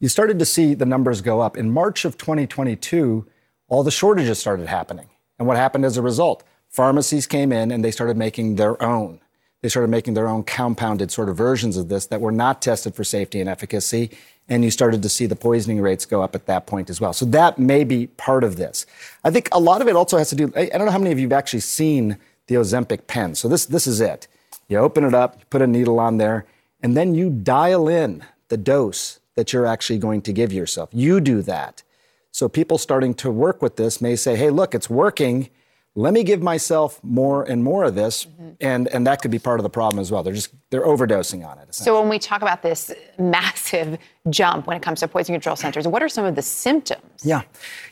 [0.00, 1.56] You started to see the numbers go up.
[1.56, 3.26] In March of 2022,
[3.68, 5.08] all the shortages started happening.
[5.38, 6.42] And what happened as a result?
[6.76, 9.18] Pharmacies came in and they started making their own.
[9.62, 12.94] They started making their own compounded sort of versions of this that were not tested
[12.94, 14.10] for safety and efficacy.
[14.46, 17.14] And you started to see the poisoning rates go up at that point as well.
[17.14, 18.84] So that may be part of this.
[19.24, 21.12] I think a lot of it also has to do, I don't know how many
[21.12, 23.34] of you have actually seen the Ozempic pen.
[23.34, 24.28] So this, this is it.
[24.68, 26.44] You open it up, you put a needle on there,
[26.82, 30.90] and then you dial in the dose that you're actually going to give yourself.
[30.92, 31.82] You do that.
[32.32, 35.48] So people starting to work with this may say, hey, look, it's working.
[35.98, 38.26] Let me give myself more and more of this.
[38.26, 38.50] Mm-hmm.
[38.60, 40.22] And, and that could be part of the problem as well.
[40.22, 41.74] They're just, they're overdosing on it.
[41.74, 43.98] So when we talk about this massive
[44.28, 47.24] jump when it comes to poison control centers, what are some of the symptoms?
[47.24, 47.42] Yeah.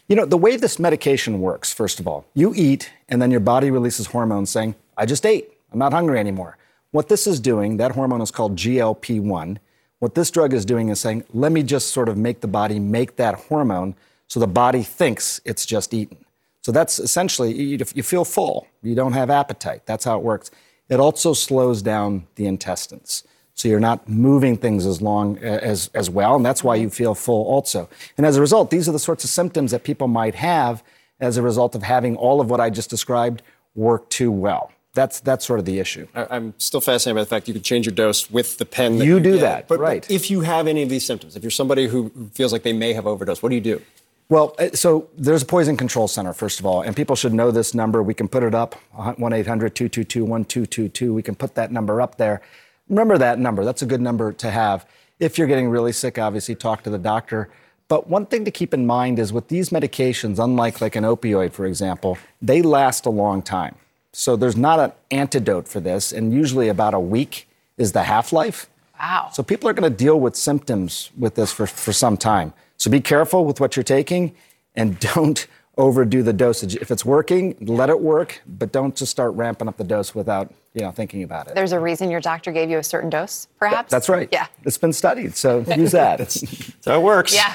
[0.09, 3.41] You know, the way this medication works, first of all, you eat and then your
[3.41, 5.51] body releases hormones saying, I just ate.
[5.73, 6.59] I'm not hungry anymore.
[6.91, 9.59] What this is doing, that hormone is called GLP 1.
[9.99, 12.79] What this drug is doing is saying, let me just sort of make the body
[12.79, 13.95] make that hormone
[14.29, 16.24] so the body thinks it's just eaten.
[16.65, 19.82] So that's essentially, you, you feel full, you don't have appetite.
[19.85, 20.51] That's how it works.
[20.89, 23.23] It also slows down the intestines.
[23.53, 27.15] So you're not moving things as long as, as well, and that's why you feel
[27.15, 27.89] full also.
[28.16, 30.82] And as a result, these are the sorts of symptoms that people might have
[31.20, 33.43] as a result of having all of what I just described
[33.74, 34.73] work too well.
[34.95, 36.07] That's that's sort of the issue.
[36.15, 38.99] I, am still fascinated by the fact you can change your dose with the pen.
[38.99, 39.41] That you, you do get.
[39.41, 40.03] that, but, right?
[40.03, 42.73] But if you have any of these symptoms, if you're somebody who feels like they
[42.73, 43.82] may have overdosed, what do you do?
[44.29, 47.51] Well, uh, so there's a poison control center, first of all, and people should know
[47.51, 48.03] this number.
[48.03, 51.13] We can put it up 1 800 222 1222.
[51.13, 52.41] We can put that number up there.
[52.89, 53.65] Remember that number.
[53.65, 54.87] That's a good number to have.
[55.21, 57.51] If you're getting really sick, obviously talk to the doctor.
[57.87, 61.53] But one thing to keep in mind is with these medications, unlike like an opioid,
[61.53, 63.77] for example, they last a long time.
[64.13, 68.33] So there's not an antidote for this, and usually about a week is the half
[68.33, 68.69] life.
[68.99, 69.29] Wow.
[69.33, 72.55] So people are going to deal with symptoms with this for, for some time.
[72.85, 74.35] So be careful with what you're taking
[74.74, 75.47] and don't
[75.78, 76.77] overdo the dosage.
[76.77, 80.52] If it's working, let it work, but don't just start ramping up the dose without
[80.74, 81.55] you know thinking about it.
[81.55, 83.90] There's a reason your doctor gave you a certain dose, perhaps.
[83.90, 84.28] That's right.
[84.31, 86.31] Yeah, it's been studied, so use that.
[86.31, 87.35] so it works.
[87.35, 87.55] Yeah,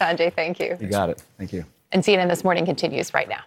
[0.00, 0.76] Sanjay, thank you.
[0.80, 1.22] You got it.
[1.38, 1.64] Thank you.
[1.92, 3.44] And CNN this morning continues right now.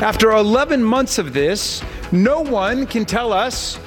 [0.00, 3.78] After 11 months of this, no one can tell us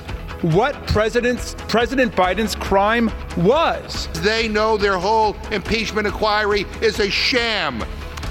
[0.42, 4.08] what President, President Biden's crime was.
[4.22, 7.84] They know their whole impeachment inquiry is a sham,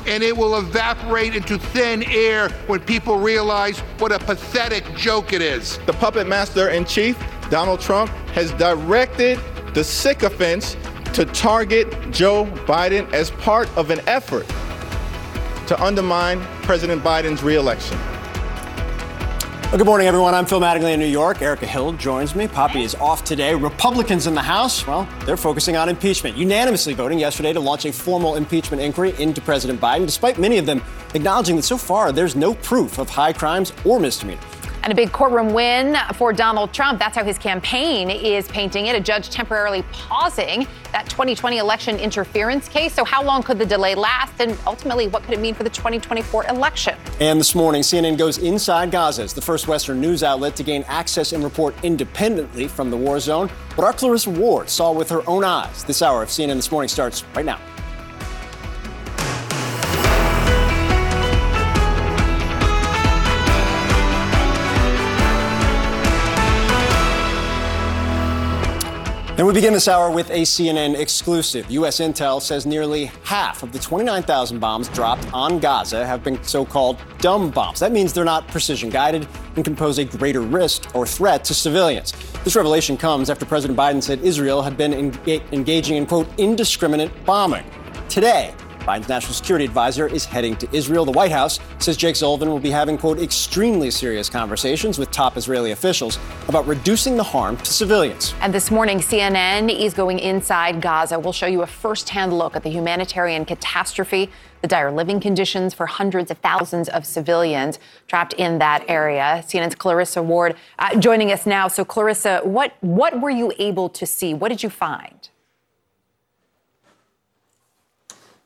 [0.06, 5.42] and it will evaporate into thin air when people realize what a pathetic joke it
[5.42, 5.78] is.
[5.86, 7.18] The puppet master in chief,
[7.48, 9.38] Donald Trump, has directed
[9.74, 10.76] the sycophants
[11.12, 14.46] to target Joe Biden as part of an effort
[15.66, 17.98] to undermine President Biden's reelection.
[19.70, 20.34] Well, good morning, everyone.
[20.34, 21.42] I'm Phil Mattingly in New York.
[21.42, 22.48] Erica Hill joins me.
[22.48, 23.54] Poppy is off today.
[23.54, 27.92] Republicans in the House, well, they're focusing on impeachment, unanimously voting yesterday to launch a
[27.92, 30.82] formal impeachment inquiry into President Biden, despite many of them
[31.14, 34.42] acknowledging that so far there's no proof of high crimes or misdemeanors.
[34.82, 36.98] And a big courtroom win for Donald Trump.
[36.98, 38.96] That's how his campaign is painting it.
[38.96, 42.94] A judge temporarily pausing that 2020 election interference case.
[42.94, 44.40] So, how long could the delay last?
[44.40, 46.96] And ultimately, what could it mean for the 2024 election?
[47.20, 50.82] And this morning, CNN goes inside Gaza as the first Western news outlet to gain
[50.88, 53.48] access and report independently from the war zone.
[53.76, 55.84] What our Clarissa Ward saw with her own eyes.
[55.84, 57.60] This hour of CNN This Morning starts right now.
[69.40, 71.70] And we begin this hour with a CNN exclusive.
[71.70, 71.98] U.S.
[71.98, 76.98] intel says nearly half of the 29,000 bombs dropped on Gaza have been so called
[77.20, 77.80] dumb bombs.
[77.80, 79.26] That means they're not precision guided
[79.56, 82.12] and can pose a greater risk or threat to civilians.
[82.44, 87.64] This revelation comes after President Biden said Israel had been engaging in, quote, indiscriminate bombing.
[88.10, 91.04] Today, Biden's national security advisor is heading to Israel.
[91.04, 95.36] The White House says Jake Sullivan will be having, quote, extremely serious conversations with top
[95.36, 98.34] Israeli officials about reducing the harm to civilians.
[98.40, 101.18] And this morning, CNN is going inside Gaza.
[101.18, 104.30] We'll show you a firsthand look at the humanitarian catastrophe,
[104.62, 109.44] the dire living conditions for hundreds of thousands of civilians trapped in that area.
[109.46, 111.68] CNN's Clarissa Ward uh, joining us now.
[111.68, 114.34] So, Clarissa, what, what were you able to see?
[114.34, 115.28] What did you find?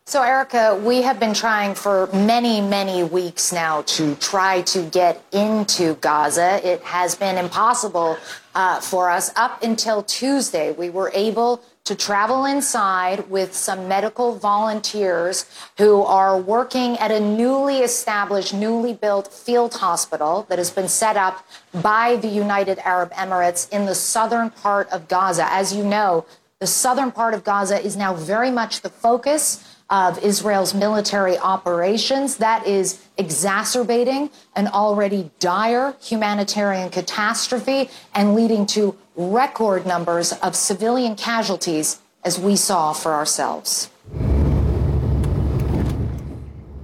[0.07, 5.25] So, Erica, we have been trying for many, many weeks now to try to get
[5.33, 6.61] into Gaza.
[6.63, 8.19] It has been impossible
[8.55, 10.73] uh, for us up until Tuesday.
[10.73, 15.47] We were able to travel inside with some medical volunteers
[15.79, 21.17] who are working at a newly established, newly built field hospital that has been set
[21.17, 21.47] up
[21.81, 25.51] by the United Arab Emirates in the southern part of Gaza.
[25.51, 26.27] As you know,
[26.61, 32.39] the southern part of Gaza is now very much the focus of Israel's military operations.
[32.39, 41.15] That is exacerbating an already dire humanitarian catastrophe and leading to record numbers of civilian
[41.15, 43.89] casualties, as we saw for ourselves.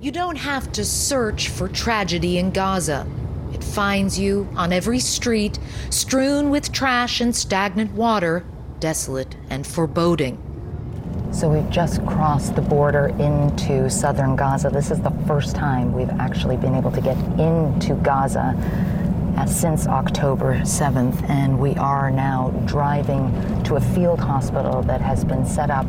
[0.01, 3.09] You don't have to search for tragedy in Gaza.
[3.53, 5.59] It finds you on every street,
[5.91, 8.45] strewn with trash and stagnant water,
[8.79, 10.50] desolate and foreboding.
[11.33, 14.71] So we've just crossed the border into southern Gaza.
[14.71, 18.55] This is the first time we've actually been able to get into Gaza
[19.37, 23.33] uh, since October 7th, and we are now driving
[23.65, 25.87] to a field hospital that has been set up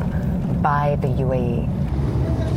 [0.62, 1.68] by the UAE.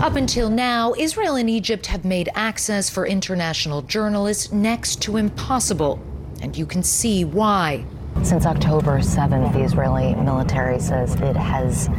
[0.02, 6.00] Up until now, Israel and Egypt have made access for international journalists next to impossible,
[6.42, 7.84] and you can see why.
[8.24, 11.90] Since October 7th, the Israeli military says it has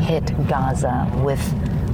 [0.00, 1.42] hit Gaza with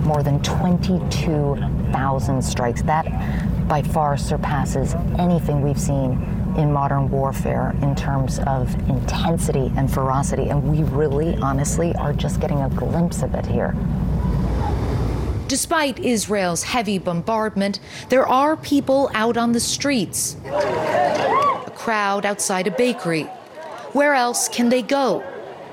[0.04, 2.82] more than 22,000 strikes.
[2.82, 6.12] That by far surpasses anything we've seen
[6.56, 10.48] in modern warfare in terms of intensity and ferocity.
[10.48, 13.76] And we really, honestly, are just getting a glimpse of it here.
[15.48, 20.36] Despite Israel's heavy bombardment, there are people out on the streets.
[20.46, 23.28] A crowd outside a bakery.
[23.92, 25.24] Where else can they go?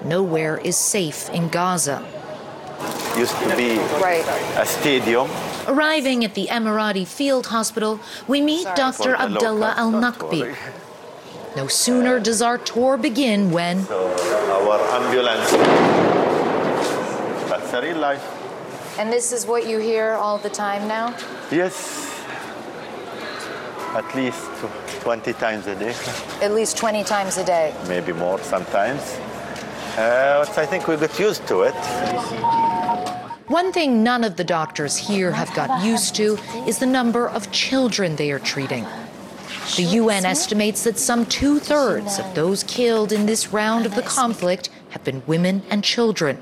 [0.03, 2.03] Nowhere is safe in Gaza.
[3.15, 4.25] Used to be right.
[4.57, 5.29] a stadium.
[5.67, 8.75] Arriving at the Emirati Field Hospital, we meet Sorry.
[8.75, 9.15] Dr.
[9.15, 10.55] Abdullah Al Nakbi.
[11.55, 13.83] No sooner does our tour begin when.
[13.85, 15.51] So our ambulance.
[17.49, 18.23] That's a real life.
[18.99, 21.15] And this is what you hear all the time now?
[21.51, 22.06] Yes.
[23.97, 24.45] At least
[25.01, 25.95] 20 times a day.
[26.43, 27.73] At least 20 times a day.
[27.87, 29.01] Maybe more sometimes.
[29.97, 31.73] Uh, I think we got used to it.
[33.47, 36.37] One thing none of the doctors here have got used to
[36.67, 38.85] is the number of children they are treating.
[39.77, 44.03] The UN estimates that some two thirds of those killed in this round of the
[44.03, 46.37] conflict have been women and children.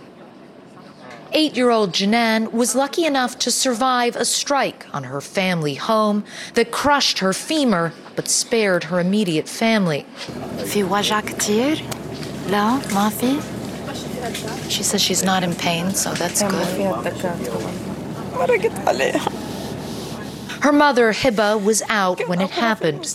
[1.37, 6.23] Eight year old Janan was lucky enough to survive a strike on her family home
[6.53, 10.05] that crushed her femur but spared her immediate family.
[14.69, 16.67] She says she's not in pain, so that's good.
[20.61, 23.05] Her mother, Hiba, was out when it happened.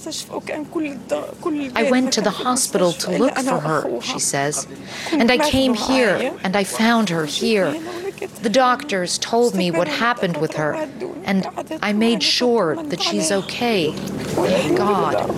[1.74, 4.68] I went to the hospital to look for her, she says.
[5.10, 7.74] And I came here, and I found her here.
[8.20, 10.74] The doctors told me what happened with her,
[11.24, 11.46] and
[11.80, 13.92] I made sure that she's okay.
[13.92, 15.30] Thank God.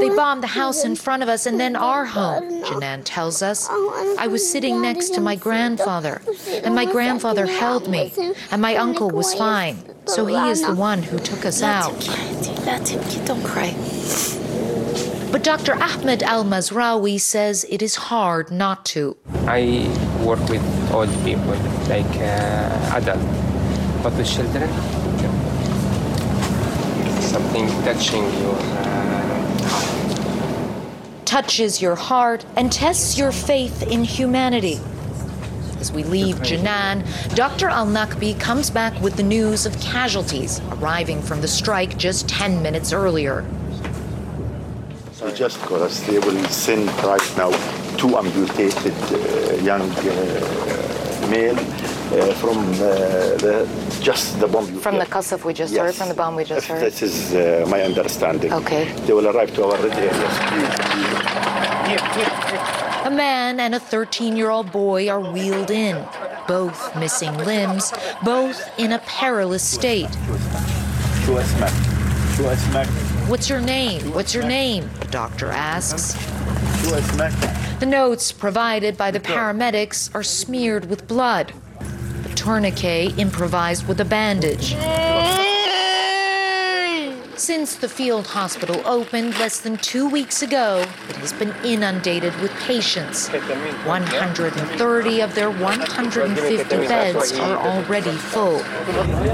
[0.00, 3.68] They bombed the house in front of us and then our home, Janan tells us.
[3.70, 6.22] I was sitting next to my grandfather,
[6.64, 8.12] and my grandfather held me,
[8.50, 9.78] and my uncle was fine.
[10.06, 11.92] So he is the one who took us out.
[13.26, 13.74] Don't cry.
[15.32, 15.74] But Dr.
[15.74, 19.16] Ahmed Al Mazraoui says it is hard not to.
[19.46, 19.90] I
[20.24, 20.62] work with
[20.92, 21.56] old people,
[21.88, 23.24] like uh, adults,
[24.02, 24.70] but with children,
[27.20, 31.26] something touching your uh, heart.
[31.26, 34.78] Touches your heart and tests your faith in humanity.
[35.80, 37.04] As we leave Janan,
[37.34, 37.68] Dr.
[37.68, 42.62] Al Nakbi comes back with the news of casualties arriving from the strike just 10
[42.62, 43.44] minutes earlier.
[45.26, 47.50] We just got a stable send right now
[47.96, 53.68] two amputated uh, young uh, male uh, from uh, the
[54.00, 54.66] just the bomb.
[54.78, 55.82] From the Qasaf we just yes.
[55.82, 56.80] heard, from the bomb we just heard.
[56.80, 58.52] This is uh, my understanding.
[58.52, 58.84] Okay.
[59.04, 60.34] They will arrive to our red areas.
[63.04, 66.06] A man and a 13-year-old boy are wheeled in,
[66.46, 67.92] both missing limbs,
[68.24, 70.10] both in a perilous state.
[73.28, 74.14] What's your name?
[74.14, 74.88] What's your name?
[75.00, 76.14] The doctor asks.
[77.80, 81.52] The notes provided by the paramedics are smeared with blood.
[82.24, 84.74] A tourniquet improvised with a bandage.
[87.36, 92.50] Since the field hospital opened less than two weeks ago, it has been inundated with
[92.60, 93.28] patients.
[93.28, 98.60] 130 of their 150 beds are already full.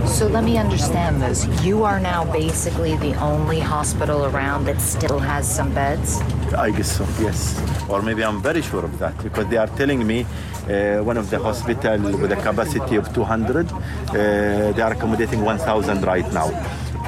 [0.04, 1.46] So let me understand this.
[1.64, 6.20] You are now basically the only hospital around that still has some beds?
[6.58, 7.56] I guess so, yes.
[7.88, 10.26] Or maybe I'm very sure of that because they are telling me
[10.68, 16.02] uh, one of the hospital with a capacity of 200, uh, they are accommodating 1,000
[16.02, 16.50] right now.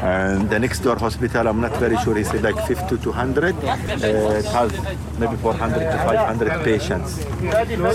[0.04, 2.14] And the next door hospital, I'm not very sure.
[2.14, 3.54] He said like 50 to 100.
[3.54, 3.68] Uh,
[4.36, 4.70] it has
[5.18, 7.24] maybe 400 to 500 patients.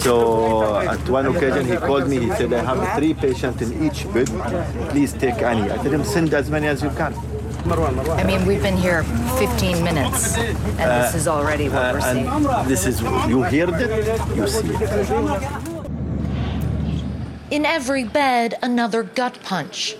[0.03, 2.19] So at one occasion, he called me.
[2.19, 4.27] He said, I have three patients in each bed.
[4.89, 5.69] Please take any.
[5.71, 7.13] I told him, send as many as you can.
[7.69, 9.03] I mean, we've been here
[9.37, 12.67] 15 minutes, and this is already what we're Uh, seeing.
[12.67, 14.89] this is, you hear it, you see it.
[17.51, 19.97] In every bed, another gut punch.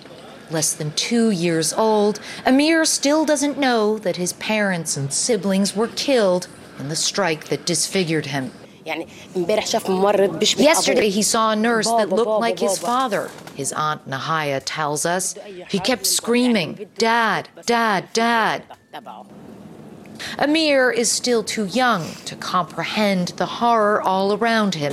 [0.50, 5.88] Less than two years old, Amir still doesn't know that his parents and siblings were
[5.88, 6.48] killed
[6.78, 8.50] in the strike that disfigured him.
[8.84, 13.30] Yesterday, he saw a nurse that looked like his father.
[13.54, 15.36] His aunt Nahaya tells us
[15.68, 18.64] he kept screaming, Dad, Dad, Dad.
[20.38, 24.92] Amir is still too young to comprehend the horror all around him.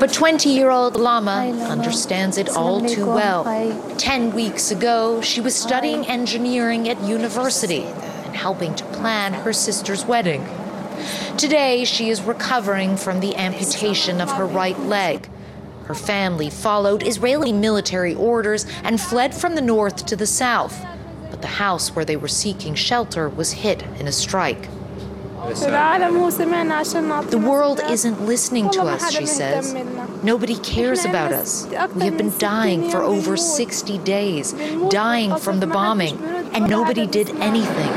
[0.00, 3.44] But 20 year old Lama understands it all too well.
[3.98, 10.04] Ten weeks ago, she was studying engineering at university and helping to plan her sister's
[10.04, 10.46] wedding.
[11.36, 15.28] Today, she is recovering from the amputation of her right leg.
[15.86, 20.84] Her family followed Israeli military orders and fled from the north to the south.
[21.30, 24.68] But the house where they were seeking shelter was hit in a strike.
[25.42, 29.74] The world isn't listening to us, she says.
[30.22, 31.66] Nobody cares about us.
[31.66, 34.52] We have been dying for over 60 days,
[34.88, 36.16] dying from the bombing,
[36.54, 37.90] and nobody did anything.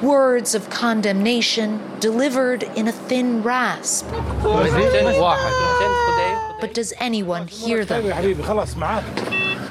[0.00, 4.06] Words of condemnation delivered in a thin rasp.
[6.60, 8.04] But does anyone hear them?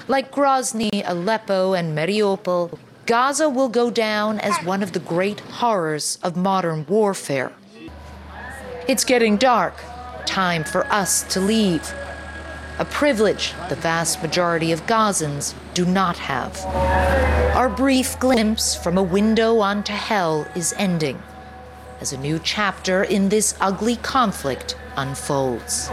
[0.07, 6.17] Like Grozny, Aleppo, and Mariupol, Gaza will go down as one of the great horrors
[6.23, 7.53] of modern warfare.
[8.87, 9.75] It's getting dark.
[10.25, 11.93] Time for us to leave.
[12.79, 16.65] A privilege the vast majority of Gazans do not have.
[17.55, 21.21] Our brief glimpse from a window onto hell is ending
[22.01, 25.89] as a new chapter in this ugly conflict unfolds.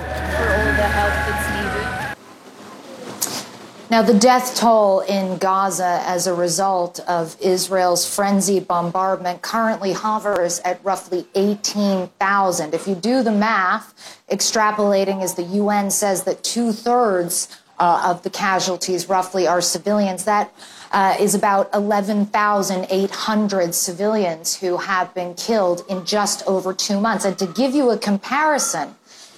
[3.93, 10.60] Now, the death toll in Gaza as a result of Israel's frenzied bombardment currently hovers
[10.60, 12.73] at roughly 18,000.
[12.73, 18.23] If you do the math, extrapolating as the UN says that two thirds uh, of
[18.23, 20.55] the casualties roughly are civilians, that
[20.93, 27.27] uh, is about 11,800 civilians who have been killed in just over two months.
[27.27, 28.94] And to give you a comparison,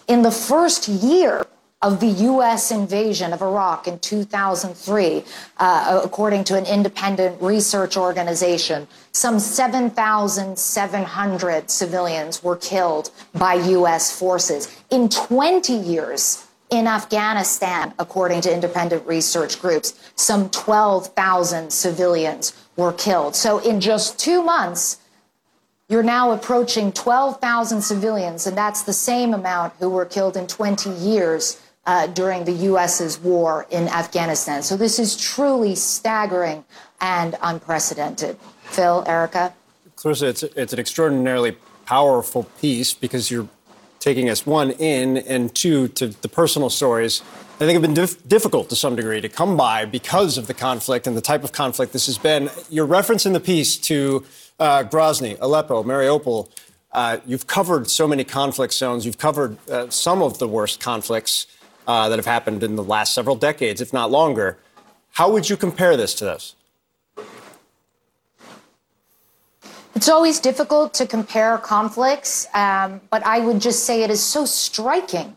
[0.07, 1.45] in the first year
[1.85, 2.71] of the U.S.
[2.71, 5.23] invasion of Iraq in 2003,
[5.59, 14.19] uh, according to an independent research organization, some 7,700 civilians were killed by U.S.
[14.19, 14.75] forces.
[14.89, 23.37] In 20 years in Afghanistan, according to independent research groups, some 12,000 civilians were killed.
[23.37, 25.01] So in just two months,
[25.91, 30.89] you're now approaching 12,000 civilians, and that's the same amount who were killed in 20
[30.89, 34.63] years uh, during the U.S.'s war in Afghanistan.
[34.63, 36.65] So this is truly staggering
[37.01, 38.39] and unprecedented.
[38.65, 39.55] Phil, Erica?
[39.97, 41.57] Clarissa, it's, it's an extraordinarily
[41.87, 43.49] powerful piece because you're
[44.01, 47.23] taking us, one, in, and two, to the personal stories.
[47.55, 50.55] I think have been dif- difficult to some degree to come by because of the
[50.55, 52.51] conflict and the type of conflict this has been.
[52.69, 54.25] Your reference in the piece to
[54.59, 56.49] uh, Grozny, Aleppo, Mariupol,
[56.93, 59.07] uh, you've covered so many conflict zones.
[59.07, 61.47] You've covered uh, some of the worst conflicts
[61.87, 64.59] uh, that have happened in the last several decades, if not longer.
[65.13, 66.55] How would you compare this to those?
[69.95, 74.45] It's always difficult to compare conflicts, um, but I would just say it is so
[74.45, 75.37] striking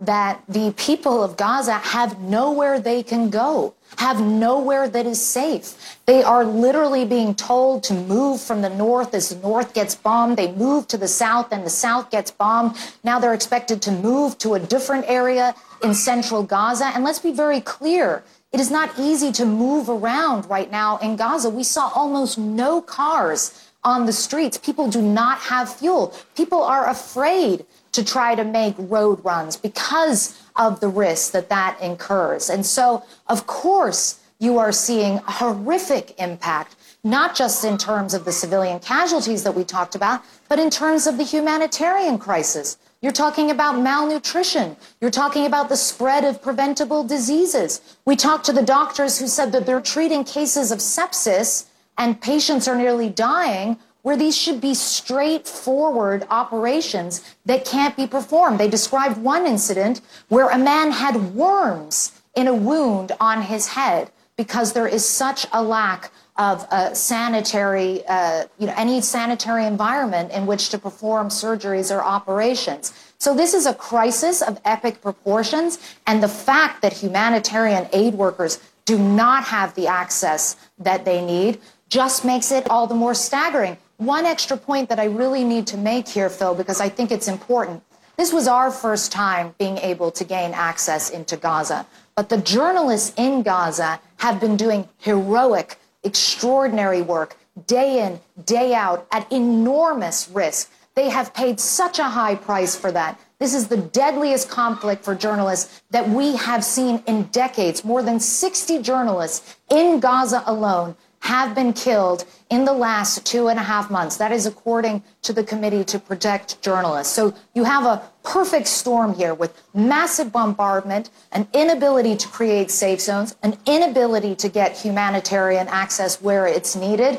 [0.00, 5.98] that the people of Gaza have nowhere they can go, have nowhere that is safe.
[6.06, 10.36] They are literally being told to move from the north as the north gets bombed.
[10.36, 12.76] They move to the south and the south gets bombed.
[13.04, 16.86] Now they're expected to move to a different area in central Gaza.
[16.86, 18.22] And let's be very clear.
[18.52, 21.50] It is not easy to move around right now in Gaza.
[21.50, 24.58] We saw almost no cars on the streets.
[24.58, 26.14] People do not have fuel.
[26.36, 31.80] People are afraid to try to make road runs because of the risks that that
[31.80, 32.48] incurs.
[32.48, 38.24] And so, of course, you are seeing a horrific impact, not just in terms of
[38.24, 42.76] the civilian casualties that we talked about, but in terms of the humanitarian crisis.
[43.02, 44.76] You're talking about malnutrition.
[45.00, 47.80] You're talking about the spread of preventable diseases.
[48.04, 51.66] We talked to the doctors who said that they're treating cases of sepsis
[51.98, 58.60] and patients are nearly dying where these should be straightforward operations that can't be performed.
[58.60, 64.12] They described one incident where a man had worms in a wound on his head
[64.36, 70.32] because there is such a lack of a sanitary, uh, you know, any sanitary environment
[70.32, 72.92] in which to perform surgeries or operations.
[73.18, 78.60] So this is a crisis of epic proportions, and the fact that humanitarian aid workers
[78.84, 83.76] do not have the access that they need just makes it all the more staggering.
[83.98, 87.28] One extra point that I really need to make here, Phil, because I think it's
[87.28, 87.82] important.
[88.16, 91.86] This was our first time being able to gain access into Gaza.
[92.14, 99.06] But the journalists in Gaza have been doing heroic, extraordinary work day in, day out
[99.12, 100.70] at enormous risk.
[100.94, 103.18] They have paid such a high price for that.
[103.38, 107.84] This is the deadliest conflict for journalists that we have seen in decades.
[107.84, 113.58] More than 60 journalists in Gaza alone have been killed in the last two and
[113.58, 114.18] a half months.
[114.18, 117.10] That is according to the Committee to Protect Journalists.
[117.14, 123.00] So you have a perfect storm here with massive bombardment, an inability to create safe
[123.00, 127.18] zones, an inability to get humanitarian access where it's needed,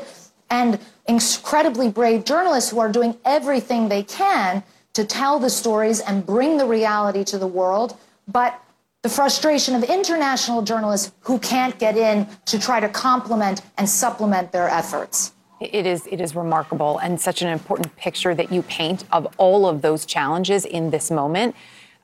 [0.50, 0.78] and
[1.08, 4.62] incredibly brave journalists who are doing everything they can
[4.92, 7.96] to tell the stories and bring the reality to the world.
[8.28, 8.62] But
[9.04, 14.50] the frustration of international journalists who can't get in to try to complement and supplement
[14.50, 15.34] their efforts.
[15.60, 19.68] It is it is remarkable and such an important picture that you paint of all
[19.68, 21.54] of those challenges in this moment.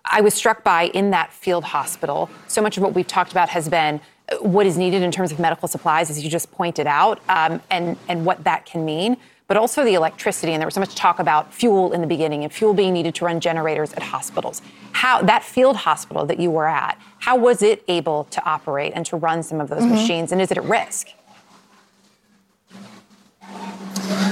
[0.04, 3.48] I was struck by in that field hospital, so much of what we've talked about
[3.48, 3.98] has been
[4.30, 7.62] uh, what is needed in terms of medical supplies, as you just pointed out, um,
[7.70, 9.16] and and what that can mean
[9.50, 10.52] but also the electricity.
[10.52, 13.16] And there was so much talk about fuel in the beginning and fuel being needed
[13.16, 14.62] to run generators at hospitals.
[14.92, 19.04] How that field hospital that you were at, how was it able to operate and
[19.06, 19.96] to run some of those mm-hmm.
[19.96, 20.30] machines?
[20.30, 21.08] And is it at risk?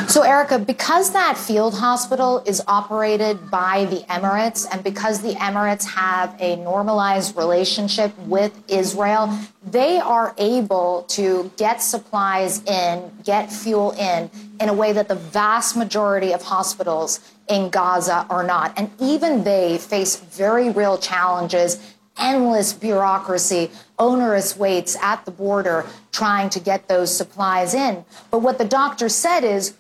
[0.09, 5.85] So, Erica, because that field hospital is operated by the Emirates and because the Emirates
[5.85, 13.93] have a normalized relationship with Israel, they are able to get supplies in, get fuel
[13.93, 14.31] in,
[14.61, 18.73] in a way that the vast majority of hospitals in Gaza are not.
[18.77, 21.79] And even they face very real challenges
[22.19, 28.05] endless bureaucracy, onerous waits at the border trying to get those supplies in.
[28.31, 29.75] But what the doctor said is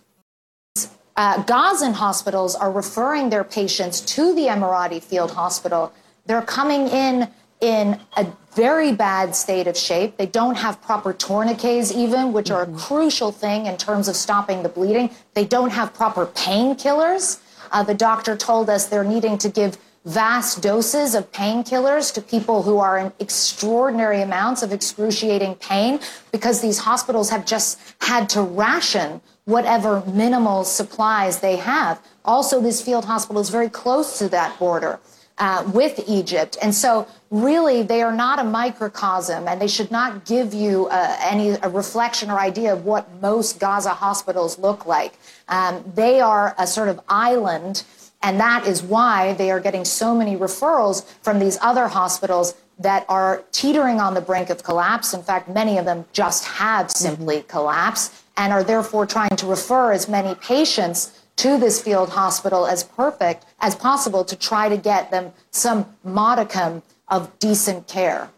[1.16, 5.92] uh, Gazan hospitals are referring their patients to the Emirati field hospital.
[6.26, 7.28] They're coming in
[7.60, 10.16] in a very bad state of shape.
[10.16, 12.76] They don't have proper tourniquets, even, which are a mm-hmm.
[12.76, 15.10] crucial thing in terms of stopping the bleeding.
[15.34, 17.40] They don't have proper painkillers.
[17.72, 19.76] Uh, the doctor told us they're needing to give
[20.08, 26.00] vast doses of painkillers to people who are in extraordinary amounts of excruciating pain
[26.32, 32.00] because these hospitals have just had to ration whatever minimal supplies they have.
[32.24, 34.98] Also, this field hospital is very close to that border.
[35.40, 36.58] Uh, with Egypt.
[36.60, 41.16] And so, really, they are not a microcosm, and they should not give you uh,
[41.20, 45.16] any a reflection or idea of what most Gaza hospitals look like.
[45.46, 47.84] Um, they are a sort of island,
[48.22, 53.04] and that is why they are getting so many referrals from these other hospitals that
[53.08, 55.12] are teetering on the brink of collapse.
[55.12, 57.48] In fact, many of them just have simply mm-hmm.
[57.48, 62.82] collapsed and are therefore trying to refer as many patients to this field hospital as
[62.82, 68.30] perfect as possible to try to get them some modicum of decent care.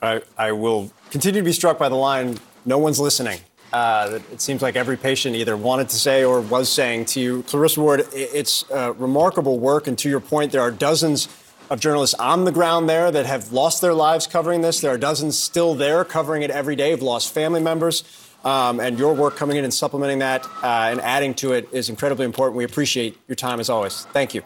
[0.00, 3.40] I, I will continue to be struck by the line no one's listening.
[3.72, 7.42] Uh, it seems like every patient either wanted to say or was saying to you.
[7.44, 9.86] Clarissa Ward, it's uh, remarkable work.
[9.86, 11.28] And to your point, there are dozens
[11.70, 14.80] of journalists on the ground there that have lost their lives covering this.
[14.80, 18.04] There are dozens still there covering it every day, have lost family members.
[18.44, 21.88] Um, and your work coming in and supplementing that uh, and adding to it is
[21.88, 22.56] incredibly important.
[22.56, 24.02] We appreciate your time as always.
[24.06, 24.42] Thank you.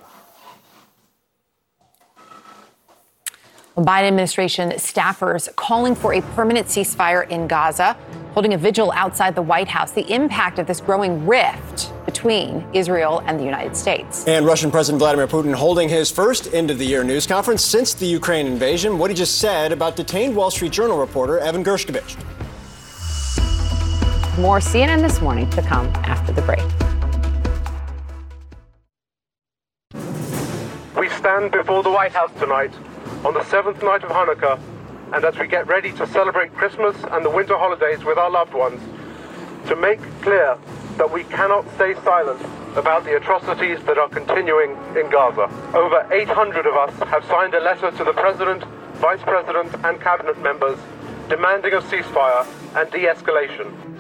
[3.77, 7.95] Biden administration staffers calling for a permanent ceasefire in Gaza,
[8.33, 9.93] holding a vigil outside the White House.
[9.93, 14.27] The impact of this growing rift between Israel and the United States.
[14.27, 17.93] And Russian President Vladimir Putin holding his first end of the year news conference since
[17.93, 18.99] the Ukraine invasion.
[18.99, 22.17] What he just said about detained Wall Street Journal reporter Evan Gershkovich.
[24.39, 26.65] More CNN this morning to come after the break.
[30.99, 32.73] We stand before the White House tonight
[33.27, 34.57] on the seventh night of Hanukkah
[35.13, 38.55] and as we get ready to celebrate Christmas and the winter holidays with our loved
[38.55, 38.81] ones,
[39.67, 40.57] to make clear
[40.97, 42.41] that we cannot stay silent
[42.77, 45.51] about the atrocities that are continuing in Gaza.
[45.75, 48.63] Over 800 of us have signed a letter to the President,
[48.95, 50.79] Vice President, and Cabinet members
[51.29, 52.47] demanding a ceasefire
[52.77, 53.96] and de escalation.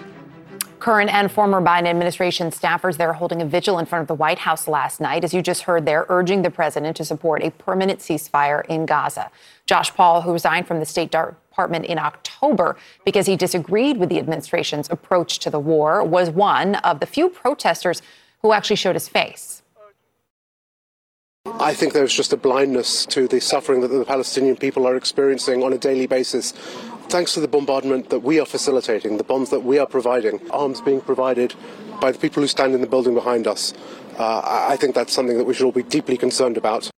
[0.87, 4.39] Current and former Biden administration staffers there holding a vigil in front of the White
[4.39, 5.25] House last night.
[5.25, 9.33] As you just heard, they're urging the president to support a permanent ceasefire in Gaza.
[9.67, 14.19] Josh Paul, who resigned from the State Department in October because he disagreed with the
[14.21, 18.01] administration's approach to the war, was one of the few protesters
[18.43, 19.65] who actually showed his face.
[21.59, 25.65] I think there's just a blindness to the suffering that the Palestinian people are experiencing
[25.65, 26.55] on a daily basis.
[27.09, 30.81] Thanks to the bombardment that we are facilitating, the bombs that we are providing, arms
[30.81, 31.55] being provided
[32.01, 33.73] by the people who stand in the building behind us,
[34.19, 36.91] uh, I think that's something that we should all be deeply concerned about.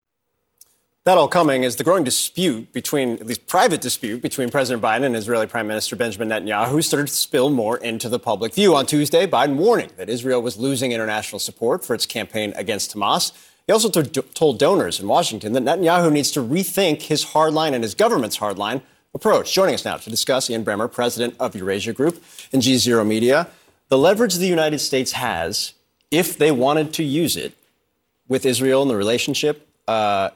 [1.03, 5.03] That all coming as the growing dispute between, at least private dispute, between President Biden
[5.03, 8.75] and Israeli Prime Minister Benjamin Netanyahu started to spill more into the public view.
[8.75, 13.34] On Tuesday, Biden warning that Israel was losing international support for its campaign against Hamas.
[13.67, 17.93] He also told donors in Washington that Netanyahu needs to rethink his hardline and his
[17.93, 18.81] government's hardline
[19.13, 19.53] approach.
[19.53, 22.23] Joining us now to discuss, Ian Bremmer, president of Eurasia Group
[22.53, 23.47] and G Zero Media.
[23.89, 25.73] The leverage the United States has,
[26.11, 27.53] if they wanted to use it
[28.27, 30.31] with Israel in the relationship, uh,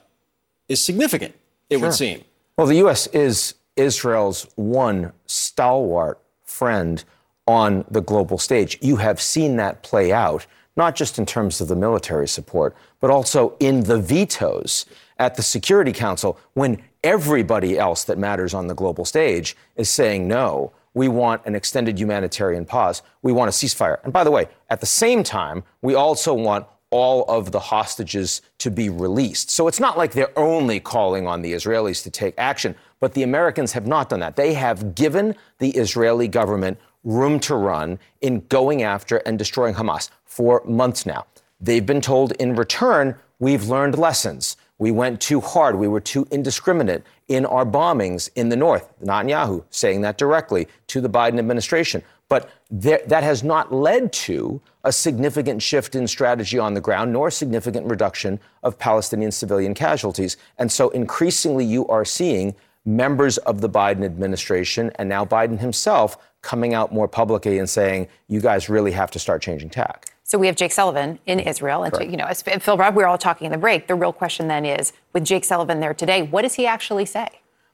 [0.70, 1.36] is significant,
[1.70, 1.88] it Sure.
[1.88, 2.24] would seem.
[2.58, 3.08] Well, the U.S.
[3.08, 7.04] is Israel's one stalwart friend
[7.48, 8.78] on the global stage.
[8.82, 10.46] You have seen that play out,
[10.78, 14.86] not just in terms of the military support, but also in the vetoes
[15.18, 20.28] at the Security Council when everybody else that matters on the global stage is saying
[20.28, 20.72] no.
[20.94, 23.02] We want an extended humanitarian pause.
[23.22, 24.04] We want a ceasefire.
[24.04, 28.42] And by the way, at the same time, we also want all of the hostages
[28.58, 29.50] to be released.
[29.50, 33.24] So it's not like they're only calling on the Israelis to take action, but the
[33.24, 34.36] Americans have not done that.
[34.36, 40.10] They have given the Israeli government room to run in going after and destroying Hamas
[40.26, 41.26] for months now.
[41.62, 44.58] They've been told in return, we've learned lessons.
[44.82, 45.76] We went too hard.
[45.76, 48.92] We were too indiscriminate in our bombings in the north.
[49.00, 52.02] Netanyahu saying that directly to the Biden administration.
[52.30, 57.14] But there, that has not led to a significant shift in strategy on the ground,
[57.14, 60.36] nor significant reduction of Palestinian civilian casualties.
[60.58, 66.18] And so increasingly, you are seeing members of the Biden administration and now Biden himself
[66.42, 70.08] coming out more publicly and saying, you guys really have to start changing tack.
[70.32, 73.08] So we have Jake Sullivan in Israel, and you know, as Phil Rob, we were
[73.08, 73.88] all talking in the break.
[73.88, 77.28] The real question then is, with Jake Sullivan there today, what does he actually say?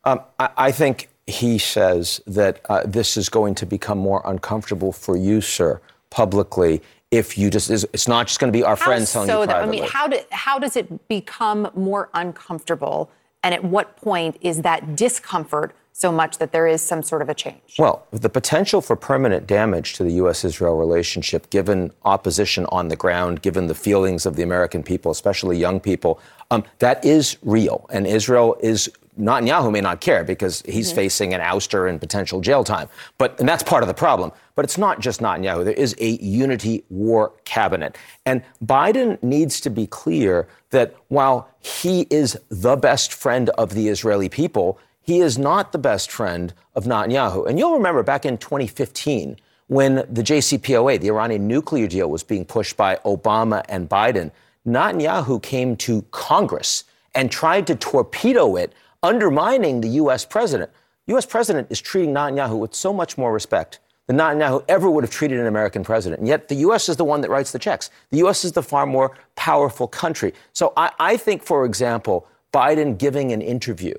[0.05, 4.91] Um, I, I think he says that uh, this is going to become more uncomfortable
[4.91, 5.79] for you, sir,
[6.09, 6.81] publicly.
[7.11, 9.47] If you just, it's not just going to be our friends how telling so you
[9.49, 9.53] though?
[9.53, 13.11] I mean, how do, how does it become more uncomfortable,
[13.43, 17.29] and at what point is that discomfort so much that there is some sort of
[17.29, 17.75] a change?
[17.79, 20.45] Well, the potential for permanent damage to the U.S.
[20.45, 25.57] Israel relationship, given opposition on the ground, given the feelings of the American people, especially
[25.57, 26.19] young people,
[26.51, 27.87] um, that is real.
[27.91, 28.91] And Israel is.
[29.19, 30.95] Netanyahu may not care because he's Mhm.
[30.95, 32.87] facing an ouster and potential jail time.
[33.17, 34.31] But, and that's part of the problem.
[34.53, 35.65] But it's not just Netanyahu.
[35.65, 37.97] There is a unity war cabinet.
[38.27, 43.87] And Biden needs to be clear that while he is the best friend of the
[43.89, 44.77] Israeli people,
[45.07, 47.47] he is not the best friend of Netanyahu.
[47.47, 52.43] And you'll remember back in 2015, when the JCPOA, the Iranian nuclear deal, was being
[52.43, 54.31] pushed by Obama and Biden,
[54.67, 56.83] Netanyahu came to Congress
[57.15, 60.25] and tried to torpedo it, undermining the U.S.
[60.25, 60.69] president.
[61.07, 61.25] U.S.
[61.25, 65.39] president is treating Netanyahu with so much more respect than Netanyahu ever would have treated
[65.39, 66.19] an American president.
[66.19, 66.89] And yet the U.S.
[66.89, 67.91] is the one that writes the checks.
[68.11, 68.43] The U.S.
[68.43, 70.33] is the far more powerful country.
[70.51, 73.93] So I, I think, for example, Biden giving an interview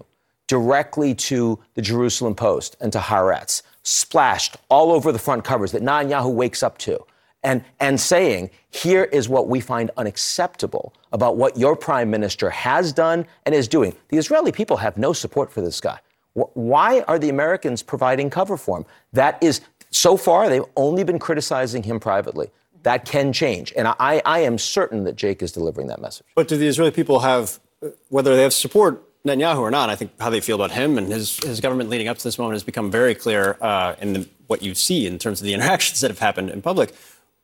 [0.48, 5.82] directly to the Jerusalem Post and to Haaretz, splashed all over the front covers that
[5.82, 6.98] Netanyahu wakes up to,
[7.44, 12.92] and, and saying, here is what we find unacceptable about what your prime minister has
[12.92, 13.94] done and is doing.
[14.08, 16.00] The Israeli people have no support for this guy.
[16.34, 18.86] Why are the Americans providing cover for him?
[19.12, 19.60] That is,
[19.90, 22.50] so far, they've only been criticizing him privately.
[22.82, 23.72] That can change.
[23.76, 26.26] And I, I am certain that Jake is delivering that message.
[26.34, 29.96] But do the Israeli people have, uh, whether they have support Netanyahu or not, I
[29.96, 32.54] think how they feel about him and his, his government leading up to this moment
[32.54, 36.00] has become very clear uh, in the, what you see in terms of the interactions
[36.00, 36.94] that have happened in public.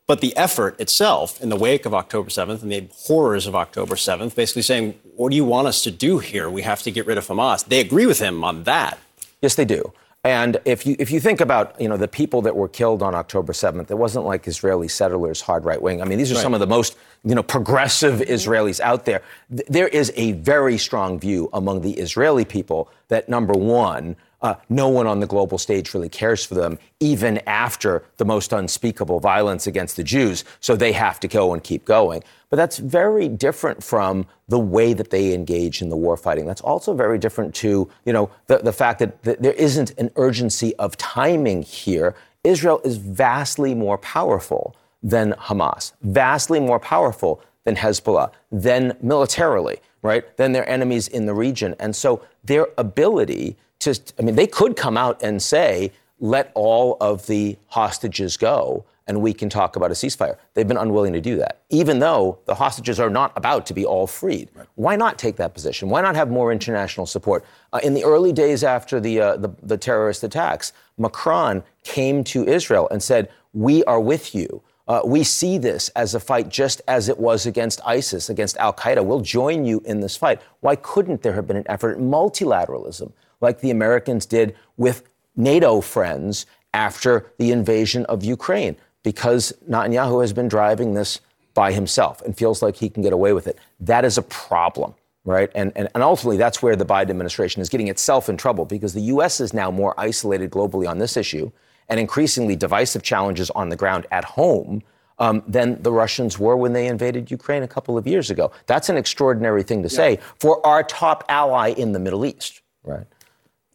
[0.07, 3.95] But the effort itself, in the wake of October 7th and the horrors of October
[3.95, 6.47] 7th, basically saying, what do you want us to do here?
[6.47, 7.65] We have to get rid of Hamas.
[7.65, 8.99] They agree with him on that.
[9.41, 9.93] Yes, they do.
[10.25, 13.15] And if you if you think about you know the people that were killed on
[13.15, 16.01] October 7th, it wasn't like Israeli settlers, hard right wing.
[16.01, 16.43] I mean, these are Right.
[16.43, 18.33] some of the most you know progressive mm-hmm.
[18.33, 19.23] Israelis out there.
[19.55, 24.55] Th- There is a very strong view among the Israeli people that number one, uh,
[24.69, 29.19] no one on the global stage really cares for them, even after the most unspeakable
[29.19, 30.43] violence against the Jews.
[30.59, 32.23] So they have to go and keep going.
[32.49, 36.45] But that's very different from the way that they engage in the war fighting.
[36.45, 40.11] That's also very different to, you know, the, the fact that th- there isn't an
[40.15, 42.15] urgency of timing here.
[42.43, 50.37] Israel is vastly more powerful than Hamas, vastly more powerful than Hezbollah, than militarily, right?
[50.37, 51.75] Than their enemies in the region.
[51.79, 53.57] And so their ability
[53.87, 59.21] I mean, they could come out and say, let all of the hostages go and
[59.21, 60.37] we can talk about a ceasefire.
[60.53, 63.85] They've been unwilling to do that, even though the hostages are not about to be
[63.85, 64.49] all freed.
[64.55, 64.67] Right.
[64.75, 65.89] Why not take that position?
[65.89, 67.45] Why not have more international support?
[67.71, 72.47] Uh, in the early days after the, uh, the, the terrorist attacks, Macron came to
[72.47, 74.63] Israel and said, We are with you.
[74.87, 78.73] Uh, we see this as a fight just as it was against ISIS, against Al
[78.73, 79.03] Qaeda.
[79.03, 80.41] We'll join you in this fight.
[80.59, 83.11] Why couldn't there have been an effort at multilateralism
[83.45, 85.03] like the Americans did with
[85.35, 88.75] NATO friends after the invasion of Ukraine?
[89.03, 91.21] Because Netanyahu has been driving this
[91.53, 93.57] by himself and feels like he can get away with it.
[93.79, 95.49] That is a problem, right?
[95.55, 98.93] And, and, and ultimately, that's where the Biden administration is getting itself in trouble because
[98.93, 99.39] the U.S.
[99.39, 101.51] is now more isolated globally on this issue
[101.87, 104.81] and increasingly divisive challenges on the ground at home
[105.19, 108.51] um, than the Russians were when they invaded Ukraine a couple of years ago.
[108.65, 109.95] That's an extraordinary thing to yeah.
[109.95, 113.05] say for our top ally in the Middle East, right?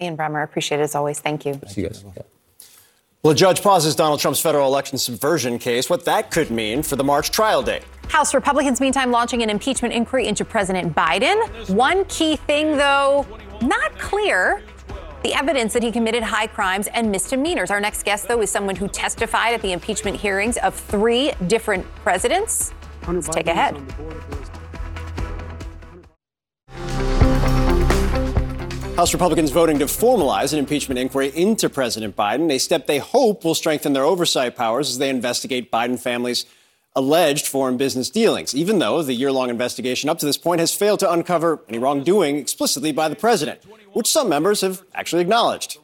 [0.01, 1.21] Ian Bremmer, appreciate it as always.
[1.21, 1.61] Thank you.
[1.69, 2.05] See you guys.
[2.17, 2.23] Yeah.
[3.23, 5.91] Well, a judge pauses Donald Trump's federal election subversion case.
[5.91, 7.83] What that could mean for the March trial date.
[8.09, 11.69] House Republicans, meantime, launching an impeachment inquiry into President Biden.
[11.69, 13.27] One key thing, though,
[13.61, 14.63] not clear
[15.23, 17.71] the evidence that he committed high crimes and misdemeanors.
[17.71, 21.85] Our next guest, though, is someone who testified at the impeachment hearings of three different
[21.97, 22.73] presidents.
[23.07, 23.77] Let's take a head.
[29.01, 33.47] House Republicans voting to formalize an impeachment inquiry into President Biden, a step they hope
[33.47, 36.45] will strengthen their oversight powers as they investigate Biden family's
[36.95, 40.75] alleged foreign business dealings, even though the year long investigation up to this point has
[40.75, 43.63] failed to uncover any wrongdoing explicitly by the president,
[43.95, 45.79] which some members have actually acknowledged.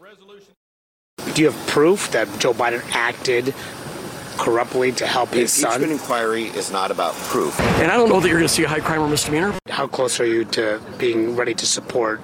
[1.33, 3.55] Do you have proof that Joe Biden acted
[4.37, 5.81] corruptly to help his son?
[5.81, 7.59] The impeachment inquiry is not about proof.
[7.81, 9.55] And I don't know that you're going to see a high crime or misdemeanor.
[9.71, 12.21] How close are you to being ready to support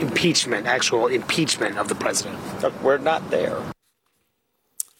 [0.00, 2.38] impeachment, actual impeachment of the president?
[2.62, 3.60] Look, we're not there.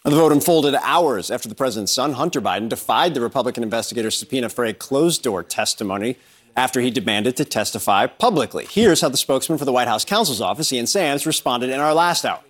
[0.04, 4.48] The vote unfolded hours after the president's son, Hunter Biden, defied the Republican investigator's subpoena
[4.48, 6.16] for a closed door testimony
[6.56, 8.66] after he demanded to testify publicly.
[8.70, 11.92] Here's how the spokesman for the White House counsel's office, Ian Sams, responded in our
[11.92, 12.40] last hour.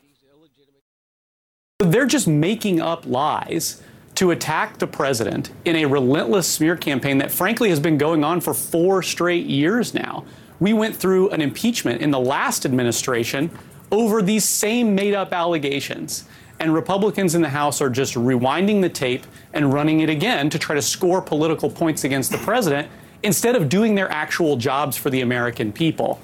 [1.81, 3.83] They're just making up lies
[4.17, 8.41] to attack the president in a relentless smear campaign that, frankly, has been going on
[8.41, 10.25] for four straight years now.
[10.61, 13.51] We went through an impeachment in the last administration
[13.91, 16.25] over these same made up allegations.
[16.61, 20.59] And Republicans in the House are just rewinding the tape and running it again to
[20.59, 22.89] try to score political points against the president
[23.23, 26.21] instead of doing their actual jobs for the American people.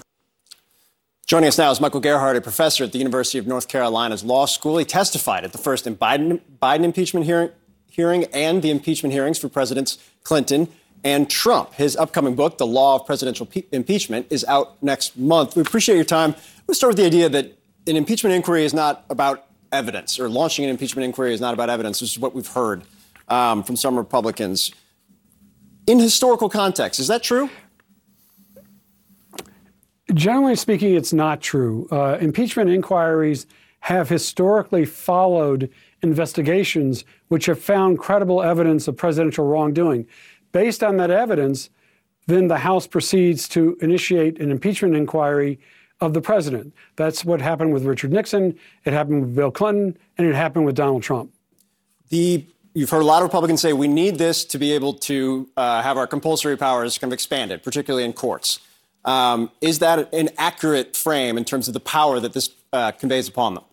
[1.27, 4.45] Joining us now is Michael Gerhardt, a professor at the University of North Carolina's Law
[4.47, 4.77] School.
[4.77, 7.51] He testified at the first Biden, Biden impeachment hearing,
[7.89, 10.69] hearing and the impeachment hearings for Presidents Clinton
[11.05, 11.75] and Trump.
[11.75, 15.55] His upcoming book, The Law of Presidential Pe- Impeachment, is out next month.
[15.55, 16.35] We appreciate your time.
[16.67, 20.65] Let's start with the idea that an impeachment inquiry is not about evidence, or launching
[20.65, 22.01] an impeachment inquiry is not about evidence.
[22.01, 22.83] This is what we've heard
[23.29, 24.73] um, from some Republicans.
[25.87, 27.51] In historical context, is that true?
[30.15, 31.87] Generally speaking, it's not true.
[31.91, 33.47] Uh, impeachment inquiries
[33.81, 35.71] have historically followed
[36.03, 40.07] investigations which have found credible evidence of presidential wrongdoing.
[40.55, 41.69] Based on that evidence,
[42.29, 45.59] then the House proceeds to initiate an impeachment inquiry
[46.01, 46.73] of the president.
[46.95, 50.77] That's what happened with Richard Nixon, it happened with Bill Clinton, and it happened with
[50.77, 51.33] Donald Trump.
[52.09, 55.49] The You've heard a lot of Republicans say we need this to be able to
[55.57, 58.59] uh, have our compulsory powers kind of expanded, particularly in courts.
[59.05, 63.29] Um, is that an accurate frame in terms of the power that this uh, conveys
[63.29, 63.65] upon them?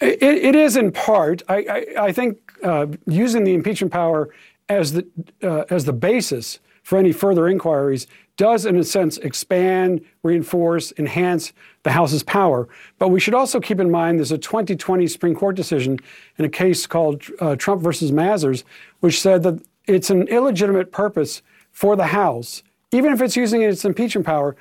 [0.00, 1.42] It, it is in part.
[1.48, 4.30] I, I, I think uh, using the impeachment power
[4.68, 5.06] as the
[5.42, 8.06] uh, as the basis for any further inquiries
[8.36, 11.52] does, in a sense, expand, reinforce, enhance
[11.84, 12.68] the House's power.
[12.98, 15.98] But we should also keep in mind there's a 2020 Supreme Court decision
[16.36, 18.62] in a case called uh, Trump versus Mazars,
[19.00, 21.42] which said that it's an illegitimate purpose
[21.72, 22.62] for the House,
[22.92, 24.54] even if it's using its impeachment power,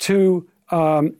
[0.00, 1.14] to um,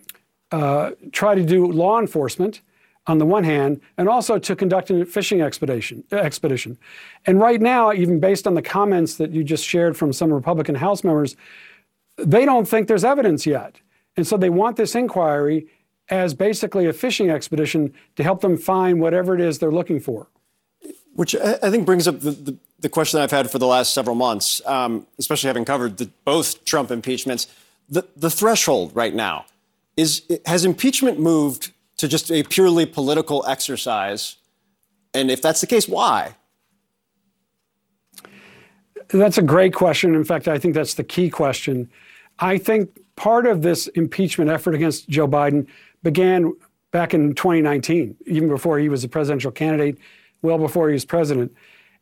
[0.51, 2.61] uh, try to do law enforcement
[3.07, 6.05] on the one hand, and also to conduct a fishing expedition.
[6.13, 6.79] expedition.
[7.27, 10.77] And right now, even based on the comments that you just shared from some Republican
[10.77, 11.37] House members,
[12.17, 13.81] they don't think there's evidence yet.
[14.17, 15.67] And so they want this inquiry
[16.11, 20.29] as basically a fishing expedition to help them find whatever it is they're looking for.
[21.15, 24.17] Which I think brings up the, the, the question I've had for the last several
[24.17, 27.49] months, um, especially having covered the, both Trump impeachments.
[27.89, 29.47] The, the threshold right now
[29.97, 31.72] is has impeachment moved
[32.03, 34.37] to just a purely political exercise?
[35.15, 36.35] And if that's the case, why?
[39.09, 40.17] That's a great question.
[40.17, 41.89] In fact, I think that's the key question.
[42.41, 45.69] I think part of this impeachment effort against Joe Biden
[46.03, 46.53] began
[46.91, 49.97] back in 2019, even before he was a presidential candidate,
[50.43, 51.55] well before he was president.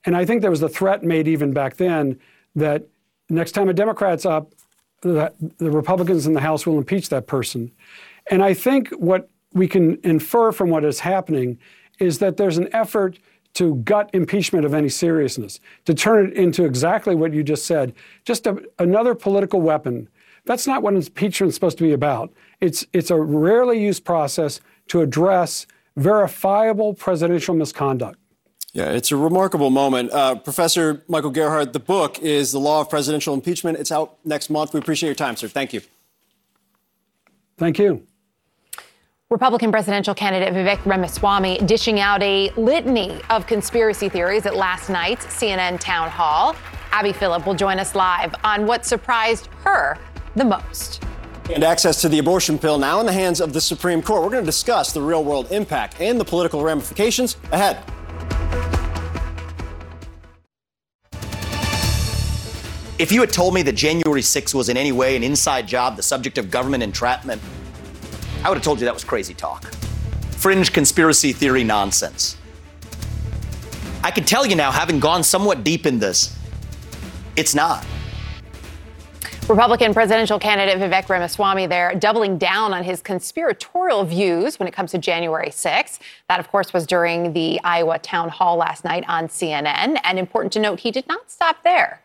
[0.07, 2.19] And I think there was a threat made even back then
[2.55, 2.87] that
[3.29, 4.53] next time a Democrat's up,
[5.03, 7.71] the, the Republicans in the House will impeach that person.
[8.31, 11.59] And I think what we can infer from what is happening
[11.99, 13.19] is that there's an effort
[13.55, 17.93] to gut impeachment of any seriousness, to turn it into exactly what you just said,
[18.25, 20.09] just a, another political weapon.
[20.45, 22.33] That's not what impeachment is supposed to be about.
[22.61, 25.67] It's, it's a rarely used process to address
[25.97, 28.19] verifiable presidential misconduct.
[28.73, 30.13] Yeah, it's a remarkable moment.
[30.13, 33.79] Uh, Professor Michael Gerhardt, the book is The Law of Presidential Impeachment.
[33.79, 34.73] It's out next month.
[34.73, 35.49] We appreciate your time, sir.
[35.49, 35.83] Thank you.
[37.59, 38.07] Thank you.
[39.33, 45.25] Republican presidential candidate Vivek Ramaswamy dishing out a litany of conspiracy theories at last night's
[45.27, 46.57] CNN town hall.
[46.91, 49.97] Abby Phillip will join us live on what surprised her
[50.35, 51.05] the most.
[51.49, 54.25] And access to the abortion pill now in the hands of the Supreme Court.
[54.25, 57.85] We're going to discuss the real world impact and the political ramifications ahead.
[62.99, 65.95] If you had told me that January 6th was in any way an inside job,
[65.95, 67.41] the subject of government entrapment,
[68.43, 69.65] I would have told you that was crazy talk.
[70.33, 72.37] Fringe conspiracy theory nonsense.
[74.03, 76.35] I can tell you now, having gone somewhat deep in this,
[77.37, 77.85] it's not.
[79.47, 84.93] Republican presidential candidate Vivek Ramaswamy there doubling down on his conspiratorial views when it comes
[84.93, 85.99] to January 6th.
[86.29, 90.01] That, of course, was during the Iowa town hall last night on CNN.
[90.05, 92.01] And important to note, he did not stop there.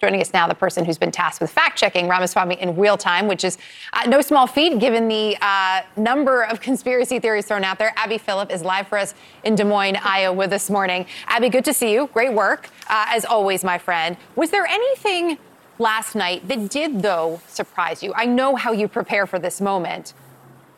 [0.00, 3.28] Joining us now, the person who's been tasked with fact checking Ramaswamy in real time,
[3.28, 3.58] which is
[3.92, 7.92] uh, no small feat given the uh, number of conspiracy theories thrown out there.
[7.96, 9.12] Abby Phillip is live for us
[9.44, 11.04] in Des Moines, Iowa this morning.
[11.26, 12.08] Abby, good to see you.
[12.14, 14.16] Great work, uh, as always, my friend.
[14.36, 15.36] Was there anything
[15.78, 18.14] last night that did, though, surprise you?
[18.16, 20.14] I know how you prepare for this moment,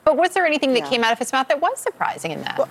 [0.02, 0.90] but was there anything that yeah.
[0.90, 2.58] came out of his mouth that was surprising in that?
[2.58, 2.68] Well,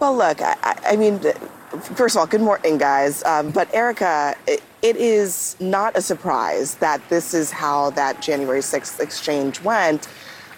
[0.00, 1.18] well look, I, I mean,
[1.70, 3.24] First of all, good morning, guys.
[3.24, 8.60] Um, but Erica, it, it is not a surprise that this is how that January
[8.60, 10.08] 6th exchange went.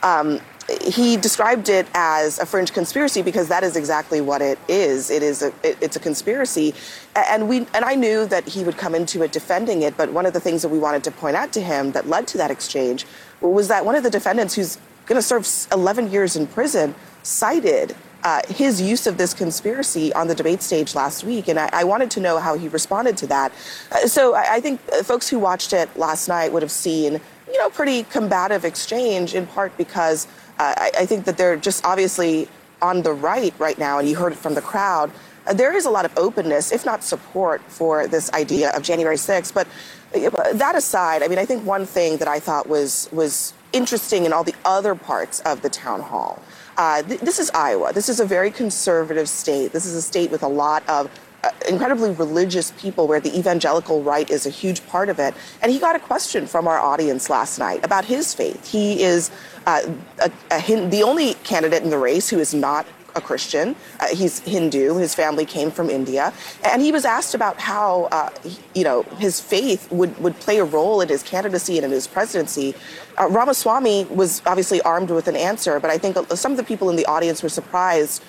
[0.03, 0.41] Um,
[0.83, 5.11] he described it as a fringe conspiracy because that is exactly what it is.
[5.11, 6.75] It is a it, it's a conspiracy,
[7.17, 9.97] and we and I knew that he would come into it defending it.
[9.97, 12.27] But one of the things that we wanted to point out to him that led
[12.29, 13.07] to that exchange
[13.41, 14.77] was that one of the defendants, who's
[15.07, 20.27] going to serve 11 years in prison, cited uh, his use of this conspiracy on
[20.27, 23.27] the debate stage last week, and I, I wanted to know how he responded to
[23.29, 23.53] that.
[23.93, 27.21] Uh, so I, I, think uh, folks who watched it last night would have seen,
[27.47, 30.27] you know, pretty combative exchange, in part because
[30.59, 32.49] uh, I, I, think that they're just obviously
[32.83, 35.13] on the right right now, and you heard it from the crowd.
[35.47, 39.17] Uh, there is a lot of openness, if not support, for this idea of January
[39.17, 39.55] 6th.
[39.55, 39.69] But
[40.15, 44.25] uh, that aside, I mean, I think one thing that I thought was was interesting
[44.25, 46.43] in all the other parts of the town hall
[46.79, 47.93] uh, th- this is Iowa.
[47.93, 49.73] This is a very conservative state.
[49.73, 51.11] This is a state with a lot of
[51.45, 55.35] uh, incredibly religious people where the evangelical right is a huge part of it.
[55.61, 58.67] And he got a question from our audience last night about his faith.
[58.67, 59.31] He is
[59.67, 59.83] uh,
[60.21, 63.77] a, a, the only candidate in the race who is not a Christian.
[64.01, 64.97] Uh, he's Hindu.
[64.97, 66.33] His family came from India,
[66.65, 68.31] and he was asked about how uh,
[68.75, 72.07] you know his faith would would play a role in his candidacy and in his
[72.07, 72.75] presidency.
[73.19, 76.91] Uh, Ramaswamy was obviously armed with an answer, but I think some of the people
[76.91, 78.23] in the audience were surprised.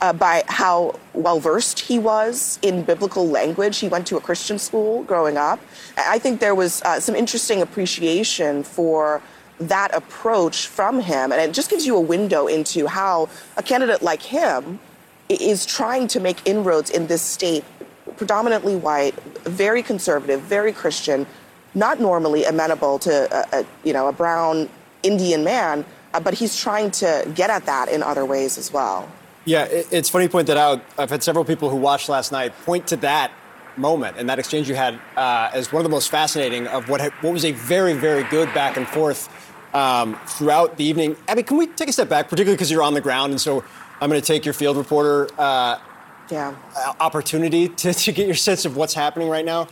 [0.00, 3.78] Uh, by how well versed he was in biblical language.
[3.78, 5.60] He went to a Christian school growing up.
[5.96, 9.22] I think there was uh, some interesting appreciation for
[9.58, 11.32] that approach from him.
[11.32, 14.78] And it just gives you a window into how a candidate like him
[15.28, 17.64] is trying to make inroads in this state,
[18.16, 19.14] predominantly white,
[19.44, 21.26] very conservative, very Christian,
[21.74, 24.68] not normally amenable to a, a you know a brown
[25.02, 29.08] Indian man, uh, but he's trying to get at that in other ways as well.
[29.44, 30.82] Yeah, it's funny you point that out.
[30.96, 33.30] I've had several people who watched last night point to that
[33.76, 37.00] moment and that exchange you had uh, as one of the most fascinating of what
[37.22, 39.28] what was a very very good back and forth
[39.74, 41.16] um, throughout the evening.
[41.28, 43.62] Abby, can we take a step back, particularly because you're on the ground, and so
[44.00, 45.78] I'm going to take your field reporter uh,
[46.30, 46.54] yeah.
[47.00, 49.68] opportunity to, to get your sense of what's happening right now.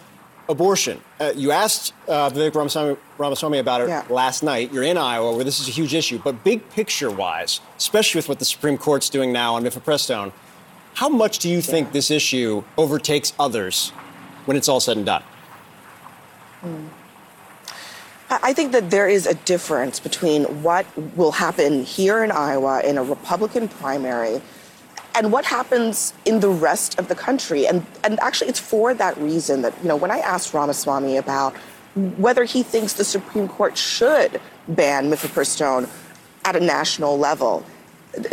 [0.49, 1.01] abortion.
[1.21, 4.05] Uh, you asked uh, Vivek Ramaswamy, Ramaswamy about it Yeah.
[4.11, 4.73] last night.
[4.73, 6.19] You're in Iowa, where this is a huge issue.
[6.23, 10.33] But big picture wise, especially with what the Supreme Court's doing now on mifepristone,
[10.95, 13.91] how much do you think this issue overtakes others
[14.45, 15.23] when it's all said and done?
[16.63, 16.67] I
[18.43, 20.87] I think that there is a difference between what
[21.17, 24.41] will happen here in Iowa in a Republican primary
[25.15, 27.67] and what happens in the rest of the country.
[27.67, 31.55] And, and actually, it's for that reason that, you know, when I asked Ramaswamy about
[32.17, 35.89] whether he thinks the Supreme Court should ban mifepristone
[36.45, 37.65] at a national level,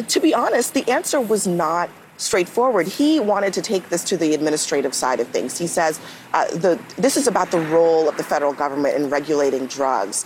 [0.08, 1.90] to be honest, the answer was not
[2.20, 2.86] straightforward.
[2.88, 5.58] He wanted to take this to the administrative side of things.
[5.58, 6.00] He says
[6.34, 10.26] uh, the, this is about the role of the federal government in regulating drugs.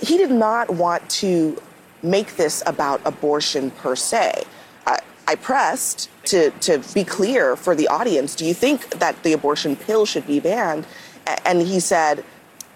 [0.00, 1.60] He did not want to
[2.02, 4.44] make this about abortion per se.
[4.86, 9.32] Uh, I pressed to, to be clear for the audience do you think that the
[9.32, 10.86] abortion pill should be banned?
[11.44, 12.24] And he said,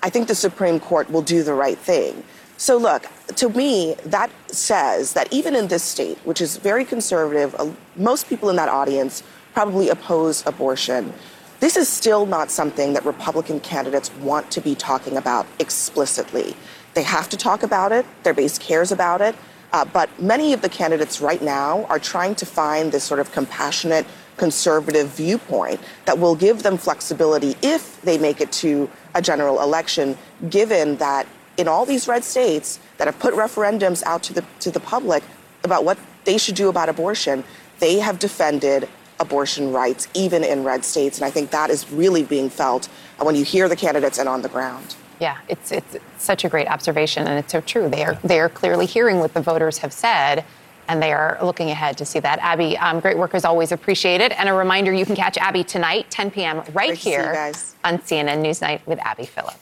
[0.02, 2.22] I think the Supreme Court will do the right thing.
[2.58, 3.06] So, look,
[3.36, 7.54] to me, that says that even in this state, which is very conservative,
[7.96, 9.22] most people in that audience
[9.52, 11.12] probably oppose abortion.
[11.60, 16.54] This is still not something that Republican candidates want to be talking about explicitly.
[16.94, 19.34] They have to talk about it, their base cares about it,
[19.72, 23.32] uh, but many of the candidates right now are trying to find this sort of
[23.32, 24.06] compassionate,
[24.36, 30.16] conservative viewpoint that will give them flexibility if they make it to a general election,
[30.50, 31.26] given that
[31.56, 35.22] in all these red states that have put referendums out to the, to the public
[35.64, 37.44] about what they should do about abortion,
[37.78, 38.88] they have defended
[39.18, 41.18] abortion rights, even in red states.
[41.18, 42.86] And I think that is really being felt
[43.18, 44.96] when you hear the candidates and on the ground.
[45.20, 47.88] Yeah, it's, it's such a great observation, and it's so true.
[47.88, 50.44] They are they are clearly hearing what the voters have said,
[50.88, 52.38] and they are looking ahead to see that.
[52.40, 54.32] Abby, um, great work as always, appreciated.
[54.32, 56.58] And a reminder, you can catch Abby tonight, 10 p.m.
[56.58, 57.52] right Great to see you here
[57.82, 59.56] on CNN Newsnight with Abby Phillip.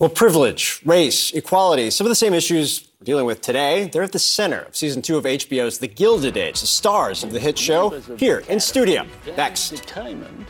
[0.00, 4.12] Well, privilege, race, equality, some of the same issues we're dealing with today, they're at
[4.12, 7.58] the center of season two of HBO's The Gilded Age, the stars of the hit
[7.58, 9.04] show, here in studio.
[9.36, 9.74] Next.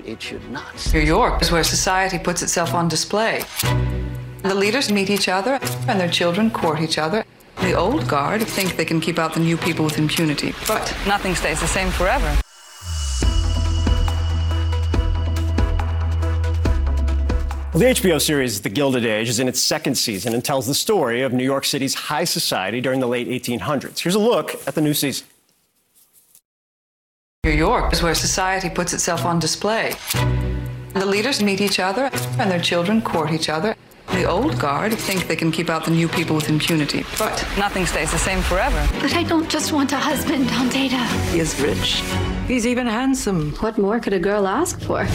[0.05, 0.93] It should not.
[0.95, 3.43] New York is where society puts itself on display.
[4.45, 5.59] The leaders meet each other,
[5.89, 7.25] and their children court each other.
[7.61, 11.35] The old guard think they can keep out the new people with impunity, but nothing
[11.35, 12.41] stays the same forever.
[17.81, 20.75] Well, the HBO series The Gilded Age is in its second season and tells the
[20.75, 24.01] story of New York City's high society during the late 1800s.
[24.01, 25.27] Here's a look at the new season.
[27.43, 29.95] New York is where society puts itself on display.
[30.93, 33.75] The leaders meet each other, and their children court each other.
[34.09, 37.87] The old guard think they can keep out the new people with impunity, but nothing
[37.87, 38.87] stays the same forever.
[39.01, 41.03] But I don't just want a husband on data.
[41.33, 42.03] He is rich.
[42.47, 43.53] He's even handsome.
[43.53, 45.09] What more could a girl ask for?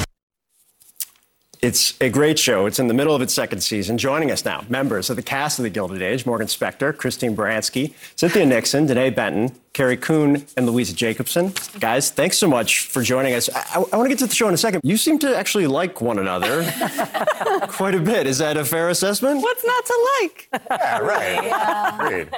[1.66, 2.68] It's a great show.
[2.68, 3.98] It's in the middle of its second season.
[3.98, 7.96] Joining us now, members of the cast of The Gilded Age Morgan Spector, Christine Baranski,
[8.16, 11.53] Cynthia Nixon, Denée Benton, Carrie Coon, and Louisa Jacobson.
[11.81, 13.49] Guys, thanks so much for joining us.
[13.53, 14.80] I, I, I want to get to the show in a second.
[14.85, 16.64] You seem to actually like one another
[17.68, 18.26] quite a bit.
[18.26, 19.41] Is that a fair assessment?
[19.41, 20.49] What's not to like?
[20.72, 21.43] Yeah, right.
[21.43, 22.06] Yeah.
[22.06, 22.30] Agreed.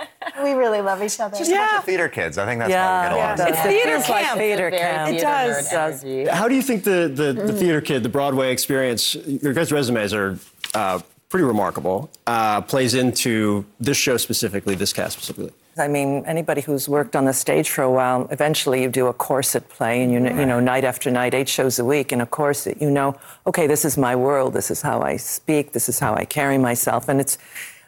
[0.44, 1.38] We really love each other.
[1.38, 2.40] Just a bunch of theater kids.
[2.40, 3.54] I think that's how we get along.
[3.54, 4.40] It's theater Feels like camp.
[4.40, 5.14] theater camp.
[5.14, 6.30] It does.
[6.36, 10.12] How do you think the, the, the theater kid, the Broadway experience, your guys' resumes
[10.12, 10.40] are
[10.74, 11.00] uh,
[11.30, 15.54] pretty remarkable, uh, plays into this show specifically, this cast specifically?
[15.80, 19.14] I mean, anybody who's worked on the stage for a while, eventually you do a
[19.14, 22.22] corset play, and you know, you know, night after night, eight shows a week in
[22.22, 22.82] a corset.
[22.82, 24.54] You know, okay, this is my world.
[24.54, 25.74] This is how I speak.
[25.74, 27.38] This is how I carry myself, and it's.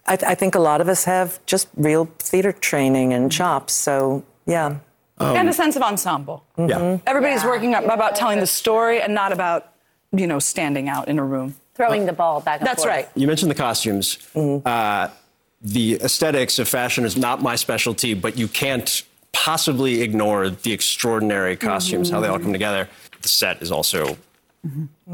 [0.05, 3.37] I, I think a lot of us have just real theater training and mm-hmm.
[3.37, 3.73] chops.
[3.73, 4.77] So yeah.
[5.19, 6.45] Um, and a sense of ensemble.
[6.57, 6.69] Mm-hmm.
[6.69, 6.97] Yeah.
[7.05, 9.73] Everybody's working up about telling the story and not about,
[10.11, 11.55] you know, standing out in a room.
[11.75, 12.93] Throwing the ball back and That's forth.
[12.93, 13.09] right.
[13.15, 14.17] You mentioned the costumes.
[14.33, 14.67] Mm-hmm.
[14.67, 15.09] Uh,
[15.61, 21.55] the aesthetics of fashion is not my specialty, but you can't possibly ignore the extraordinary
[21.55, 22.89] costumes, how they all come together.
[23.21, 24.17] The set is also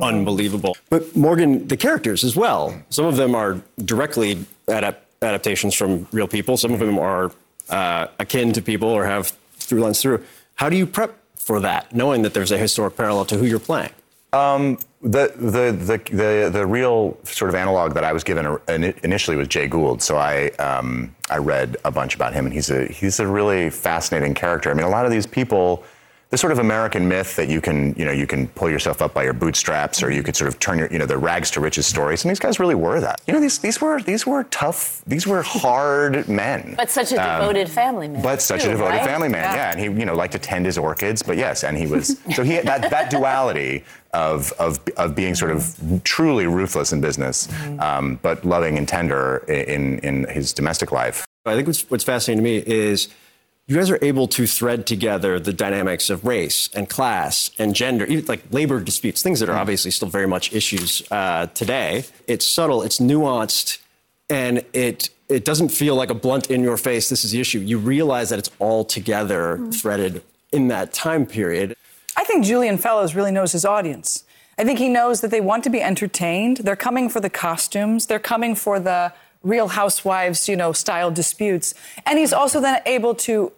[0.02, 0.76] unbelievable.
[0.90, 2.80] But Morgan, the characters as well.
[2.90, 4.36] Some of them are directly
[4.68, 6.58] adap- adaptations from real people.
[6.58, 7.32] Some of them are
[7.70, 9.28] uh, akin to people or have
[9.58, 10.24] through lines through.
[10.56, 13.60] How do you prep for that, knowing that there's a historic parallel to who you're
[13.60, 13.92] playing?
[14.36, 18.58] Um, the, the, the, the, the real sort of analog that I was given
[19.04, 20.02] initially was Jay Gould.
[20.02, 23.70] So I, um, I read a bunch about him, and he's a, he's a really
[23.70, 24.72] fascinating character.
[24.72, 25.84] I mean, a lot of these people
[26.32, 29.14] the sort of American myth that you can, you know, you can pull yourself up
[29.14, 31.62] by your bootstraps, or you could sort of turn your, you know, the rags to
[31.62, 32.24] riches stories.
[32.26, 33.22] And these guys really were that.
[33.28, 36.74] You know, these these were these were tough, these were hard men.
[36.78, 38.22] But such a Um, devoted family man.
[38.22, 39.06] But such too, a devoted right?
[39.06, 39.72] family man, yeah.
[39.72, 41.22] And he, you know, liked to tend his orchids.
[41.22, 43.84] But yes, and he was so he that that duality
[44.16, 47.48] of of of being sort of truly ruthless in business,
[47.80, 51.26] um, but loving and tender in in his domestic life.
[51.46, 53.10] I think what's, what's fascinating to me is
[53.68, 58.06] you guys are able to thread together the dynamics of race and class and gender,
[58.06, 62.06] even like labor disputes, things that are obviously still very much issues uh, today.
[62.28, 63.80] It's subtle, it's nuanced,
[64.30, 67.10] and it it doesn't feel like a blunt in your face.
[67.10, 67.60] This is the issue.
[67.60, 70.22] You realize that it's all together threaded
[70.52, 71.76] in that time period.
[72.18, 74.24] I think Julian Fellowes really knows his audience.
[74.58, 76.58] I think he knows that they want to be entertained.
[76.58, 78.06] They're coming for the costumes.
[78.06, 79.14] They're coming for the
[79.44, 81.74] Real Housewives, you know, style disputes.
[82.06, 83.52] And he's also then able to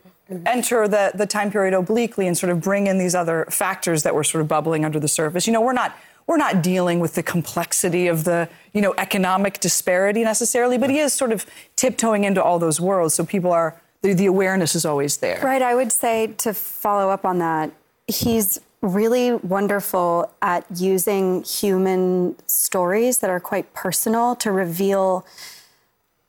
[0.46, 4.14] enter the, the time period obliquely and sort of bring in these other factors that
[4.14, 5.48] were sort of bubbling under the surface.
[5.48, 9.62] You know, we're not we're not dealing with the complexity of the, you know, economic
[9.62, 11.46] disparity necessarily, but he is sort of
[11.78, 13.14] tiptoeing into all those worlds.
[13.14, 15.40] So people are the, the awareness is always there.
[15.42, 15.62] Right.
[15.62, 17.72] I would say to follow up on that,
[18.08, 25.26] he's really wonderful at using human stories that are quite personal to reveal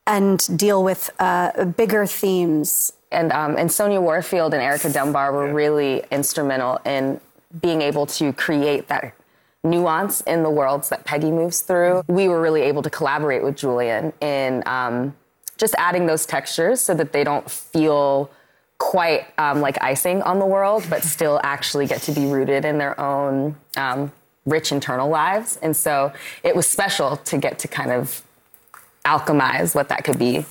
[0.07, 2.93] and deal with uh, bigger themes.
[3.11, 7.21] And um, and Sonja Warfield and Erica Dunbar were really instrumental in
[7.61, 9.15] being able to create that
[9.65, 12.03] nuance in the worlds that Peggy moves through.
[12.09, 15.17] We were really able to collaborate with Julian in um,
[15.57, 18.31] just adding those textures so that they don't feel
[18.79, 22.79] quite um, like icing on the world, but still actually get to be rooted in
[22.79, 24.13] their own um,
[24.47, 25.59] rich internal lives.
[25.63, 28.23] And so it was special to get to kind of
[29.05, 30.45] alchemize what that could be.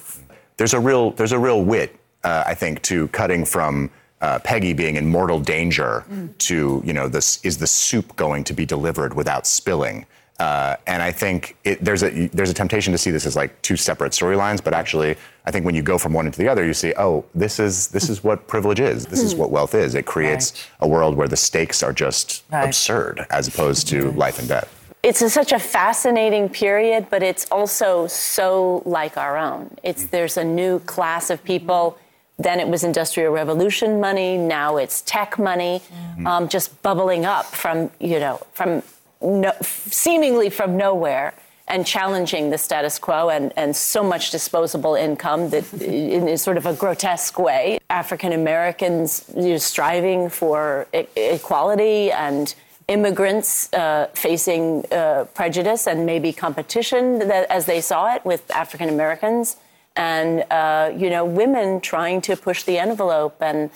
[0.57, 3.89] there's a real there's a real wit, uh, I think, to cutting from
[4.21, 6.03] uh, Peggy being in mortal danger
[6.39, 10.05] to you know this is the soup going to be delivered without spilling.
[10.39, 13.59] Uh, and I think it, there's a there's a temptation to see this as like
[13.64, 15.15] two separate storylines, but actually,
[15.45, 17.88] I think when you go from one into the other, you see, oh, this is
[17.88, 19.07] this is what privilege is.
[19.07, 19.95] This is what wealth is.
[19.95, 22.65] It creates a world where the stakes are just Right.
[22.65, 24.69] absurd, as opposed to life and death.
[25.01, 29.76] it's a, such a fascinating period, but it's also so like our own.
[29.81, 31.97] It's there's a new class of people.
[32.38, 34.38] Then it was industrial revolution money.
[34.38, 35.81] Now it's tech money,
[36.27, 38.84] um, just bubbling up from you know from
[39.22, 41.34] no, seemingly from nowhere
[41.68, 46.57] and challenging the status quo and, and so much disposable income that in a sort
[46.57, 47.77] of a grotesque way.
[47.89, 52.56] African Americans you know, striving for e- equality and
[52.88, 58.88] immigrants uh, facing uh, prejudice and maybe competition that, as they saw it with African
[58.88, 59.57] Americans,
[59.98, 63.69] and uh, you know women trying to push the envelope and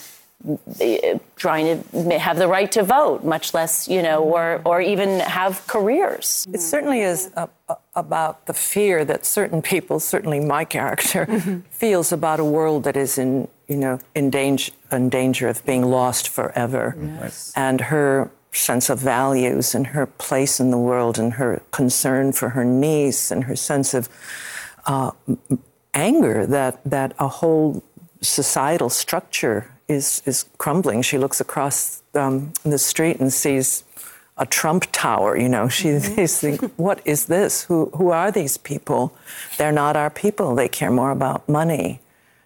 [1.36, 4.34] trying to have the right to vote, much less you know, mm-hmm.
[4.34, 6.46] or or even have careers.
[6.48, 6.62] It mm-hmm.
[6.62, 11.60] certainly is a, a- about the fear that certain people, certainly my character, mm-hmm.
[11.70, 15.84] feels about a world that is in, you know, in danger, in danger of being
[15.84, 16.96] lost forever.
[17.56, 22.50] And her sense of values and her place in the world and her concern for
[22.50, 24.10] her niece and her sense of
[24.86, 25.12] uh,
[25.94, 27.84] anger that, that a whole
[28.22, 31.02] societal structure is, is crumbling.
[31.02, 33.84] She looks across um, the street and sees
[34.38, 35.68] a Trump tower, you know.
[35.70, 37.64] She is thinking, what is this?
[37.64, 39.16] Who, who are these people?
[39.58, 40.56] They're not our people.
[40.56, 42.02] They care more about money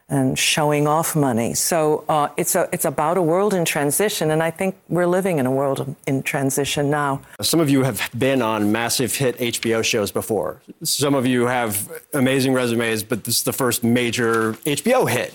[0.08, 1.56] and showing off money.
[1.56, 5.40] So uh, it's, a, it's about a world in transition, and I think we're living
[5.40, 7.22] in a world in transition now.
[7.42, 10.62] Some of you have been on massive hit HBO shows before.
[10.84, 15.34] Some of you have amazing resumes, but this is the first major HBO hit.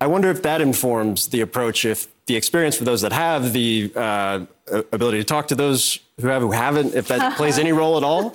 [0.00, 3.92] I wonder if that informs the approach, if the experience for those that have, the
[3.94, 4.46] uh,
[4.92, 8.04] ability to talk to those who have, who haven't, if that plays any role at
[8.04, 8.30] all.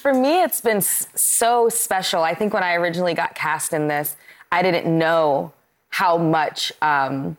[0.00, 2.22] For me, it's been so special.
[2.22, 4.16] I think when I originally got cast in this,
[4.50, 5.52] I didn't know
[5.90, 7.36] how much um,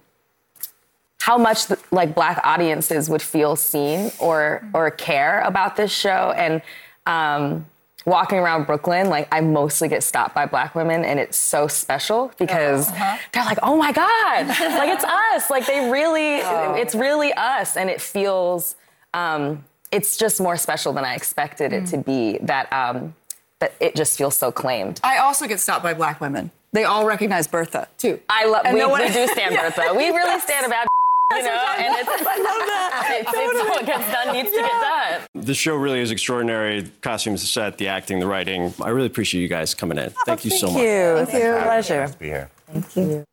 [1.22, 6.34] how much the, like black audiences would feel seen or or care about this show
[6.36, 6.62] and
[7.06, 7.66] um,
[8.06, 12.32] walking around brooklyn like i mostly get stopped by black women and it's so special
[12.40, 16.38] because they're like oh my god like it's us like they really
[16.80, 18.76] it's really us and it feels
[19.14, 23.14] um, it's just more special than i expected it to be that um,
[23.60, 26.50] that it just feels so claimed I also get stopped by black women.
[26.74, 28.20] They all recognize Bertha too.
[28.30, 28.64] I love.
[28.72, 29.56] We, no one- we do stand.
[29.56, 29.94] Bertha.
[29.94, 30.88] We really stand about.
[31.38, 32.88] You know, and it's, I love that.
[33.12, 35.22] It's, it's what gets done needs to get done.
[35.44, 36.90] The show really is extraordinary.
[37.02, 38.74] Costumes, the set, the acting, the writing.
[38.82, 40.12] I really appreciate you guys coming in.
[40.26, 40.76] Thank you so much.
[40.76, 41.26] Thank you.
[41.26, 41.64] Thank you.
[41.64, 42.02] Pleasure.
[42.02, 42.50] Nice to be here.
[42.68, 43.26] Thank you.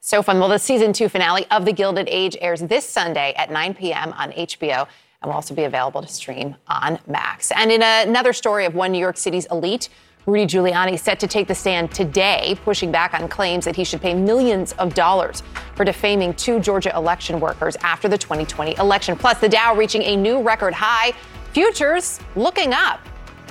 [0.00, 0.38] So fun.
[0.38, 4.12] Well, the season two finale of The Gilded Age airs this Sunday at 9 p.m.
[4.12, 4.86] on HBO
[5.22, 7.50] and will also be available to stream on Max.
[7.56, 9.88] And in another story of one New York City's elite,
[10.26, 14.00] Rudy Giuliani set to take the stand today, pushing back on claims that he should
[14.00, 15.42] pay millions of dollars
[15.74, 19.16] for defaming two Georgia election workers after the 2020 election.
[19.16, 21.12] Plus, the Dow reaching a new record high,
[21.52, 23.00] futures looking up.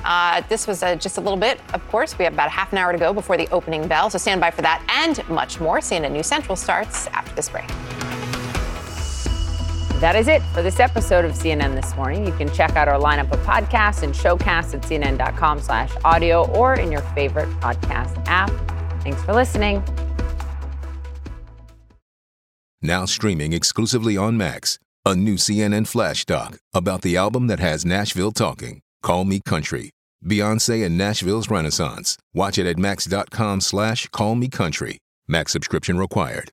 [0.03, 2.17] Uh, this was uh, just a little bit, of course.
[2.17, 4.41] We have about a half an hour to go before the opening bell, so stand
[4.41, 5.77] by for that and much more.
[5.77, 7.69] CNN News Central starts after this break.
[10.03, 12.25] That is it for this episode of CNN This Morning.
[12.25, 16.73] You can check out our lineup of podcasts and showcasts at cnn.com slash audio or
[16.73, 18.51] in your favorite podcast app.
[19.01, 19.81] Thanks for listening.
[22.81, 27.85] Now streaming exclusively on Max, a new CNN flash doc about the album that has
[27.85, 29.91] Nashville talking, Call Me Country.
[30.21, 32.17] Beyonce and Nashville's Renaissance.
[32.33, 34.97] Watch it at max.com slash call me country.
[35.29, 36.51] Max subscription required.